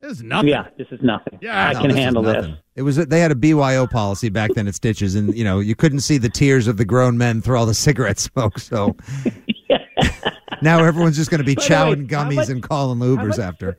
This 0.01 0.13
is 0.13 0.23
nothing. 0.25 0.49
Yeah, 0.49 0.67
this 0.79 0.89
is 0.91 1.01
nothing. 1.03 1.39
Yeah, 1.41 1.69
I 1.69 1.73
No, 1.75 1.81
can 1.81 1.89
this 1.91 1.97
handle 1.99 2.23
this. 2.23 2.47
It 2.75 2.83
was 2.83 2.97
they 2.97 3.21
had 3.21 3.31
a 3.31 3.37
BYO 3.37 3.87
policy 3.87 4.29
back 4.31 4.53
then 4.55 4.67
at 4.67 4.75
Stitches, 4.75 5.15
and 5.15 5.33
you 5.37 5.45
know 5.45 5.61
you 5.61 5.75
couldn't 5.77 6.01
see 6.01 6.19
the 6.19 6.29
tears 6.29 6.67
of 6.67 6.77
the 6.77 6.85
grown 6.85 7.17
men 7.19 7.41
through 7.41 7.57
all 7.59 7.67
the 7.67 7.75
cigarette 7.87 8.19
smoke. 8.19 8.59
So 8.59 8.97
now 10.63 10.83
everyone's 10.83 11.17
just 11.17 11.31
going 11.31 11.39
to 11.41 11.45
be 11.45 11.55
By 11.55 11.63
the 11.63 11.69
way, 11.75 11.77
chowing 11.77 12.11
how 12.13 12.25
gummies 12.25 12.35
much- 12.37 12.49
and 12.49 12.63
calling 12.63 12.99
how 12.99 13.05
Ubers 13.07 13.29
much- 13.29 13.39
after. 13.39 13.79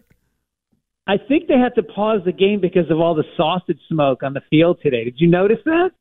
I 1.08 1.18
think 1.18 1.48
they 1.50 1.58
had 1.60 1.76
to 1.76 1.84
pause 1.84 2.22
the 2.24 2.32
game 2.32 2.62
because 2.62 2.90
of 2.90 3.02
all 3.02 3.14
the 3.16 3.26
sausage 3.36 3.80
smoke 3.90 4.24
on 4.24 4.34
the 4.34 4.42
field 4.50 4.80
today. 4.82 5.04
Did 5.04 5.16
you 5.18 5.28
notice 5.28 5.60
that? 5.66 5.92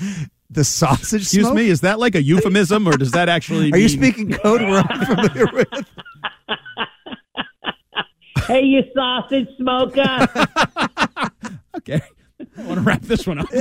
The 0.52 0.64
sausage. 0.64 1.22
Excuse 1.22 1.46
smoke? 1.46 1.56
me, 1.56 1.68
is 1.68 1.80
that 1.80 1.98
like 1.98 2.14
a 2.14 2.22
euphemism 2.22 2.86
or 2.86 2.96
does 2.96 3.10
that 3.12 3.28
actually 3.28 3.72
Are 3.72 3.78
you 3.78 3.88
speaking 3.88 4.32
code 4.32 4.60
we're 4.60 4.78
unfamiliar 4.80 5.46
with? 5.52 5.68
hey, 8.46 8.62
you 8.62 8.82
sausage 8.94 9.48
smoker! 9.56 10.28
Okay. 11.74 12.02
I 12.58 12.62
want 12.64 12.74
to 12.74 12.80
wrap 12.82 13.00
this 13.00 13.26
one 13.26 13.38
up. 13.38 13.46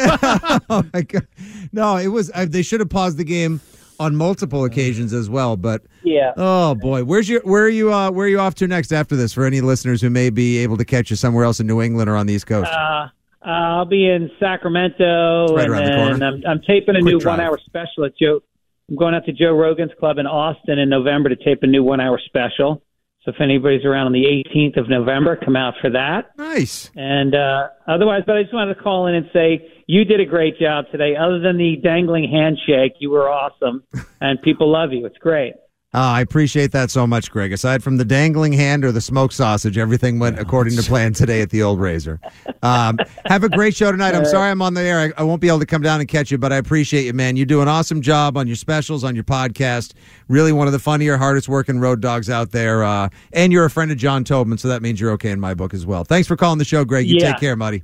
oh 0.69 0.83
my 0.93 1.01
god! 1.01 1.25
No, 1.71 1.95
it 1.95 2.09
was. 2.09 2.29
Uh, 2.35 2.45
they 2.47 2.61
should 2.61 2.81
have 2.81 2.89
paused 2.89 3.17
the 3.17 3.23
game 3.23 3.61
on 3.99 4.15
multiple 4.15 4.65
occasions 4.65 5.13
as 5.13 5.29
well. 5.29 5.55
But 5.55 5.83
Yeah. 6.03 6.33
oh 6.35 6.75
boy, 6.75 7.05
where's 7.05 7.29
your 7.29 7.39
where 7.41 7.63
are 7.63 7.69
you 7.69 7.91
uh, 7.93 8.11
where 8.11 8.25
are 8.25 8.29
you 8.29 8.39
off 8.39 8.53
to 8.55 8.67
next 8.67 8.91
after 8.91 9.15
this? 9.15 9.31
For 9.33 9.45
any 9.45 9.61
listeners 9.61 10.01
who 10.01 10.09
may 10.09 10.29
be 10.29 10.57
able 10.59 10.75
to 10.77 10.85
catch 10.85 11.09
you 11.09 11.15
somewhere 11.15 11.45
else 11.45 11.59
in 11.61 11.67
New 11.67 11.81
England 11.81 12.09
or 12.09 12.17
on 12.17 12.27
the 12.27 12.33
East 12.33 12.47
Coast. 12.47 12.69
Uh, 12.71 13.07
I'll 13.43 13.85
be 13.85 14.07
in 14.07 14.29
Sacramento, 14.39 15.55
right 15.55 15.69
and 15.69 16.21
then. 16.21 16.23
I'm, 16.23 16.43
I'm 16.47 16.61
taping 16.61 16.95
a 16.95 17.01
Quick 17.01 17.13
new 17.13 17.19
drive. 17.19 17.39
one-hour 17.39 17.59
special 17.65 18.05
at 18.05 18.17
Joe. 18.17 18.41
I'm 18.89 18.95
going 18.95 19.15
out 19.15 19.25
to 19.25 19.31
Joe 19.33 19.53
Rogan's 19.53 19.91
club 19.99 20.17
in 20.17 20.27
Austin 20.27 20.77
in 20.77 20.89
November 20.89 21.29
to 21.29 21.35
tape 21.35 21.59
a 21.63 21.67
new 21.67 21.83
one-hour 21.83 22.19
special. 22.25 22.83
So 23.23 23.31
if 23.31 23.39
anybody's 23.39 23.85
around 23.85 24.07
on 24.07 24.13
the 24.13 24.25
18th 24.25 24.77
of 24.79 24.89
November, 24.89 25.35
come 25.35 25.55
out 25.55 25.75
for 25.79 25.91
that. 25.91 26.31
Nice. 26.37 26.89
And 26.95 27.35
uh, 27.35 27.67
otherwise, 27.87 28.23
but 28.25 28.35
I 28.35 28.41
just 28.41 28.53
wanted 28.53 28.73
to 28.73 28.81
call 28.81 29.05
in 29.07 29.13
and 29.15 29.27
say 29.31 29.69
you 29.85 30.05
did 30.05 30.19
a 30.19 30.25
great 30.25 30.57
job 30.59 30.85
today. 30.91 31.15
Other 31.15 31.39
than 31.39 31.57
the 31.57 31.75
dangling 31.83 32.29
handshake, 32.31 32.93
you 32.99 33.11
were 33.11 33.29
awesome, 33.29 33.83
and 34.19 34.41
people 34.41 34.71
love 34.71 34.91
you. 34.91 35.05
It's 35.05 35.17
great. 35.19 35.53
Uh, 35.93 35.97
I 35.99 36.21
appreciate 36.21 36.71
that 36.71 36.89
so 36.89 37.05
much, 37.05 37.29
Greg. 37.31 37.51
Aside 37.51 37.83
from 37.83 37.97
the 37.97 38.05
dangling 38.05 38.53
hand 38.53 38.85
or 38.85 38.93
the 38.93 39.01
smoked 39.01 39.33
sausage, 39.33 39.77
everything 39.77 40.19
went 40.19 40.39
according 40.39 40.77
to 40.77 40.83
plan 40.83 41.11
today 41.11 41.41
at 41.41 41.49
the 41.49 41.61
old 41.63 41.81
Razor. 41.81 42.17
Um, 42.63 42.97
have 43.25 43.43
a 43.43 43.49
great 43.49 43.75
show 43.75 43.91
tonight. 43.91 44.15
I'm 44.15 44.23
sorry 44.23 44.51
I'm 44.51 44.61
on 44.61 44.73
the 44.73 44.79
air. 44.81 44.99
I, 44.99 45.21
I 45.21 45.23
won't 45.23 45.41
be 45.41 45.49
able 45.49 45.59
to 45.59 45.65
come 45.65 45.81
down 45.81 45.99
and 45.99 46.07
catch 46.07 46.31
you, 46.31 46.37
but 46.37 46.53
I 46.53 46.57
appreciate 46.57 47.03
you, 47.05 47.11
man. 47.11 47.35
You 47.35 47.45
do 47.45 47.61
an 47.61 47.67
awesome 47.67 48.01
job 48.01 48.37
on 48.37 48.47
your 48.47 48.55
specials, 48.55 49.03
on 49.03 49.15
your 49.15 49.25
podcast. 49.25 49.93
Really 50.29 50.53
one 50.53 50.65
of 50.65 50.71
the 50.71 50.79
funnier, 50.79 51.17
hardest 51.17 51.49
working 51.49 51.77
road 51.77 51.99
dogs 51.99 52.29
out 52.29 52.51
there. 52.51 52.85
Uh, 52.85 53.09
and 53.33 53.51
you're 53.51 53.65
a 53.65 53.69
friend 53.69 53.91
of 53.91 53.97
John 53.97 54.23
Tobin, 54.23 54.57
so 54.57 54.69
that 54.69 54.81
means 54.81 55.01
you're 55.01 55.11
okay 55.11 55.31
in 55.31 55.41
my 55.41 55.53
book 55.53 55.73
as 55.73 55.85
well. 55.85 56.05
Thanks 56.05 56.25
for 56.25 56.37
calling 56.37 56.57
the 56.57 56.63
show, 56.65 56.85
Greg. 56.85 57.05
You 57.05 57.17
Yeah. 57.19 57.31
take 57.33 57.41
care, 57.41 57.57
buddy. 57.57 57.83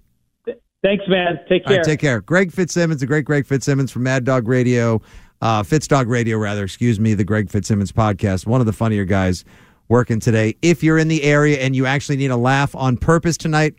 Thanks, 0.83 1.03
man. 1.09 1.39
Take 1.49 1.65
care. 1.65 1.77
right, 1.77 1.83
take 1.85 1.99
care. 1.99 2.21
Greg 2.21 2.53
Fitzsimmons, 2.53 3.01
the 3.01 3.07
great 3.07 3.25
Greg 3.25 3.45
Fitzsimmons 3.45 3.91
from 3.91 4.03
Mad 4.03 4.23
Dog 4.23 4.47
Radio, 4.47 5.01
uh, 5.41 5.63
Fitz 5.63 5.87
Dog 5.87 6.07
Radio, 6.07 6.37
rather, 6.37 6.63
excuse 6.63 6.99
me, 6.99 7.13
the 7.13 7.23
Greg 7.23 7.49
Fitzsimmons 7.49 7.91
podcast. 7.91 8.45
One 8.45 8.59
of 8.59 8.65
the 8.65 8.73
funnier 8.73 9.05
guys 9.05 9.45
working 9.87 10.19
today. 10.19 10.55
If 10.61 10.83
you're 10.83 10.97
in 10.97 11.07
the 11.07 11.23
area 11.23 11.59
and 11.59 11.75
you 11.75 11.85
actually 11.85 12.17
need 12.17 12.31
a 12.31 12.37
laugh 12.37 12.75
on 12.75 12.97
purpose 12.97 13.37
tonight, 13.37 13.75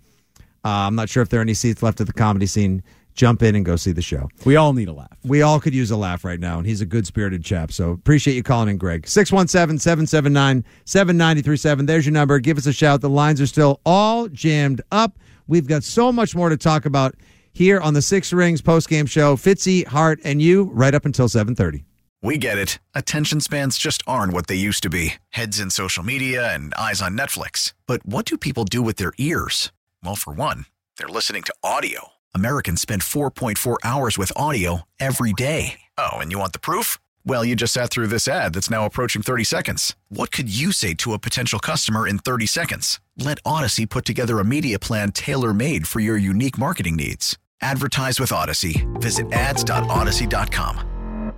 uh, 0.65 0.87
I'm 0.87 0.95
not 0.95 1.09
sure 1.09 1.23
if 1.23 1.29
there 1.29 1.41
are 1.41 1.43
any 1.43 1.55
seats 1.55 1.83
left 1.83 2.01
at 2.01 2.07
the 2.07 2.13
comedy 2.13 2.47
scene. 2.47 2.83
Jump 3.15 3.43
in 3.43 3.57
and 3.57 3.65
go 3.65 3.75
see 3.75 3.91
the 3.91 4.03
show. 4.03 4.29
We 4.45 4.55
all 4.55 4.73
need 4.73 4.87
a 4.87 4.93
laugh. 4.93 5.19
We 5.25 5.43
all 5.43 5.59
could 5.59 5.75
use 5.75 5.91
a 5.91 5.97
laugh 5.97 6.25
right 6.25 6.39
now, 6.39 6.59
and 6.59 6.67
he's 6.67 6.81
a 6.81 6.87
good 6.87 7.05
spirited 7.05 7.45
chap. 7.45 7.73
So 7.73 7.91
appreciate 7.91 8.35
you 8.35 8.45
calling 8.45 8.69
in, 8.69 8.77
Greg. 8.77 9.09
617 9.09 9.81
779 9.81 10.65
7937. 10.85 11.87
There's 11.87 12.07
your 12.07 12.13
number. 12.13 12.39
Give 12.39 12.57
us 12.57 12.67
a 12.67 12.73
shout. 12.73 13.01
The 13.01 13.11
lines 13.11 13.41
are 13.41 13.47
still 13.49 13.81
all 13.85 14.29
jammed 14.29 14.83
up. 14.93 15.19
We've 15.49 15.67
got 15.67 15.83
so 15.83 16.13
much 16.13 16.37
more 16.37 16.49
to 16.49 16.57
talk 16.57 16.87
about 16.87 17.17
here 17.59 17.81
on 17.81 17.93
the 17.93 18.01
Six 18.01 18.33
Rings 18.33 18.63
postgame 18.63 19.11
show. 19.11 19.37
Fitzy, 19.37 19.85
Hart, 19.85 20.21
and 20.25 20.41
you 20.41 20.71
right 20.73 20.95
up 20.95 21.05
until 21.05 21.29
730. 21.29 21.85
We 22.23 22.39
get 22.39 22.59
it. 22.59 22.79
Attention 22.95 23.41
spans 23.41 23.79
just 23.79 24.03
aren't 24.07 24.33
what 24.33 24.47
they 24.47 24.55
used 24.55 24.83
to 24.85 24.91
be 24.91 25.15
heads 25.31 25.61
in 25.61 25.71
social 25.71 26.05
media 26.05 26.53
and 26.55 26.73
eyes 26.75 27.03
on 27.03 27.17
Netflix. 27.17 27.75
But 27.87 28.07
what 28.07 28.25
do 28.25 28.37
people 28.37 28.65
do 28.65 28.81
with 28.81 28.97
their 28.97 29.13
ears? 29.19 29.73
Well, 30.03 30.17
for 30.17 30.33
one, 30.33 30.67
they're 30.99 31.09
listening 31.09 31.43
to 31.45 31.55
audio. 31.63 32.13
Americans 32.35 32.81
spend 32.81 33.03
4.4 33.03 33.77
hours 33.85 34.19
with 34.19 34.33
audio 34.37 34.83
every 35.01 35.33
day. 35.33 35.81
Oh, 35.97 36.19
and 36.19 36.31
you 36.31 36.39
want 36.39 36.53
the 36.53 36.59
proof? 36.59 36.99
Well, 37.25 37.45
you 37.45 37.57
just 37.57 37.73
sat 37.75 37.91
through 37.91 38.07
this 38.09 38.27
ad 38.29 38.55
that's 38.55 38.71
now 38.71 38.87
approaching 38.87 39.23
30 39.23 39.45
seconds. 39.45 39.97
What 40.09 40.31
could 40.31 40.49
you 40.49 40.73
say 40.73 40.95
to 40.95 41.13
a 41.13 41.19
potential 41.19 41.59
customer 41.59 42.07
in 42.07 42.19
30 42.19 42.47
seconds? 42.47 43.01
Let 43.17 43.43
Audacy 43.43 43.89
put 43.89 44.05
together 44.05 44.39
a 44.39 44.45
media 44.45 44.79
plan 44.79 45.13
tailor 45.13 45.53
made 45.53 45.87
for 45.87 46.01
your 46.01 46.17
unique 46.17 46.59
marketing 46.59 46.97
needs. 46.97 47.37
Advertise 47.61 48.21
with 48.21 48.31
Audacy. 48.31 48.87
Visit 49.01 49.33
ads.audacy.com. 49.33 51.35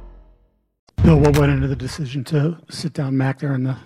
Bill, 1.02 1.18
what 1.18 1.38
went 1.38 1.50
into 1.50 1.66
the 1.66 1.76
decision 1.76 2.24
to 2.24 2.58
sit 2.68 2.92
down 2.92 3.16
Mac 3.16 3.38
there 3.38 3.54
in 3.54 3.64
the 3.64 3.76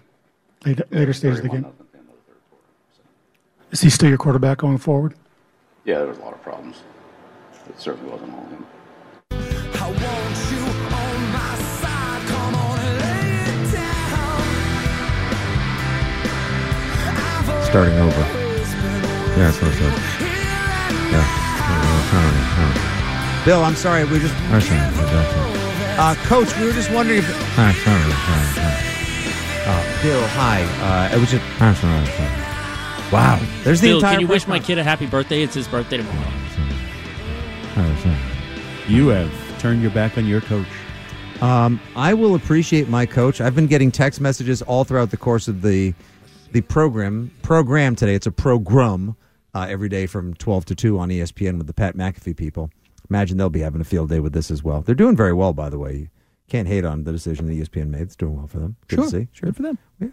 later, 0.64 0.84
later 0.90 1.12
stages 1.12 1.38
of 1.38 1.44
the 1.44 1.48
game? 1.48 1.66
Is 3.70 3.80
he 3.80 3.90
still 3.90 4.08
your 4.08 4.18
quarterback 4.18 4.58
going 4.58 4.78
forward? 4.78 5.14
Yeah, 5.84 5.98
there 5.98 6.08
was 6.08 6.18
a 6.18 6.22
lot 6.22 6.32
of 6.32 6.42
problems. 6.42 6.82
It 7.68 7.80
certainly 7.80 8.10
wasn't 8.10 8.32
all 8.32 8.44
him. 8.46 8.66
Starting 17.64 17.98
over. 17.98 18.20
Yeah, 19.30 19.50
that's 19.50 19.62
what 19.62 19.70
I 19.70 19.74
said. 19.74 19.92
Yeah. 21.12 21.43
Bill, 23.44 23.62
I'm 23.62 23.74
sorry. 23.74 24.04
We 24.04 24.18
just. 24.20 24.34
Uh, 25.96 26.14
Coach, 26.26 26.56
we 26.58 26.66
were 26.66 26.72
just 26.72 26.90
wondering 26.90 27.18
if. 27.20 27.28
Uh, 29.66 30.02
Bill, 30.02 30.26
hi. 30.28 30.62
Uh, 31.10 31.16
it 31.16 31.20
was 31.20 31.30
just. 31.30 31.44
Wow. 33.12 33.40
There's 33.62 33.80
the 33.80 33.88
Bill, 33.88 33.96
entire. 33.98 34.12
can 34.12 34.20
you 34.20 34.26
wish 34.28 34.46
my 34.46 34.58
kid 34.58 34.78
a 34.78 34.84
happy 34.84 35.06
birthday? 35.06 35.42
It's 35.42 35.54
his 35.54 35.68
birthday 35.68 35.98
tomorrow. 35.98 36.30
You 38.88 39.08
have 39.08 39.32
turned 39.60 39.82
your 39.82 39.90
back 39.90 40.16
on 40.18 40.26
your 40.26 40.40
coach. 40.40 40.66
Um, 41.40 41.80
I 41.96 42.14
will 42.14 42.34
appreciate 42.34 42.88
my 42.88 43.06
coach. 43.06 43.40
I've 43.40 43.54
been 43.54 43.66
getting 43.66 43.90
text 43.90 44.20
messages 44.20 44.62
all 44.62 44.84
throughout 44.84 45.10
the 45.10 45.16
course 45.16 45.48
of 45.48 45.62
the 45.62 45.94
the 46.52 46.60
program 46.60 47.30
program 47.42 47.96
today. 47.96 48.14
It's 48.14 48.26
a 48.26 48.32
program 48.32 49.16
uh, 49.54 49.66
every 49.68 49.88
day 49.88 50.06
from 50.06 50.34
twelve 50.34 50.64
to 50.66 50.74
two 50.74 50.98
on 50.98 51.08
ESPN 51.08 51.58
with 51.58 51.66
the 51.66 51.74
Pat 51.74 51.96
McAfee 51.96 52.36
people. 52.36 52.70
Imagine 53.10 53.36
they'll 53.36 53.50
be 53.50 53.60
having 53.60 53.80
a 53.80 53.84
field 53.84 54.08
day 54.08 54.20
with 54.20 54.32
this 54.32 54.50
as 54.50 54.62
well. 54.62 54.80
They're 54.80 54.94
doing 54.94 55.16
very 55.16 55.32
well, 55.32 55.52
by 55.52 55.68
the 55.68 55.78
way. 55.78 55.94
You 55.94 56.08
can't 56.48 56.66
hate 56.68 56.84
on 56.84 57.04
the 57.04 57.12
decision 57.12 57.46
the 57.46 57.54
E 57.54 57.60
ESPN 57.62 57.88
made. 57.88 58.02
It's 58.02 58.16
doing 58.16 58.36
well 58.36 58.46
for 58.46 58.58
them. 58.58 58.76
Good 58.88 58.96
Sure, 58.96 59.04
to 59.04 59.10
see. 59.10 59.28
sure. 59.32 59.46
Good 59.48 59.56
for 59.56 59.62
them. 59.62 59.78
Yeah, 60.00 60.08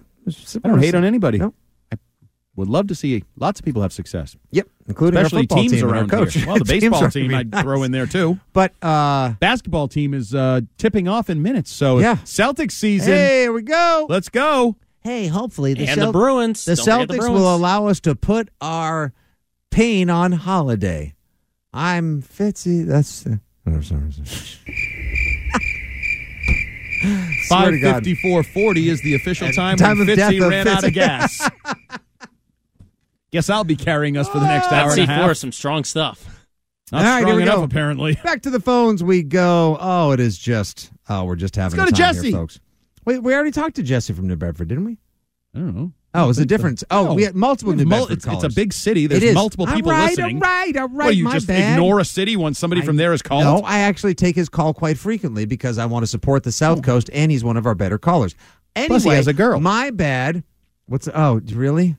I 0.63 0.67
don't 0.67 0.79
hate 0.79 0.95
on 0.95 1.03
anybody. 1.05 1.37
No. 1.39 1.53
I 1.91 1.97
would 2.57 2.67
love 2.67 2.87
to 2.87 2.95
see 2.95 3.23
lots 3.37 3.59
of 3.61 3.65
people 3.65 3.81
have 3.81 3.93
success. 3.93 4.35
Yep, 4.51 4.67
including 4.87 5.17
our 5.17 5.23
especially 5.23 5.43
football 5.43 5.57
teams 5.59 5.71
team 5.71 5.81
and 5.83 5.89
our 5.91 5.95
around 5.97 6.09
coach. 6.09 6.33
here. 6.33 6.45
Well, 6.47 6.57
the 6.57 6.65
baseball 6.79 7.09
team 7.09 7.33
I'd 7.33 7.49
nice. 7.51 7.63
throw 7.63 7.83
in 7.83 7.91
there 7.91 8.05
too. 8.05 8.39
But 8.53 8.73
uh 8.83 9.33
basketball 9.39 9.87
team 9.87 10.13
is 10.13 10.35
uh, 10.35 10.61
tipping 10.77 11.07
off 11.07 11.29
in 11.29 11.41
minutes. 11.41 11.71
So 11.71 11.99
Yeah. 11.99 12.15
Celtics 12.17 12.73
season. 12.73 13.13
Hey, 13.13 13.41
here 13.43 13.53
we 13.53 13.61
go. 13.61 14.05
Let's 14.09 14.27
go. 14.29 14.75
Hey, 14.99 15.27
hopefully 15.27 15.73
the, 15.73 15.87
And 15.87 15.99
the 16.01 16.11
Bruins. 16.11 16.65
The 16.65 16.75
Don't 16.75 16.85
Celtics 16.85 17.07
the 17.07 17.17
Bruins. 17.19 17.33
will 17.39 17.55
allow 17.55 17.87
us 17.87 17.99
to 18.01 18.15
put 18.15 18.49
our 18.59 19.13
pain 19.71 20.09
on 20.09 20.31
holiday. 20.33 21.13
I'm 21.73 22.21
Fitzy. 22.21 22.85
That's. 22.85 23.25
Uh, 23.25 23.37
sorry, 23.81 24.11
sorry. 24.11 24.25
Swear 27.01 27.37
Five 27.49 27.71
to 27.71 27.79
God. 27.79 27.95
fifty 27.95 28.15
four 28.15 28.43
forty 28.43 28.89
is 28.89 29.01
the 29.01 29.15
official 29.15 29.47
And 29.47 29.55
time, 29.55 29.77
time 29.77 29.97
when 29.99 30.09
of 30.09 30.15
death 30.15 30.31
Fitzy 30.33 30.43
of 30.43 30.49
ran 30.49 30.67
out 30.67 30.83
of 30.83 30.93
gas. 30.93 31.49
Guess 33.31 33.49
I'll 33.49 33.63
be 33.63 33.75
carrying 33.75 34.17
us 34.17 34.27
for 34.29 34.39
the 34.39 34.45
next 34.47 34.67
hour 34.71 34.89
That's 34.89 34.99
and 34.99 35.09
a 35.09 35.13
C4, 35.13 35.27
half. 35.27 35.37
some 35.37 35.51
strong 35.51 35.83
stuff. 35.83 36.45
Not 36.91 36.99
All 36.99 37.03
right, 37.07 37.17
here 37.19 37.27
strong 37.27 37.35
we 37.37 37.41
enough, 37.43 37.55
go. 37.57 37.63
apparently. 37.63 38.13
Back 38.23 38.41
to 38.43 38.49
the 38.49 38.59
phones 38.59 39.03
we 39.03 39.23
go. 39.23 39.77
Oh, 39.79 40.11
it 40.11 40.19
is 40.19 40.37
just. 40.37 40.91
Oh, 41.09 41.23
we're 41.23 41.37
just 41.37 41.55
having 41.55 41.79
Let's 41.79 41.91
a 41.91 41.93
go 41.93 41.97
to 41.97 42.03
time 42.03 42.13
Jesse. 42.15 42.29
here, 42.31 42.37
folks. 42.37 42.59
Wait, 43.05 43.23
we 43.23 43.33
already 43.33 43.51
talked 43.51 43.77
to 43.77 43.83
Jesse 43.83 44.13
from 44.13 44.27
New 44.27 44.35
Bedford, 44.35 44.67
didn't 44.67 44.83
we? 44.85 44.97
I 45.55 45.59
don't 45.59 45.75
know. 45.75 45.91
Oh, 46.13 46.25
it 46.25 46.27
was 46.27 46.37
a 46.37 46.41
think 46.41 46.51
uh, 46.51 46.53
so. 46.53 46.57
difference. 46.57 46.83
Oh, 46.91 47.05
No. 47.05 47.13
we 47.13 47.23
had 47.23 47.35
multiple 47.35 47.73
New 47.73 47.85
Mul- 47.85 48.07
Bedford 48.07 48.17
it's, 48.17 48.27
it's 48.27 48.43
a 48.43 48.49
big 48.49 48.73
city. 48.73 49.07
There's 49.07 49.23
is. 49.23 49.33
multiple 49.33 49.65
people 49.65 49.91
all 49.91 49.97
right, 49.97 50.09
listening. 50.09 50.37
All 50.37 50.41
right, 50.41 50.77
all 50.77 50.89
right. 50.89 51.05
What, 51.05 51.15
you 51.15 51.23
my 51.23 51.33
just 51.33 51.47
bad. 51.47 51.73
ignore 51.73 51.99
a 51.99 52.05
city 52.05 52.35
when 52.35 52.53
somebody 52.53 52.81
from 52.81 52.97
there 52.97 53.13
is 53.13 53.21
called? 53.21 53.43
No, 53.43 53.61
I 53.65 53.79
actually 53.79 54.13
take 54.15 54.35
his 54.35 54.49
call 54.49 54.73
quite 54.73 54.97
frequently 54.97 55.45
because 55.45 55.77
I 55.77 55.85
want 55.85 56.03
to 56.03 56.07
support 56.07 56.43
the 56.43 56.51
South 56.51 56.79
oh. 56.79 56.81
Coast, 56.81 57.09
and 57.13 57.31
he's 57.31 57.43
one 57.43 57.55
of 57.55 57.65
our 57.65 57.75
better 57.75 57.97
callers. 57.97 58.35
Anyway, 58.75 58.87
Plus 58.87 59.03
he 59.03 59.09
has 59.11 59.27
a 59.27 59.33
girl. 59.33 59.59
My 59.59 59.91
bad. 59.91 60.43
What's 60.85 61.07
oh 61.13 61.41
really? 61.53 61.95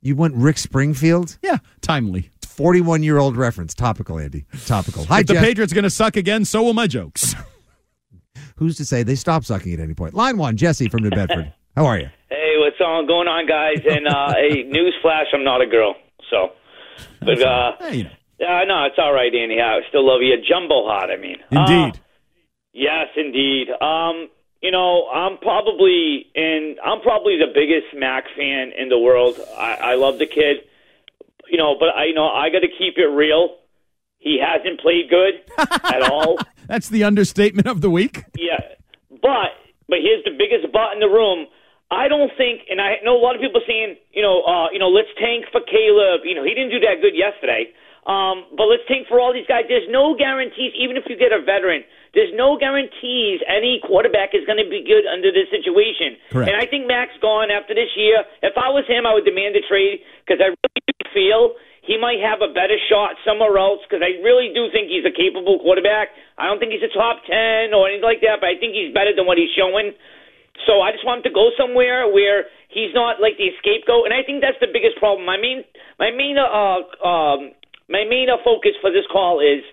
You 0.00 0.16
went 0.16 0.34
Rick 0.34 0.56
Springfield? 0.56 1.38
Yeah, 1.42 1.58
timely. 1.82 2.30
Forty-one 2.46 3.02
year 3.02 3.18
old 3.18 3.36
reference. 3.36 3.74
Topical, 3.74 4.18
Andy. 4.18 4.46
Topical. 4.64 5.04
Hi, 5.04 5.20
if 5.20 5.26
the 5.26 5.34
Patriots 5.34 5.72
going 5.72 5.84
to 5.84 5.90
suck 5.90 6.16
again, 6.16 6.44
so 6.44 6.62
will 6.62 6.74
my 6.74 6.86
jokes. 6.86 7.34
Who's 8.56 8.76
to 8.76 8.84
say 8.84 9.02
they 9.02 9.14
stop 9.14 9.44
sucking 9.44 9.72
at 9.72 9.80
any 9.80 9.94
point? 9.94 10.14
Line 10.14 10.36
one, 10.36 10.56
Jesse 10.56 10.88
from 10.88 11.02
New 11.02 11.10
Bedford. 11.10 11.52
How 11.76 11.86
are 11.86 11.98
you? 11.98 12.10
On 12.80 13.06
going 13.06 13.28
on, 13.28 13.46
guys? 13.46 13.84
And 13.88 14.06
uh, 14.08 14.34
hey, 14.34 14.62
news 14.64 14.94
flash: 15.02 15.26
I'm 15.32 15.44
not 15.44 15.60
a 15.60 15.66
girl. 15.66 15.94
So, 16.30 16.50
but 17.20 17.42
uh, 17.42 17.72
Hey, 17.78 17.96
you 17.96 18.04
know. 18.04 18.10
yeah, 18.38 18.64
no, 18.66 18.84
it's 18.86 18.96
all 18.98 19.12
right, 19.12 19.34
Andy. 19.34 19.60
I 19.60 19.80
still 19.88 20.06
love 20.06 20.22
you. 20.22 20.34
Jumbo 20.48 20.86
hot. 20.86 21.10
I 21.10 21.16
mean, 21.16 21.36
Indeed. 21.50 21.94
Uh, 21.96 21.98
yes, 22.72 23.08
indeed. 23.16 23.68
Um, 23.80 24.28
you 24.62 24.70
know, 24.70 25.08
I'm 25.08 25.38
probably 25.38 26.26
in. 26.34 26.76
I'm 26.84 27.00
probably 27.00 27.36
the 27.38 27.50
biggest 27.54 27.86
Mac 27.96 28.24
fan 28.36 28.72
in 28.76 28.88
the 28.88 28.98
world. 28.98 29.36
I, 29.56 29.74
I 29.74 29.94
love 29.94 30.18
the 30.18 30.26
kid. 30.26 30.58
You 31.48 31.58
know, 31.58 31.76
but 31.78 31.88
I 31.96 32.04
you 32.06 32.14
know 32.14 32.28
I 32.28 32.48
got 32.50 32.60
to 32.60 32.68
keep 32.68 32.96
it 32.96 33.06
real. 33.08 33.56
He 34.18 34.38
hasn't 34.38 34.80
played 34.80 35.08
good 35.08 35.34
at 35.84 36.02
all. 36.02 36.38
That's 36.68 36.88
the 36.90 37.04
understatement 37.04 37.66
of 37.66 37.80
the 37.80 37.90
week. 37.90 38.24
Yeah, 38.36 38.60
but 39.10 39.56
but 39.88 39.98
here's 40.02 40.22
the 40.24 40.30
biggest 40.38 40.70
butt 40.72 40.92
in 40.94 41.00
the 41.00 41.08
room. 41.08 41.46
I 41.90 42.06
don't 42.06 42.30
think, 42.38 42.70
and 42.70 42.78
I 42.80 43.02
know 43.02 43.18
a 43.18 43.22
lot 43.22 43.34
of 43.34 43.42
people 43.42 43.60
saying, 43.66 43.98
you 44.14 44.22
know, 44.22 44.46
uh, 44.46 44.70
you 44.70 44.78
know, 44.78 44.88
let's 44.88 45.10
tank 45.18 45.50
for 45.50 45.58
Caleb. 45.60 46.22
You 46.22 46.38
know, 46.38 46.46
he 46.46 46.54
didn't 46.54 46.70
do 46.70 46.78
that 46.86 47.02
good 47.02 47.18
yesterday. 47.18 47.74
Um, 48.06 48.46
but 48.56 48.70
let's 48.70 48.86
tank 48.86 49.10
for 49.10 49.20
all 49.20 49.34
these 49.34 49.46
guys. 49.50 49.66
There's 49.68 49.90
no 49.90 50.16
guarantees, 50.16 50.72
even 50.78 50.96
if 50.96 51.04
you 51.10 51.18
get 51.18 51.34
a 51.34 51.42
veteran. 51.42 51.84
There's 52.14 52.32
no 52.32 52.56
guarantees 52.56 53.42
any 53.44 53.82
quarterback 53.82 54.32
is 54.32 54.46
going 54.46 54.58
to 54.62 54.70
be 54.70 54.86
good 54.86 55.04
under 55.06 55.30
this 55.30 55.50
situation. 55.50 56.16
Correct. 56.30 56.48
And 56.48 56.56
I 56.56 56.64
think 56.66 56.86
Mac's 56.86 57.14
gone 57.20 57.50
after 57.50 57.74
this 57.74 57.92
year. 57.98 58.24
If 58.42 58.56
I 58.56 58.70
was 58.70 58.86
him, 58.88 59.04
I 59.04 59.14
would 59.14 59.26
demand 59.26 59.54
a 59.58 59.62
trade 59.66 60.00
because 60.24 60.40
I 60.40 60.54
really 60.54 60.82
do 60.86 60.96
feel 61.12 61.40
he 61.82 61.98
might 61.98 62.22
have 62.22 62.38
a 62.38 62.50
better 62.50 62.78
shot 62.88 63.18
somewhere 63.26 63.58
else 63.58 63.82
because 63.86 64.02
I 64.02 64.18
really 64.22 64.54
do 64.54 64.70
think 64.70 64.90
he's 64.90 65.04
a 65.06 65.14
capable 65.14 65.58
quarterback. 65.58 66.14
I 66.38 66.46
don't 66.46 66.58
think 66.58 66.72
he's 66.72 66.86
a 66.86 66.92
top 66.94 67.22
10 67.26 67.74
or 67.74 67.90
anything 67.90 68.06
like 68.06 68.22
that, 68.22 68.38
but 68.40 68.48
I 68.48 68.56
think 68.58 68.74
he's 68.74 68.94
better 68.94 69.14
than 69.14 69.26
what 69.26 69.38
he's 69.38 69.52
showing. 69.54 69.92
So 70.66 70.80
I 70.80 70.92
just 70.92 71.04
want 71.04 71.24
him 71.24 71.32
to 71.32 71.34
go 71.34 71.50
somewhere 71.56 72.08
where 72.10 72.50
he's 72.68 72.92
not 72.92 73.20
like 73.20 73.36
the 73.36 73.50
scapegoat. 73.60 74.06
And 74.08 74.14
I 74.14 74.22
think 74.22 74.40
that's 74.40 74.58
the 74.60 74.70
biggest 74.70 74.96
problem. 74.98 75.24
My 75.24 75.36
main, 75.36 75.64
my 75.98 76.10
main, 76.12 76.36
uh, 76.36 76.84
um, 77.04 77.52
my 77.88 78.04
main 78.04 78.28
focus 78.44 78.76
for 78.80 78.92
this 78.92 79.06
call 79.10 79.40
is 79.40 79.64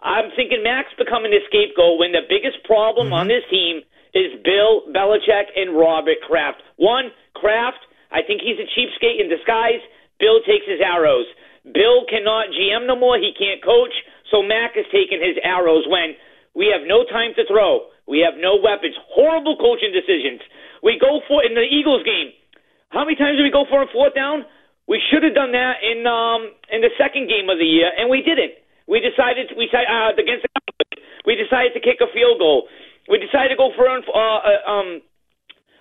I'm 0.00 0.30
thinking 0.36 0.62
Mac's 0.62 0.92
becoming 0.94 1.32
the 1.32 1.42
scapegoat 1.48 1.98
when 1.98 2.12
the 2.12 2.24
biggest 2.28 2.62
problem 2.64 3.12
on 3.12 3.28
this 3.28 3.42
team 3.50 3.82
is 4.14 4.32
Bill 4.44 4.86
Belichick 4.92 5.52
and 5.56 5.76
Robert 5.76 6.20
Kraft. 6.24 6.62
One, 6.76 7.10
Kraft, 7.34 7.80
I 8.12 8.22
think 8.22 8.40
he's 8.40 8.60
a 8.60 8.68
cheapskate 8.70 9.20
in 9.20 9.28
disguise. 9.28 9.82
Bill 10.20 10.40
takes 10.46 10.64
his 10.64 10.80
arrows. 10.80 11.26
Bill 11.64 12.06
cannot 12.08 12.54
GM 12.54 12.86
no 12.86 12.96
more. 12.96 13.18
He 13.18 13.34
can't 13.36 13.60
coach. 13.60 13.92
So 14.30 14.42
Mac 14.42 14.76
is 14.76 14.86
taking 14.92 15.20
his 15.20 15.36
arrows 15.42 15.84
when 15.88 16.14
we 16.54 16.72
have 16.72 16.86
no 16.86 17.04
time 17.04 17.34
to 17.36 17.44
throw. 17.44 17.92
We 18.06 18.22
have 18.22 18.38
no 18.38 18.56
weapons. 18.56 18.94
Horrible 19.10 19.58
coaching 19.58 19.90
decisions. 19.90 20.40
We 20.82 20.98
go 20.98 21.20
for 21.26 21.42
in 21.42 21.54
the 21.58 21.66
Eagles 21.66 22.06
game. 22.06 22.30
How 22.94 23.02
many 23.02 23.18
times 23.18 23.36
did 23.36 23.42
we 23.42 23.50
go 23.50 23.66
for 23.66 23.82
a 23.82 23.90
fourth 23.90 24.14
down? 24.14 24.46
We 24.86 25.02
should 25.10 25.26
have 25.26 25.34
done 25.34 25.50
that 25.50 25.82
in 25.82 26.06
um 26.06 26.54
in 26.70 26.80
the 26.80 26.94
second 26.94 27.26
game 27.26 27.50
of 27.50 27.58
the 27.58 27.66
year, 27.66 27.90
and 27.90 28.06
we 28.06 28.22
didn't. 28.22 28.54
We 28.86 29.02
decided 29.02 29.50
we 29.58 29.66
uh, 29.66 30.14
against 30.14 30.46
the 30.46 30.50
We 31.26 31.34
decided 31.34 31.74
to 31.74 31.82
kick 31.82 31.98
a 31.98 32.06
field 32.14 32.38
goal. 32.38 32.70
We 33.10 33.18
decided 33.18 33.50
to 33.50 33.58
go 33.58 33.74
for 33.74 33.90
uh, 33.90 33.98
uh, 33.98 34.62
um 34.70 35.02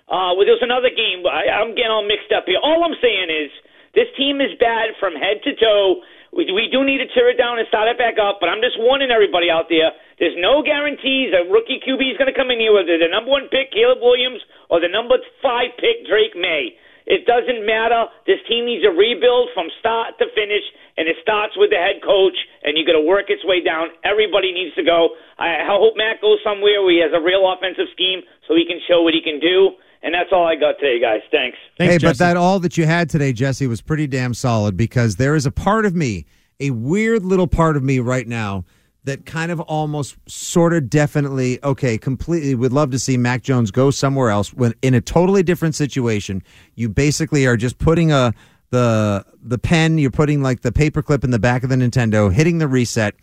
uh 0.10 0.34
well, 0.34 0.46
there 0.46 0.58
was 0.58 0.66
another 0.66 0.90
game. 0.90 1.22
I, 1.30 1.54
I'm 1.62 1.78
getting 1.78 1.94
all 1.94 2.06
mixed 2.06 2.34
up 2.34 2.50
here. 2.50 2.58
All 2.58 2.82
I'm 2.82 2.98
saying 2.98 3.30
is 3.30 3.54
this 3.94 4.10
team 4.18 4.42
is 4.42 4.58
bad 4.58 4.98
from 4.98 5.14
head 5.14 5.46
to 5.46 5.54
toe. 5.54 6.02
We, 6.34 6.50
we 6.52 6.68
do 6.74 6.82
need 6.82 7.00
to 7.00 7.10
tear 7.14 7.30
it 7.30 7.38
down 7.38 7.62
and 7.62 7.70
start 7.70 7.88
it 7.88 8.02
back 8.02 8.18
up, 8.18 8.42
but 8.42 8.50
I'm 8.50 8.60
just 8.60 8.76
warning 8.82 9.14
everybody 9.14 9.54
out 9.54 9.70
there. 9.70 9.94
There's 10.20 10.36
no 10.40 10.64
guarantees 10.64 11.36
a 11.36 11.44
rookie 11.52 11.84
QB 11.84 12.00
is 12.00 12.18
going 12.18 12.32
to 12.32 12.38
come 12.38 12.48
in 12.48 12.60
here 12.64 12.72
with 12.72 12.88
the 12.88 13.12
number 13.12 13.32
one 13.32 13.52
pick, 13.52 13.76
Caleb 13.76 14.00
Williams, 14.00 14.40
or 14.72 14.80
the 14.80 14.88
number 14.88 15.20
five 15.44 15.76
pick, 15.76 16.08
Drake 16.08 16.36
Maye. 16.36 16.72
It 17.06 17.28
doesn't 17.30 17.68
matter. 17.68 18.10
This 18.26 18.42
team 18.50 18.66
needs 18.66 18.82
a 18.82 18.90
rebuild 18.90 19.54
from 19.54 19.70
start 19.80 20.18
to 20.18 20.26
finish, 20.34 20.66
and 20.98 21.06
it 21.08 21.18
starts 21.22 21.54
with 21.54 21.70
the 21.70 21.78
head 21.78 22.02
coach, 22.02 22.34
and 22.64 22.74
you 22.78 22.86
got 22.86 22.98
to 22.98 23.06
work 23.06 23.30
its 23.30 23.46
way 23.46 23.62
down. 23.62 23.94
Everybody 24.04 24.52
needs 24.52 24.74
to 24.76 24.84
go. 24.84 25.14
I, 25.38 25.62
I 25.62 25.78
hope 25.78 25.94
Matt 25.98 26.18
goes 26.22 26.40
somewhere 26.42 26.82
where 26.82 26.96
he 26.96 27.02
has 27.06 27.14
a 27.14 27.22
real 27.22 27.46
offensive 27.46 27.92
scheme 27.94 28.26
so 28.48 28.56
he 28.56 28.66
can 28.66 28.82
show 28.88 29.04
what 29.04 29.14
he 29.14 29.22
can 29.22 29.40
do. 29.40 29.78
And 30.02 30.14
that's 30.14 30.30
all 30.32 30.48
I 30.48 30.56
got 30.56 30.80
today, 30.80 31.00
guys. 31.00 31.22
Thanks. 31.30 31.58
hey, 31.78 31.98
but 31.98 32.18
that 32.18 32.38
all 32.38 32.60
that 32.60 32.78
you 32.78 32.86
had 32.86 33.10
today, 33.10 33.34
Jesse, 33.34 33.68
was 33.68 33.82
pretty 33.82 34.08
damn 34.08 34.34
solid 34.34 34.78
because 34.78 35.18
there 35.18 35.36
is 35.36 35.46
a 35.46 35.52
part 35.52 35.86
of 35.86 35.96
me, 35.96 36.26
a 36.60 36.72
weird 36.72 37.24
little 37.24 37.48
part 37.48 37.76
of 37.76 37.84
me 37.84 38.00
right 38.00 38.28
now 38.28 38.66
that 39.06 39.26
kind 39.26 39.52
of 39.52 39.60
almost 39.62 40.18
sort 40.28 40.74
of 40.74 40.90
definitely 40.90 41.64
okay 41.64 41.98
completely 41.98 42.56
would 42.56 42.74
love 42.74 42.92
to 42.92 43.00
see 43.00 43.18
mac 43.18 43.44
jones 43.44 43.72
go 43.72 43.92
somewhere 43.92 44.30
else 44.30 44.54
when 44.54 44.74
in 44.82 44.94
a 44.94 45.02
totally 45.02 45.44
different 45.44 45.76
situation. 45.76 46.44
You 46.76 46.90
basically 46.90 47.46
are 47.46 47.58
just 47.58 47.78
putting 47.78 48.12
a 48.12 48.34
the 48.72 49.26
the 49.42 49.58
pen 49.58 49.98
you're 49.98 50.12
putting 50.12 50.42
like 50.42 50.62
the 50.62 50.72
paperclip 50.72 51.24
in 51.24 51.32
the 51.32 51.40
back 51.40 51.64
of 51.64 51.70
the 51.70 51.76
nintendo 51.76 52.34
hitting 52.34 52.58
the 52.58 52.68
reset 52.68 53.16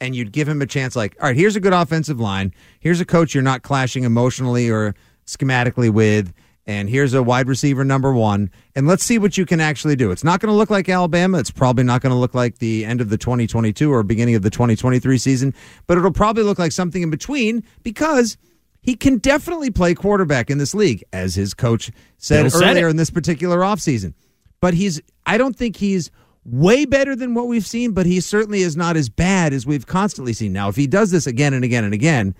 and 0.00 0.14
you'd 0.14 0.32
give 0.32 0.46
him 0.46 0.60
a 0.60 0.66
chance 0.66 0.94
like 0.94 1.16
all 1.20 1.28
right 1.28 1.36
here's 1.36 1.56
a 1.56 1.60
good 1.60 1.72
offensive 1.72 2.20
line. 2.20 2.52
Here's 2.80 3.00
a 3.00 3.06
coach 3.06 3.34
you're 3.34 3.42
not 3.42 3.62
clashing 3.62 4.04
emotionally 4.04 4.70
or 4.70 4.94
schematically 5.26 5.90
with 5.90 6.32
and 6.66 6.88
here's 6.88 7.12
a 7.12 7.22
wide 7.22 7.48
receiver 7.48 7.84
number 7.84 8.12
one. 8.12 8.50
And 8.76 8.86
let's 8.86 9.02
see 9.02 9.18
what 9.18 9.36
you 9.36 9.44
can 9.44 9.60
actually 9.60 9.96
do. 9.96 10.12
It's 10.12 10.22
not 10.22 10.40
going 10.40 10.52
to 10.52 10.56
look 10.56 10.70
like 10.70 10.88
alabama. 10.88 11.38
It's 11.38 11.50
probably 11.50 11.84
not 11.84 12.02
going 12.02 12.12
to 12.12 12.18
look 12.18 12.34
like 12.34 12.58
the 12.58 12.84
end 12.84 13.00
of 13.00 13.08
the 13.08 13.18
2022 13.18 13.92
or 13.92 14.02
beginning 14.02 14.36
of 14.36 14.42
the 14.42 14.50
2023 14.50 15.18
season. 15.18 15.54
But 15.86 15.98
it'll 15.98 16.12
probably 16.12 16.44
look 16.44 16.58
like 16.58 16.72
something 16.72 17.02
in 17.02 17.10
between 17.10 17.64
because 17.82 18.36
he 18.80 18.94
can 18.94 19.18
definitely 19.18 19.70
play 19.70 19.94
quarterback 19.94 20.50
in 20.50 20.58
this 20.58 20.74
league 20.74 21.02
as 21.12 21.34
his 21.34 21.54
coach 21.54 21.90
said 22.18 22.50
Bill 22.50 22.62
earlier 22.62 22.88
in 22.88 22.96
this 22.96 23.10
particular 23.10 23.58
offseason. 23.58 24.14
But 24.60 24.74
he's 24.74 25.00
i 25.26 25.36
don't 25.38 25.56
think 25.56 25.76
he's 25.76 26.10
way 26.44 26.84
better 26.84 27.14
than 27.14 27.34
what 27.34 27.46
we've 27.46 27.66
seen 27.66 27.92
but 27.92 28.04
he 28.04 28.20
certainly 28.20 28.62
is 28.62 28.76
not 28.76 28.96
as 28.96 29.08
bad 29.08 29.52
as 29.52 29.66
we've 29.66 29.86
constantly 29.86 30.32
seen. 30.32 30.52
Now 30.52 30.68
if 30.68 30.76
he 30.76 30.86
does 30.86 31.10
this 31.10 31.26
again 31.26 31.54
and 31.54 31.64
again 31.64 31.84
and 31.84 31.94
again 31.94 32.34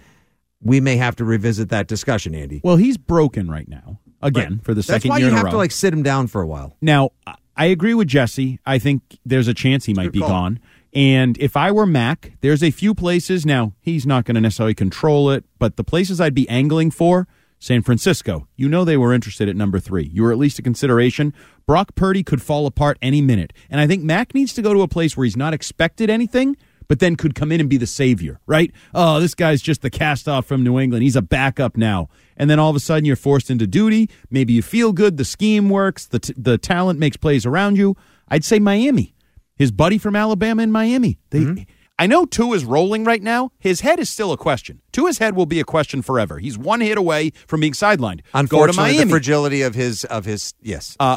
we 0.60 0.80
may 0.80 0.96
have 0.96 1.16
to 1.16 1.24
revisit 1.24 1.70
that 1.70 1.88
discussion 1.88 2.36
andy. 2.36 2.60
Well, 2.62 2.76
he's 2.76 2.96
broken 2.96 3.50
right 3.50 3.68
now 3.68 3.98
again 4.22 4.60
for 4.62 4.72
the 4.74 4.78
that's 4.78 4.86
second 4.86 5.08
why 5.10 5.18
year 5.18 5.28
you 5.30 5.34
have 5.34 5.50
to 5.50 5.56
like 5.56 5.70
sit 5.72 5.92
him 5.92 6.02
down 6.02 6.26
for 6.26 6.40
a 6.42 6.46
while 6.46 6.76
Now, 6.80 7.10
I- 7.26 7.34
I 7.54 7.66
agree 7.66 7.92
with 7.92 8.08
Jesse. 8.08 8.58
I 8.64 8.78
think 8.78 9.02
there's 9.26 9.46
a 9.46 9.52
chance 9.52 9.84
he 9.84 9.92
might 9.92 10.10
be 10.10 10.20
call. 10.20 10.28
gone. 10.30 10.58
And 10.94 11.36
if 11.38 11.54
I 11.54 11.70
were 11.70 11.84
Mac, 11.84 12.32
there's 12.40 12.62
a 12.62 12.70
few 12.70 12.94
places. 12.94 13.44
Now, 13.44 13.74
he's 13.82 14.06
not 14.06 14.24
going 14.24 14.36
to 14.36 14.40
necessarily 14.40 14.72
control 14.74 15.30
it, 15.30 15.44
but 15.58 15.76
the 15.76 15.84
places 15.84 16.18
I'd 16.18 16.34
be 16.34 16.48
angling 16.48 16.92
for 16.92 17.28
San 17.58 17.82
Francisco. 17.82 18.48
You 18.56 18.70
know 18.70 18.86
they 18.86 18.96
were 18.96 19.12
interested 19.12 19.50
at 19.50 19.54
number 19.56 19.78
three. 19.80 20.08
You 20.12 20.22
were 20.22 20.32
at 20.32 20.38
least 20.38 20.58
a 20.58 20.62
consideration. 20.62 21.34
Brock 21.66 21.94
Purdy 21.94 22.22
could 22.22 22.40
fall 22.40 22.64
apart 22.66 22.96
any 23.02 23.20
minute. 23.20 23.52
And 23.68 23.80
I 23.82 23.86
think 23.86 24.02
Mac 24.02 24.34
needs 24.34 24.54
to 24.54 24.62
go 24.62 24.72
to 24.72 24.80
a 24.80 24.88
place 24.88 25.14
where 25.14 25.24
he's 25.24 25.36
not 25.36 25.52
expected 25.52 26.08
anything, 26.08 26.56
but 26.92 26.98
then 26.98 27.16
could 27.16 27.34
come 27.34 27.50
in 27.50 27.58
and 27.58 27.70
be 27.70 27.78
the 27.78 27.86
savior, 27.86 28.38
right? 28.46 28.70
Oh, 28.92 29.18
this 29.18 29.34
guy's 29.34 29.62
just 29.62 29.80
the 29.80 29.88
cast 29.88 30.28
off 30.28 30.44
from 30.44 30.62
New 30.62 30.78
England. 30.78 31.02
He's 31.02 31.16
a 31.16 31.22
backup 31.22 31.74
now. 31.74 32.10
And 32.36 32.50
then 32.50 32.58
all 32.58 32.68
of 32.68 32.76
a 32.76 32.80
sudden 32.80 33.06
you're 33.06 33.16
forced 33.16 33.48
into 33.48 33.66
duty. 33.66 34.10
Maybe 34.28 34.52
you 34.52 34.60
feel 34.60 34.92
good. 34.92 35.16
The 35.16 35.24
scheme 35.24 35.70
works. 35.70 36.04
The, 36.04 36.18
t- 36.18 36.34
the 36.36 36.58
talent 36.58 36.98
makes 36.98 37.16
plays 37.16 37.46
around 37.46 37.78
you. 37.78 37.96
I'd 38.28 38.44
say 38.44 38.58
Miami. 38.58 39.14
His 39.56 39.72
buddy 39.72 39.96
from 39.96 40.14
Alabama 40.14 40.64
in 40.64 40.70
Miami. 40.70 41.18
They, 41.30 41.64
I 41.98 42.06
know 42.06 42.26
Tua 42.26 42.56
is 42.56 42.66
rolling 42.66 43.04
right 43.04 43.22
now. 43.22 43.52
His 43.58 43.80
head 43.80 43.98
is 43.98 44.10
still 44.10 44.30
a 44.30 44.36
question. 44.36 44.82
Tua's 44.92 45.16
head 45.16 45.34
will 45.34 45.46
be 45.46 45.60
a 45.60 45.64
question 45.64 46.02
forever. 46.02 46.40
He's 46.40 46.58
one 46.58 46.82
hit 46.82 46.98
away 46.98 47.30
from 47.46 47.60
being 47.60 47.72
sidelined. 47.72 48.20
Go 48.20 48.32
to 48.32 48.38
unfortunately 48.40 48.98
the 48.98 49.06
fragility 49.08 49.62
of 49.62 49.74
his 49.74 50.04
of 50.04 50.26
his 50.26 50.52
yes 50.60 50.94
Uh, 51.00 51.16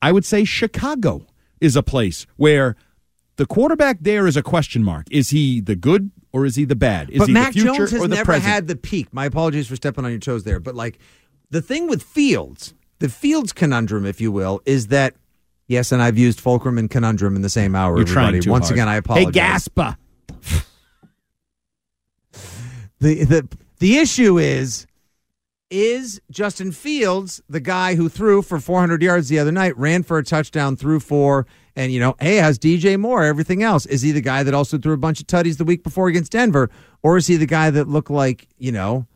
I 0.00 0.12
would 0.12 0.24
say 0.24 0.44
Chicago 0.44 1.26
is 1.60 1.76
a 1.76 1.82
place 1.82 2.26
where 2.36 2.74
the 3.40 3.46
quarterback 3.46 3.96
there 4.02 4.26
is 4.26 4.36
a 4.36 4.42
question 4.42 4.84
mark. 4.84 5.06
Is 5.10 5.30
he 5.30 5.60
the 5.62 5.74
good 5.74 6.10
or 6.30 6.44
is 6.44 6.56
he 6.56 6.66
the 6.66 6.76
bad? 6.76 7.08
Is 7.08 7.20
but 7.20 7.28
he 7.28 7.32
Mac 7.32 7.54
the 7.54 7.60
future 7.60 7.74
Jones 7.74 7.90
has 7.92 8.00
or 8.02 8.06
the 8.06 8.16
never 8.16 8.26
present? 8.26 8.44
had 8.44 8.68
the 8.68 8.76
peak. 8.76 9.14
My 9.14 9.24
apologies 9.24 9.66
for 9.66 9.76
stepping 9.76 10.04
on 10.04 10.10
your 10.10 10.20
toes 10.20 10.44
there, 10.44 10.60
but 10.60 10.74
like 10.74 10.98
the 11.50 11.62
thing 11.62 11.88
with 11.88 12.02
Fields, 12.02 12.74
the 12.98 13.08
Fields 13.08 13.54
conundrum, 13.54 14.04
if 14.04 14.20
you 14.20 14.30
will, 14.30 14.60
is 14.66 14.88
that 14.88 15.14
yes, 15.68 15.90
and 15.90 16.02
I've 16.02 16.18
used 16.18 16.38
fulcrum 16.38 16.76
and 16.76 16.90
conundrum 16.90 17.34
in 17.34 17.40
the 17.40 17.48
same 17.48 17.74
hour. 17.74 17.96
You're 17.96 18.04
trying 18.06 18.28
everybody. 18.28 18.44
too 18.44 18.50
Once 18.50 18.66
hard. 18.66 18.74
again, 18.76 18.88
I 18.88 18.96
apologize. 18.96 19.34
Hey, 19.34 19.40
Gaspa. 19.40 19.96
The 23.00 23.24
the 23.24 23.48
the 23.78 23.96
issue 23.96 24.36
is 24.38 24.86
is 25.70 26.20
Justin 26.30 26.72
Fields 26.72 27.40
the 27.48 27.60
guy 27.60 27.94
who 27.94 28.08
threw 28.08 28.42
for 28.42 28.58
400 28.60 29.02
yards 29.02 29.28
the 29.28 29.38
other 29.38 29.52
night, 29.52 29.76
ran 29.78 30.02
for 30.02 30.18
a 30.18 30.24
touchdown, 30.24 30.76
threw 30.76 30.98
for, 31.00 31.46
and 31.76 31.92
you 31.92 32.00
know, 32.00 32.16
hey, 32.20 32.36
has 32.36 32.58
DJ 32.58 32.98
Moore, 32.98 33.22
everything 33.24 33.62
else? 33.62 33.86
Is 33.86 34.02
he 34.02 34.12
the 34.12 34.20
guy 34.20 34.42
that 34.42 34.52
also 34.54 34.78
threw 34.78 34.92
a 34.92 34.96
bunch 34.98 35.20
of 35.20 35.26
tutties 35.26 35.56
the 35.58 35.64
week 35.64 35.82
before 35.84 36.08
against 36.08 36.32
Denver, 36.32 36.70
or 37.02 37.16
is 37.16 37.26
he 37.28 37.36
the 37.36 37.46
guy 37.46 37.70
that 37.70 37.88
looked 37.88 38.10
like 38.10 38.48
you 38.58 38.72
know? 38.72 39.06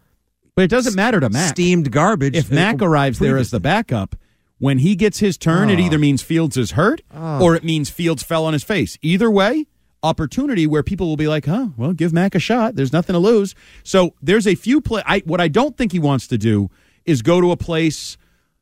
But 0.55 0.62
it 0.62 0.70
doesn't 0.70 0.94
matter 0.94 1.18
to 1.18 1.28
Mac. 1.28 1.48
Steamed 1.50 1.90
garbage. 1.90 2.36
If 2.36 2.50
Mac 2.50 2.80
arrives 2.80 3.18
there 3.18 3.36
as 3.36 3.50
the 3.50 3.59
backup, 3.59 4.14
when 4.59 4.78
he 4.78 4.94
gets 4.94 5.18
his 5.18 5.36
turn, 5.36 5.68
it 5.68 5.80
Oh. 5.80 5.82
either 5.82 5.98
means 5.98 6.22
Fields 6.22 6.57
is 6.57 6.70
hurt 6.72 7.02
Oh. 7.12 7.42
or 7.42 7.57
it 7.57 7.64
means 7.64 7.90
Fields 7.90 8.22
fell 8.22 8.44
on 8.46 8.52
his 8.52 8.62
face. 8.62 8.96
Either 9.02 9.28
way, 9.28 9.66
opportunity 10.05 10.66
where 10.66 10.82
people 10.82 11.09
will 11.09 11.16
be 11.16 11.26
like, 11.26 11.46
"Huh, 11.46 11.68
well, 11.76 11.92
give 11.92 12.12
Mac 12.12 12.34
a 12.34 12.38
shot. 12.38 12.76
There's 12.76 12.92
nothing 12.92 13.14
to 13.14 13.18
lose." 13.18 13.55
So 13.82 14.14
there's 14.22 14.46
a 14.46 14.55
few 14.55 14.80
play. 14.80 15.02
I, 15.07 15.20
what 15.20 15.40
I 15.40 15.48
don't 15.48 15.76
think 15.76 15.92
he 15.92 15.98
wants 15.98 16.26
to 16.28 16.38
do 16.38 16.70
is 17.05 17.22
go 17.22 17.40
to 17.40 17.50
a 17.50 17.57
place. 17.57 18.16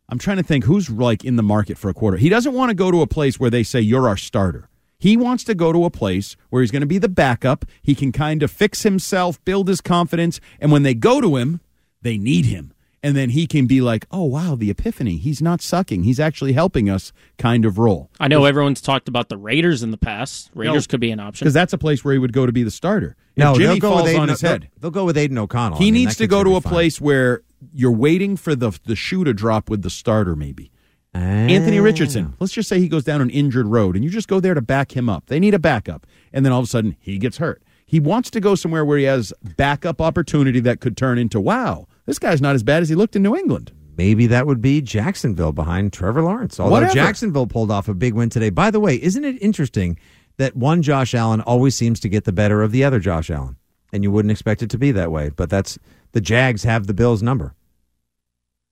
I'm 0.09 0.19
trying 0.19 0.37
to 0.39 0.43
think 0.43 0.65
who's 0.65 0.89
like 0.89 1.25
in 1.25 1.37
the 1.37 1.43
market 1.43 1.77
for 1.77 1.89
a 1.89 1.95
quarter. 1.95 2.17
He 2.17 2.29
doesn't 2.29 2.55
want 2.55 2.71
to 2.71 2.75
go 2.75 2.91
to 2.91 3.03
a 3.03 3.07
place 3.07 3.41
where 3.41 3.51
they 3.51 3.63
say 3.63 3.81
you're 3.81 4.09
our 4.09 4.17
starter. 4.17 4.69
He 4.99 5.17
wants 5.17 5.43
to 5.45 5.55
go 5.57 5.73
to 5.73 5.85
a 5.85 5.91
place 5.91 6.37
where 6.51 6.63
he's 6.63 6.71
going 6.71 6.83
to 6.83 6.87
be 6.87 6.99
the 6.99 7.09
backup. 7.09 7.65
He 7.83 7.97
can 7.97 8.13
kind 8.13 8.41
of 8.43 8.53
fix 8.53 8.85
himself, 8.85 9.45
build 9.45 9.67
his 9.67 9.81
confidence, 9.81 10.41
and 10.61 10.71
when 10.71 10.85
they 10.85 10.95
go 10.95 11.21
to 11.21 11.37
him, 11.37 11.61
they 12.03 12.17
need 12.17 12.45
him. 12.47 12.73
And 13.05 13.17
then 13.17 13.31
he 13.31 13.49
can 13.49 13.67
be 13.67 13.81
like, 13.81 14.07
oh, 14.13 14.23
wow, 14.25 14.55
the 14.55 14.71
epiphany. 14.71 15.17
He's 15.17 15.43
not 15.43 15.61
sucking. 15.61 16.05
He's 16.05 16.21
actually 16.21 16.53
helping 16.53 16.89
us 16.89 17.13
kind 17.37 17.65
of 17.65 17.77
role. 17.77 18.11
I 18.21 18.29
know 18.29 18.45
everyone's 18.45 18.81
talked 18.81 19.09
about 19.09 19.29
the 19.29 19.37
Raiders 19.37 19.83
in 19.83 19.91
the 19.91 19.97
past. 19.97 20.51
Raiders 20.55 20.87
could 20.87 21.01
be 21.01 21.11
an 21.11 21.19
option. 21.19 21.45
Because 21.45 21.55
that's 21.55 21.73
a 21.73 21.79
place 21.79 22.05
where 22.05 22.13
he 22.13 22.19
would 22.19 22.33
go 22.33 22.47
to 22.47 22.53
be 22.53 22.63
the 22.63 22.71
starter. 22.71 23.17
If 23.35 23.39
No, 23.39 23.55
Jimmy 23.55 23.67
they'll 23.67 23.77
go 23.79 23.89
falls 23.91 24.03
with 24.03 24.11
Aidan, 24.11 24.21
on 24.23 24.29
his 24.29 24.41
they'll- 24.41 24.51
head. 24.53 24.69
They'll, 24.81 24.91
go 24.93 25.05
with 25.05 25.17
Aidan 25.19 25.37
O'Connell. 25.39 25.79
He 25.79 25.85
I 25.85 25.91
mean, 25.91 25.95
needs 25.95 26.17
to 26.19 26.29
go 26.29 26.45
gonna 26.45 26.57
a 26.57 26.61
fine. 26.61 26.73
place 26.73 27.01
where 27.01 27.43
you're 27.75 27.91
waiting 27.91 28.37
for 28.37 28.55
the 28.55 28.71
the 28.85 28.95
shoe 28.97 29.25
to 29.25 29.33
drop 29.35 29.69
with 29.69 29.83
the 29.83 29.91
starter, 29.91 30.37
maybe. 30.37 30.71
Anthony 31.15 31.79
Ah. 31.79 31.83
Richardson. 31.83 32.35
Let's 32.41 32.53
just 32.53 32.69
say 32.69 32.79
he 32.79 32.89
goes 32.89 33.05
down 33.05 33.21
an 33.21 33.31
injured 33.31 33.67
road 33.67 33.97
and 33.97 34.05
you 34.05 34.11
just 34.11 34.29
go 34.29 34.41
there 34.41 34.55
to 34.55 34.63
back 34.63 34.97
him 34.97 35.09
up. 35.09 35.27
They 35.27 35.41
need 35.41 35.55
a 35.55 35.59
backup. 35.59 36.07
And 36.33 36.45
then 36.45 36.53
all 36.53 36.61
of 36.61 36.65
a 36.65 36.69
sudden 36.69 36.97
he 37.01 37.19
gets 37.19 37.39
hurt. 37.39 37.63
He 37.85 38.01
wants 38.01 38.31
to 38.31 38.41
go 38.41 38.55
somewhere 38.55 38.85
where 38.85 38.97
he 38.99 39.05
has 39.05 39.33
backup 39.57 40.01
opportunity 40.01 40.61
that 40.61 40.81
could 40.81 40.97
turn 40.97 41.19
into, 41.19 41.39
wow, 41.41 41.87
this 42.07 42.19
guy's 42.19 42.41
not 42.41 42.55
as 42.55 42.63
bad 42.63 42.83
as 42.83 42.89
he 42.89 42.95
looked 42.95 43.17
in 43.17 43.23
New 43.23 43.37
England. 43.37 43.73
Maybe 43.97 44.27
that 44.29 44.47
would 44.47 44.61
be 44.61 44.81
Jacksonville 44.81 45.53
behind 45.53 45.93
Trevor 45.93 46.23
Lawrence. 46.23 46.59
Although 46.59 46.73
Whatever. 46.73 46.95
Jacksonville 46.95 47.47
pulled 47.47 47.71
off 47.71 47.89
a 47.89 47.95
big 47.95 48.15
win 48.15 48.31
today. 48.31 48.51
By 48.51 48.71
the 48.71 48.81
way, 48.81 49.01
isn't 49.03 49.25
it 49.25 49.41
interesting 49.43 49.99
that 50.39 50.57
one 50.57 50.81
Josh 50.83 51.15
Allen 51.15 51.41
always 51.43 51.75
seems 51.75 52.01
to 52.01 52.09
get 52.09 52.25
the 52.25 52.33
better 52.33 52.63
of 52.63 52.73
the 52.73 52.85
other 52.85 52.99
Josh 52.99 53.31
Allen? 53.31 53.57
And 53.93 54.03
you 54.03 54.11
wouldn't 54.11 54.33
expect 54.33 54.63
it 54.63 54.71
to 54.71 54.79
be 54.79 54.93
that 54.93 55.13
way, 55.13 55.29
but 55.29 55.51
that's 55.51 55.79
the 56.13 56.21
Jags 56.23 56.65
have 56.65 56.87
the 56.87 56.95
Bills 56.95 57.23
number. 57.23 57.55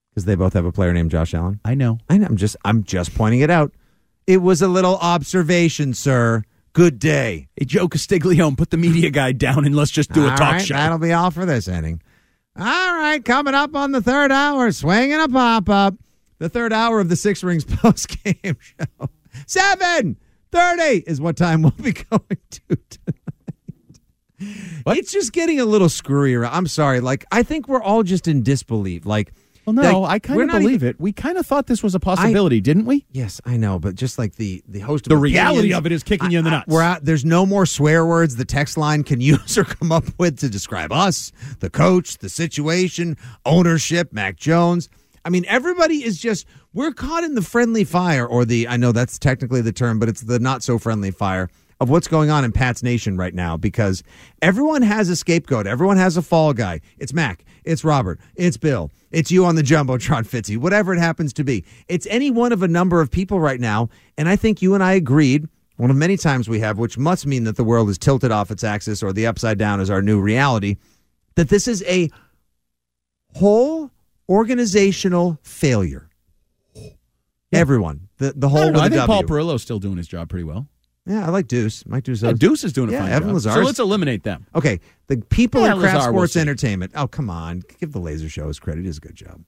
because 0.09 0.25
they 0.25 0.35
both 0.35 0.53
have 0.53 0.65
a 0.65 0.71
player 0.71 0.91
named 0.93 1.11
Josh 1.11 1.33
Allen. 1.33 1.59
I 1.63 1.75
know. 1.75 1.99
I 2.09 2.17
know. 2.17 2.25
I'm 2.25 2.37
just 2.37 2.55
I'm 2.65 2.83
just 2.83 3.13
pointing 3.15 3.41
it 3.41 3.49
out. 3.49 3.71
It 4.27 4.37
was 4.41 4.61
a 4.61 4.67
little 4.67 4.97
observation, 4.97 5.93
sir. 5.93 6.43
Good 6.73 6.99
day. 6.99 7.47
Hey, 7.55 7.65
Joe 7.65 7.87
Castiglione, 7.87 8.55
put 8.55 8.69
the 8.69 8.77
media 8.77 9.09
guy 9.09 9.31
down 9.33 9.65
and 9.65 9.75
let's 9.75 9.91
just 9.91 10.11
do 10.11 10.25
a 10.25 10.29
talk 10.29 10.39
right, 10.39 10.61
show. 10.61 10.73
That'll 10.75 10.97
be 10.99 11.11
all 11.13 11.31
for 11.31 11.45
this 11.45 11.67
inning. 11.67 12.01
All 12.57 12.65
right, 12.65 13.23
coming 13.23 13.53
up 13.55 13.75
on 13.75 13.91
the 13.91 14.01
third 14.01 14.31
hour, 14.31 14.71
swinging 14.71 15.19
a 15.19 15.27
pop 15.29 15.69
up. 15.69 15.95
The 16.39 16.49
third 16.49 16.73
hour 16.73 16.99
of 16.99 17.07
the 17.09 17.15
Six 17.15 17.43
Rings 17.43 17.63
post 17.67 18.09
game 18.23 18.57
show. 18.59 19.09
Seven 19.47 20.17
thirty 20.51 21.03
is 21.07 21.21
what 21.21 21.37
time 21.37 21.61
we'll 21.61 21.71
be 21.71 21.93
going 22.09 22.37
to 22.49 22.61
tonight. 22.67 23.17
It's 24.87 25.11
just 25.11 25.33
getting 25.33 25.59
a 25.59 25.65
little 25.65 25.87
screwy. 25.89 26.33
around. 26.33 26.53
I'm 26.53 26.67
sorry. 26.67 26.99
Like 26.99 27.25
I 27.31 27.43
think 27.43 27.67
we're 27.67 27.81
all 27.81 28.03
just 28.03 28.27
in 28.27 28.43
disbelief. 28.43 29.05
Like, 29.05 29.33
Well, 29.65 29.73
no, 29.73 30.01
like, 30.01 30.11
I 30.11 30.19
kind 30.27 30.41
of 30.41 30.49
believe 30.59 30.75
even- 30.83 30.89
it. 30.89 30.99
We 30.99 31.11
kind 31.13 31.37
of 31.37 31.45
thought 31.45 31.67
this 31.67 31.83
was 31.83 31.93
a 31.93 31.99
possibility, 31.99 32.59
didn't 32.61 32.85
we? 32.85 33.05
Yes, 33.11 33.39
I 33.45 33.57
know, 33.57 33.77
but 33.79 33.95
just 33.95 34.17
like 34.17 34.35
the 34.35 34.63
the 34.67 34.79
host, 34.79 35.05
of 35.05 35.09
The 35.09 35.17
reality 35.17 35.71
of 35.73 35.85
it 35.85 35.91
is 35.91 36.01
kicking 36.03 36.31
you 36.31 36.39
in 36.39 36.45
the 36.45 36.49
I- 36.49 36.53
I- 36.53 36.57
nuts. 36.57 36.67
we're 36.67 36.81
out. 36.81 37.05
There's 37.05 37.23
no 37.23 37.45
more 37.45 37.65
swear 37.65 38.05
words 38.05 38.35
the 38.37 38.45
text 38.45 38.75
line 38.77 39.03
can 39.03 39.21
use 39.33 39.57
or 39.57 39.63
come 39.63 39.91
up 39.91 40.05
with 40.17 40.37
to 40.39 40.49
describe 40.49 40.91
us, 40.91 41.31
the 41.59 41.69
coach, 41.69 42.17
the 42.17 42.29
situation, 42.29 43.17
ownership, 43.45 44.11
Mac 44.13 44.35
Jones. 44.37 44.89
I 45.23 45.29
mean, 45.29 45.45
everybody 45.47 46.03
is 46.03 46.19
just 46.19 46.47
we're 46.73 46.91
caught 46.91 47.23
in 47.23 47.35
the 47.35 47.41
friendly 47.43 47.83
fire, 47.83 48.25
or 48.25 48.45
the 48.45 48.67
I 48.67 48.77
know 48.77 48.91
that's 48.91 49.19
technically 49.19 49.61
the 49.61 49.71
term, 49.71 49.99
but 49.99 50.09
it's 50.09 50.21
the 50.21 50.39
not 50.39 50.63
so 50.63 50.79
friendly 50.79 51.11
fire 51.11 51.49
of 51.79 51.89
what's 51.89 52.07
going 52.07 52.29
on 52.29 52.43
in 52.45 52.51
Pat's 52.51 52.81
Nation 52.83 53.17
right 53.17 53.33
now 53.33 53.57
because 53.57 54.03
everyone 54.41 54.81
has 54.83 55.09
a 55.09 55.15
scapegoat. 55.15 55.65
Everyone 55.67 55.97
has 55.97 56.15
a 56.17 56.21
fall 56.21 56.53
guy. 56.53 56.79
It's 56.99 57.13
Mac. 57.13 57.43
It's 57.63 57.83
Robert. 57.83 58.19
It's 58.35 58.57
Bill. 58.57 58.91
It's 59.11 59.31
you 59.31 59.45
on 59.45 59.55
the 59.55 59.61
Jumbotron, 59.61 60.27
Fitzy, 60.27 60.57
whatever 60.57 60.93
it 60.93 60.99
happens 60.99 61.33
to 61.33 61.43
be. 61.43 61.63
It's 61.87 62.07
any 62.07 62.31
one 62.31 62.51
of 62.51 62.63
a 62.63 62.67
number 62.67 63.01
of 63.01 63.11
people 63.11 63.39
right 63.39 63.59
now. 63.59 63.89
And 64.17 64.27
I 64.29 64.35
think 64.35 64.61
you 64.61 64.73
and 64.73 64.83
I 64.83 64.93
agreed, 64.93 65.47
one 65.77 65.89
of 65.89 65.95
many 65.95 66.17
times 66.17 66.47
we 66.47 66.59
have, 66.59 66.77
which 66.77 66.97
must 66.97 67.25
mean 67.25 67.43
that 67.43 67.57
the 67.57 67.63
world 67.63 67.89
is 67.89 67.97
tilted 67.97 68.31
off 68.31 68.51
its 68.51 68.63
axis 68.63 69.03
or 69.03 69.13
the 69.13 69.27
upside 69.27 69.57
down 69.57 69.79
is 69.79 69.89
our 69.89 70.01
new 70.01 70.19
reality, 70.19 70.77
that 71.35 71.49
this 71.49 71.67
is 71.67 71.83
a 71.87 72.09
whole 73.35 73.91
organizational 74.29 75.39
failure. 75.43 76.09
Everyone. 77.53 78.07
The, 78.17 78.33
the 78.35 78.47
whole 78.47 78.61
don't 78.61 78.73
know, 78.73 78.81
with 78.81 78.83
I 78.83 78.85
a 78.87 78.89
think 78.99 79.07
Paul 79.07 79.21
W. 79.21 79.27
Perillo's 79.27 79.61
still 79.61 79.79
doing 79.79 79.97
his 79.97 80.07
job 80.07 80.29
pretty 80.29 80.45
well. 80.45 80.67
Yeah, 81.05 81.25
I 81.25 81.29
like 81.29 81.47
Deuce. 81.47 81.83
Mike 81.87 82.03
Deuce. 82.03 82.21
Yeah, 82.21 82.33
Deuce 82.33 82.63
is 82.63 82.73
doing 82.73 82.89
a 82.89 82.93
yeah, 82.93 82.99
fine 83.01 83.11
Evan 83.11 83.27
job. 83.29 83.33
Lazar. 83.33 83.51
So 83.53 83.59
let's 83.61 83.79
eliminate 83.79 84.23
them. 84.23 84.45
Okay, 84.53 84.79
the 85.07 85.17
people 85.17 85.61
Yeah, 85.61 85.73
in 85.73 85.79
Kraft 85.79 85.95
Lazar, 85.97 86.09
sports 86.11 86.35
entertainment. 86.35 86.91
Oh, 86.95 87.07
come 87.07 87.29
on, 87.29 87.63
give 87.79 87.91
the 87.91 87.99
Laser 87.99 88.29
Show 88.29 88.47
his 88.47 88.59
credit. 88.59 88.81
He 88.81 88.87
does 88.87 88.97
a 88.97 89.01
good 89.01 89.15
job. 89.15 89.41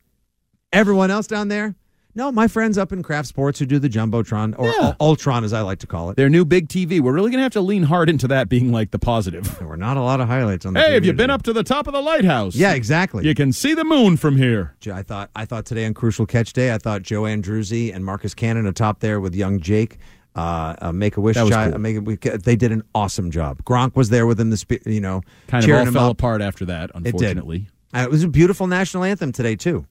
Everyone 0.72 1.12
else 1.12 1.28
down 1.28 1.50
there? 1.50 1.76
No, 2.16 2.32
my 2.32 2.48
friends 2.48 2.78
up 2.78 2.92
in 2.92 3.02
Kraft 3.02 3.28
sports 3.28 3.58
who 3.58 3.66
do 3.66 3.80
the 3.80 3.90
jumbotron 3.90 4.54
or 4.58 4.68
Yeah. 4.68 4.74
Ul- 4.90 4.96
Ultron, 5.00 5.44
as 5.44 5.52
I 5.52 5.62
like 5.62 5.80
to 5.80 5.88
call 5.88 6.12
it. 6.12 6.16
Their 6.16 6.30
new 6.30 6.46
big 6.46 6.68
TV. 6.68 7.00
We're 7.00 7.12
really 7.12 7.32
going 7.32 7.40
to 7.40 7.44
have 7.44 7.54
to 7.54 7.62
lean 7.62 7.82
hard 7.84 8.08
into 8.08 8.28
that 8.28 8.50
being 8.50 8.72
like 8.72 8.92
the 8.92 9.00
positive. 9.00 9.58
There 9.58 9.68
were 9.68 9.78
not 9.78 9.98
a 9.98 10.02
lot 10.02 10.22
of 10.22 10.28
highlights 10.28 10.64
on. 10.66 10.74
the 10.74 10.80
Hey, 10.82 10.94
have 10.94 11.02
TV 11.04 11.08
you 11.08 11.14
been 11.14 11.32
up 11.32 11.42
to 11.44 11.54
the 11.54 11.64
top 11.64 11.88
of 11.88 11.94
the 11.94 12.02
lighthouse? 12.02 12.56
Yeah, 12.56 12.74
exactly. 12.74 13.26
You 13.28 13.34
can 13.34 13.52
see 13.52 13.74
the 13.74 13.84
moon 13.84 14.18
from 14.18 14.38
here. 14.38 14.76
I 14.92 15.02
thought 15.02 15.32
I 15.36 15.46
thought 15.46 15.66
today 15.66 15.86
on 15.86 15.96
Crucial 15.96 16.28
Catch 16.28 16.54
Day, 16.54 16.72
I 16.74 16.78
thought 16.78 17.02
Joe 17.02 17.24
Andruzzi 17.24 17.94
and 17.94 18.06
Marcus 18.06 18.36
Cannon 18.36 18.68
atop 18.68 19.00
there 19.00 19.20
with 19.20 19.34
young 19.36 19.60
Jake. 19.60 19.98
Uh, 20.36 20.76
uh, 20.82 20.92
make 20.92 21.16
a 21.18 21.22
wish 21.22 21.36
child. 21.36 21.74
cool. 21.74 21.80
Make 21.80 22.22
they 22.22 22.56
did 22.56 22.72
an 22.72 22.84
awesome 22.96 23.30
job. 23.30 23.64
Gronk 23.64 23.96
was 23.96 24.10
there 24.10 24.26
with 24.26 24.40
him. 24.40 24.50
The 24.50 24.58
spe- 24.58 24.86
you 24.88 25.00
know 25.02 25.22
Kind 25.48 25.64
of 25.70 25.72
all 25.88 25.92
fell 25.92 26.06
up. 26.08 26.12
apart 26.14 26.42
after 26.42 26.66
that, 26.66 26.90
It 26.90 26.96
unfortunately. 26.96 27.68
Uh, 27.96 28.00
it 28.00 28.10
was 28.10 28.24
a 28.24 28.28
beautiful 28.28 28.66
national 28.66 29.04
anthem 29.04 29.32
today 29.32 29.56
too. 29.56 29.86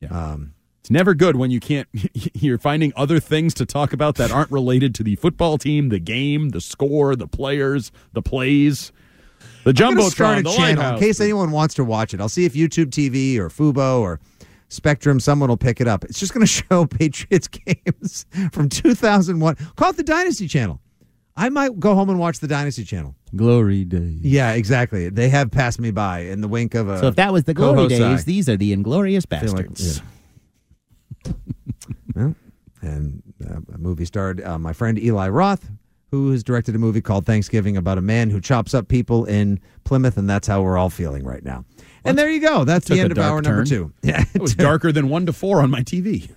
Yeah. 0.00 0.08
Um, 0.08 0.52
It's 0.80 0.90
never 0.90 1.14
good 1.14 1.36
when 1.36 1.50
you 1.50 1.60
can't. 1.60 1.88
You're 2.34 2.58
finding 2.58 2.92
other 2.96 3.18
things 3.20 3.54
to 3.54 3.66
talk 3.66 3.92
about 3.94 4.16
that 4.16 4.30
aren't 4.30 4.50
related 4.50 4.94
to 4.96 5.02
the 5.02 5.16
football 5.16 5.56
team, 5.58 5.88
the 5.88 5.98
game, 5.98 6.50
the 6.50 6.60
score, 6.60 7.16
the 7.16 7.26
players, 7.28 7.90
the 8.12 8.20
plays, 8.22 8.92
the 9.64 9.72
jumbotron, 9.72 10.10
start 10.10 10.38
a 10.38 10.42
channel 10.44 10.94
in 10.94 10.98
case 11.00 11.20
anyone 11.20 11.50
wants 11.50 11.74
to 11.76 11.84
watch 11.84 12.12
it. 12.14 12.20
I'll 12.20 12.28
see 12.28 12.44
if 12.44 12.52
YouTube 12.54 12.86
TV 12.90 13.38
or 13.38 13.48
Fubo 13.48 14.00
or 14.00 14.20
Spectrum, 14.70 15.20
someone 15.20 15.48
will 15.50 15.56
pick 15.58 15.80
it 15.80 15.86
up. 15.88 16.04
It's 16.04 16.18
just 16.18 16.32
going 16.32 16.40
to 16.46 16.46
show 16.46 16.86
Patriots 16.86 17.48
games 17.48 18.24
from 18.52 18.68
2001. 18.70 19.56
Call 19.76 19.90
it 19.90 19.96
the 19.96 20.02
Dynasty 20.02 20.48
Channel. 20.48 20.80
I 21.36 21.48
might 21.48 21.78
go 21.78 21.94
home 21.94 22.10
and 22.10 22.18
watch 22.18 22.38
the 22.40 22.48
Dynasty 22.48 22.84
Channel. 22.84 23.14
Glory 23.34 23.84
days. 23.84 24.20
Yeah, 24.22 24.52
exactly. 24.52 25.08
They 25.08 25.28
have 25.28 25.50
passed 25.50 25.80
me 25.80 25.90
by 25.90 26.20
in 26.20 26.40
the 26.40 26.48
wink 26.48 26.74
of 26.74 26.88
a. 26.88 26.98
So 26.98 27.06
if 27.08 27.16
that 27.16 27.32
was 27.32 27.44
the 27.44 27.54
glory 27.54 27.88
days, 27.88 28.00
eye. 28.00 28.22
these 28.24 28.48
are 28.48 28.56
the 28.56 28.72
inglorious 28.72 29.24
feel 29.24 29.40
like- 29.52 29.68
bastards. 29.68 30.02
Well, 32.14 32.34
and 32.82 33.22
uh, 33.48 33.60
a 33.74 33.78
movie 33.78 34.04
starred 34.04 34.42
uh, 34.42 34.58
my 34.58 34.72
friend 34.72 34.98
Eli 34.98 35.28
Roth, 35.28 35.70
who 36.10 36.32
has 36.32 36.42
directed 36.42 36.74
a 36.74 36.78
movie 36.78 37.00
called 37.00 37.24
Thanksgiving 37.24 37.76
about 37.76 37.98
a 37.98 38.02
man 38.02 38.30
who 38.30 38.40
chops 38.40 38.74
up 38.74 38.88
people 38.88 39.24
in 39.26 39.60
Plymouth, 39.84 40.16
and 40.16 40.28
that's 40.28 40.48
how 40.48 40.60
we're 40.62 40.76
all 40.76 40.90
feeling 40.90 41.24
right 41.24 41.44
now. 41.44 41.64
And 42.04 42.18
there 42.18 42.30
you 42.30 42.40
go. 42.40 42.64
That's 42.64 42.88
the 42.88 42.98
end 43.00 43.12
of 43.12 43.18
hour 43.18 43.40
number 43.42 43.64
two. 43.64 43.92
Yeah, 44.02 44.24
It 44.34 44.40
was 44.42 44.54
darker 44.54 44.92
than 44.92 45.08
one 45.08 45.26
to 45.26 45.32
four 45.32 45.62
on 45.62 45.70
my 45.70 45.80
TV. 45.82 46.30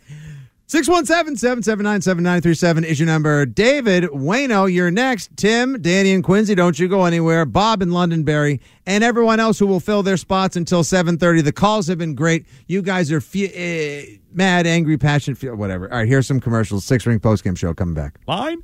617 0.68 1.36
779 1.38 2.02
7937 2.02 2.84
is 2.84 3.00
your 3.00 3.06
number. 3.06 3.46
David, 3.46 4.06
Wayno, 4.06 4.72
you're 4.74 4.90
next. 4.90 5.30
Tim, 5.38 5.80
Danny, 5.82 6.14
and 6.14 6.24
Quincy, 6.24 6.56
don't 6.56 6.80
you 6.80 6.88
go 6.88 7.04
anywhere. 7.06 7.46
Bob 7.46 7.82
and 7.84 7.94
Londonderry, 7.94 8.60
and 8.88 9.04
everyone 9.04 9.40
else 9.40 9.60
who 9.60 9.68
will 9.68 9.82
fill 9.82 10.02
their 10.04 10.18
spots 10.18 10.56
until 10.56 10.84
730. 10.84 11.42
The 11.42 11.52
calls 11.52 11.88
have 11.88 11.98
been 12.00 12.16
great. 12.16 12.48
You 12.68 12.82
guys 12.82 13.12
are 13.12 13.22
fe- 13.22 14.14
uh, 14.16 14.18
mad, 14.32 14.66
angry, 14.66 14.98
passionate, 14.98 15.44
whatever. 15.58 15.92
All 15.92 16.00
right, 16.00 16.08
here's 16.08 16.26
some 16.26 16.40
commercials. 16.40 16.86
Six 16.86 17.06
ring 17.06 17.20
postgame 17.20 17.58
show 17.58 17.74
coming 17.74 17.94
back. 17.94 18.20
Line? 18.26 18.64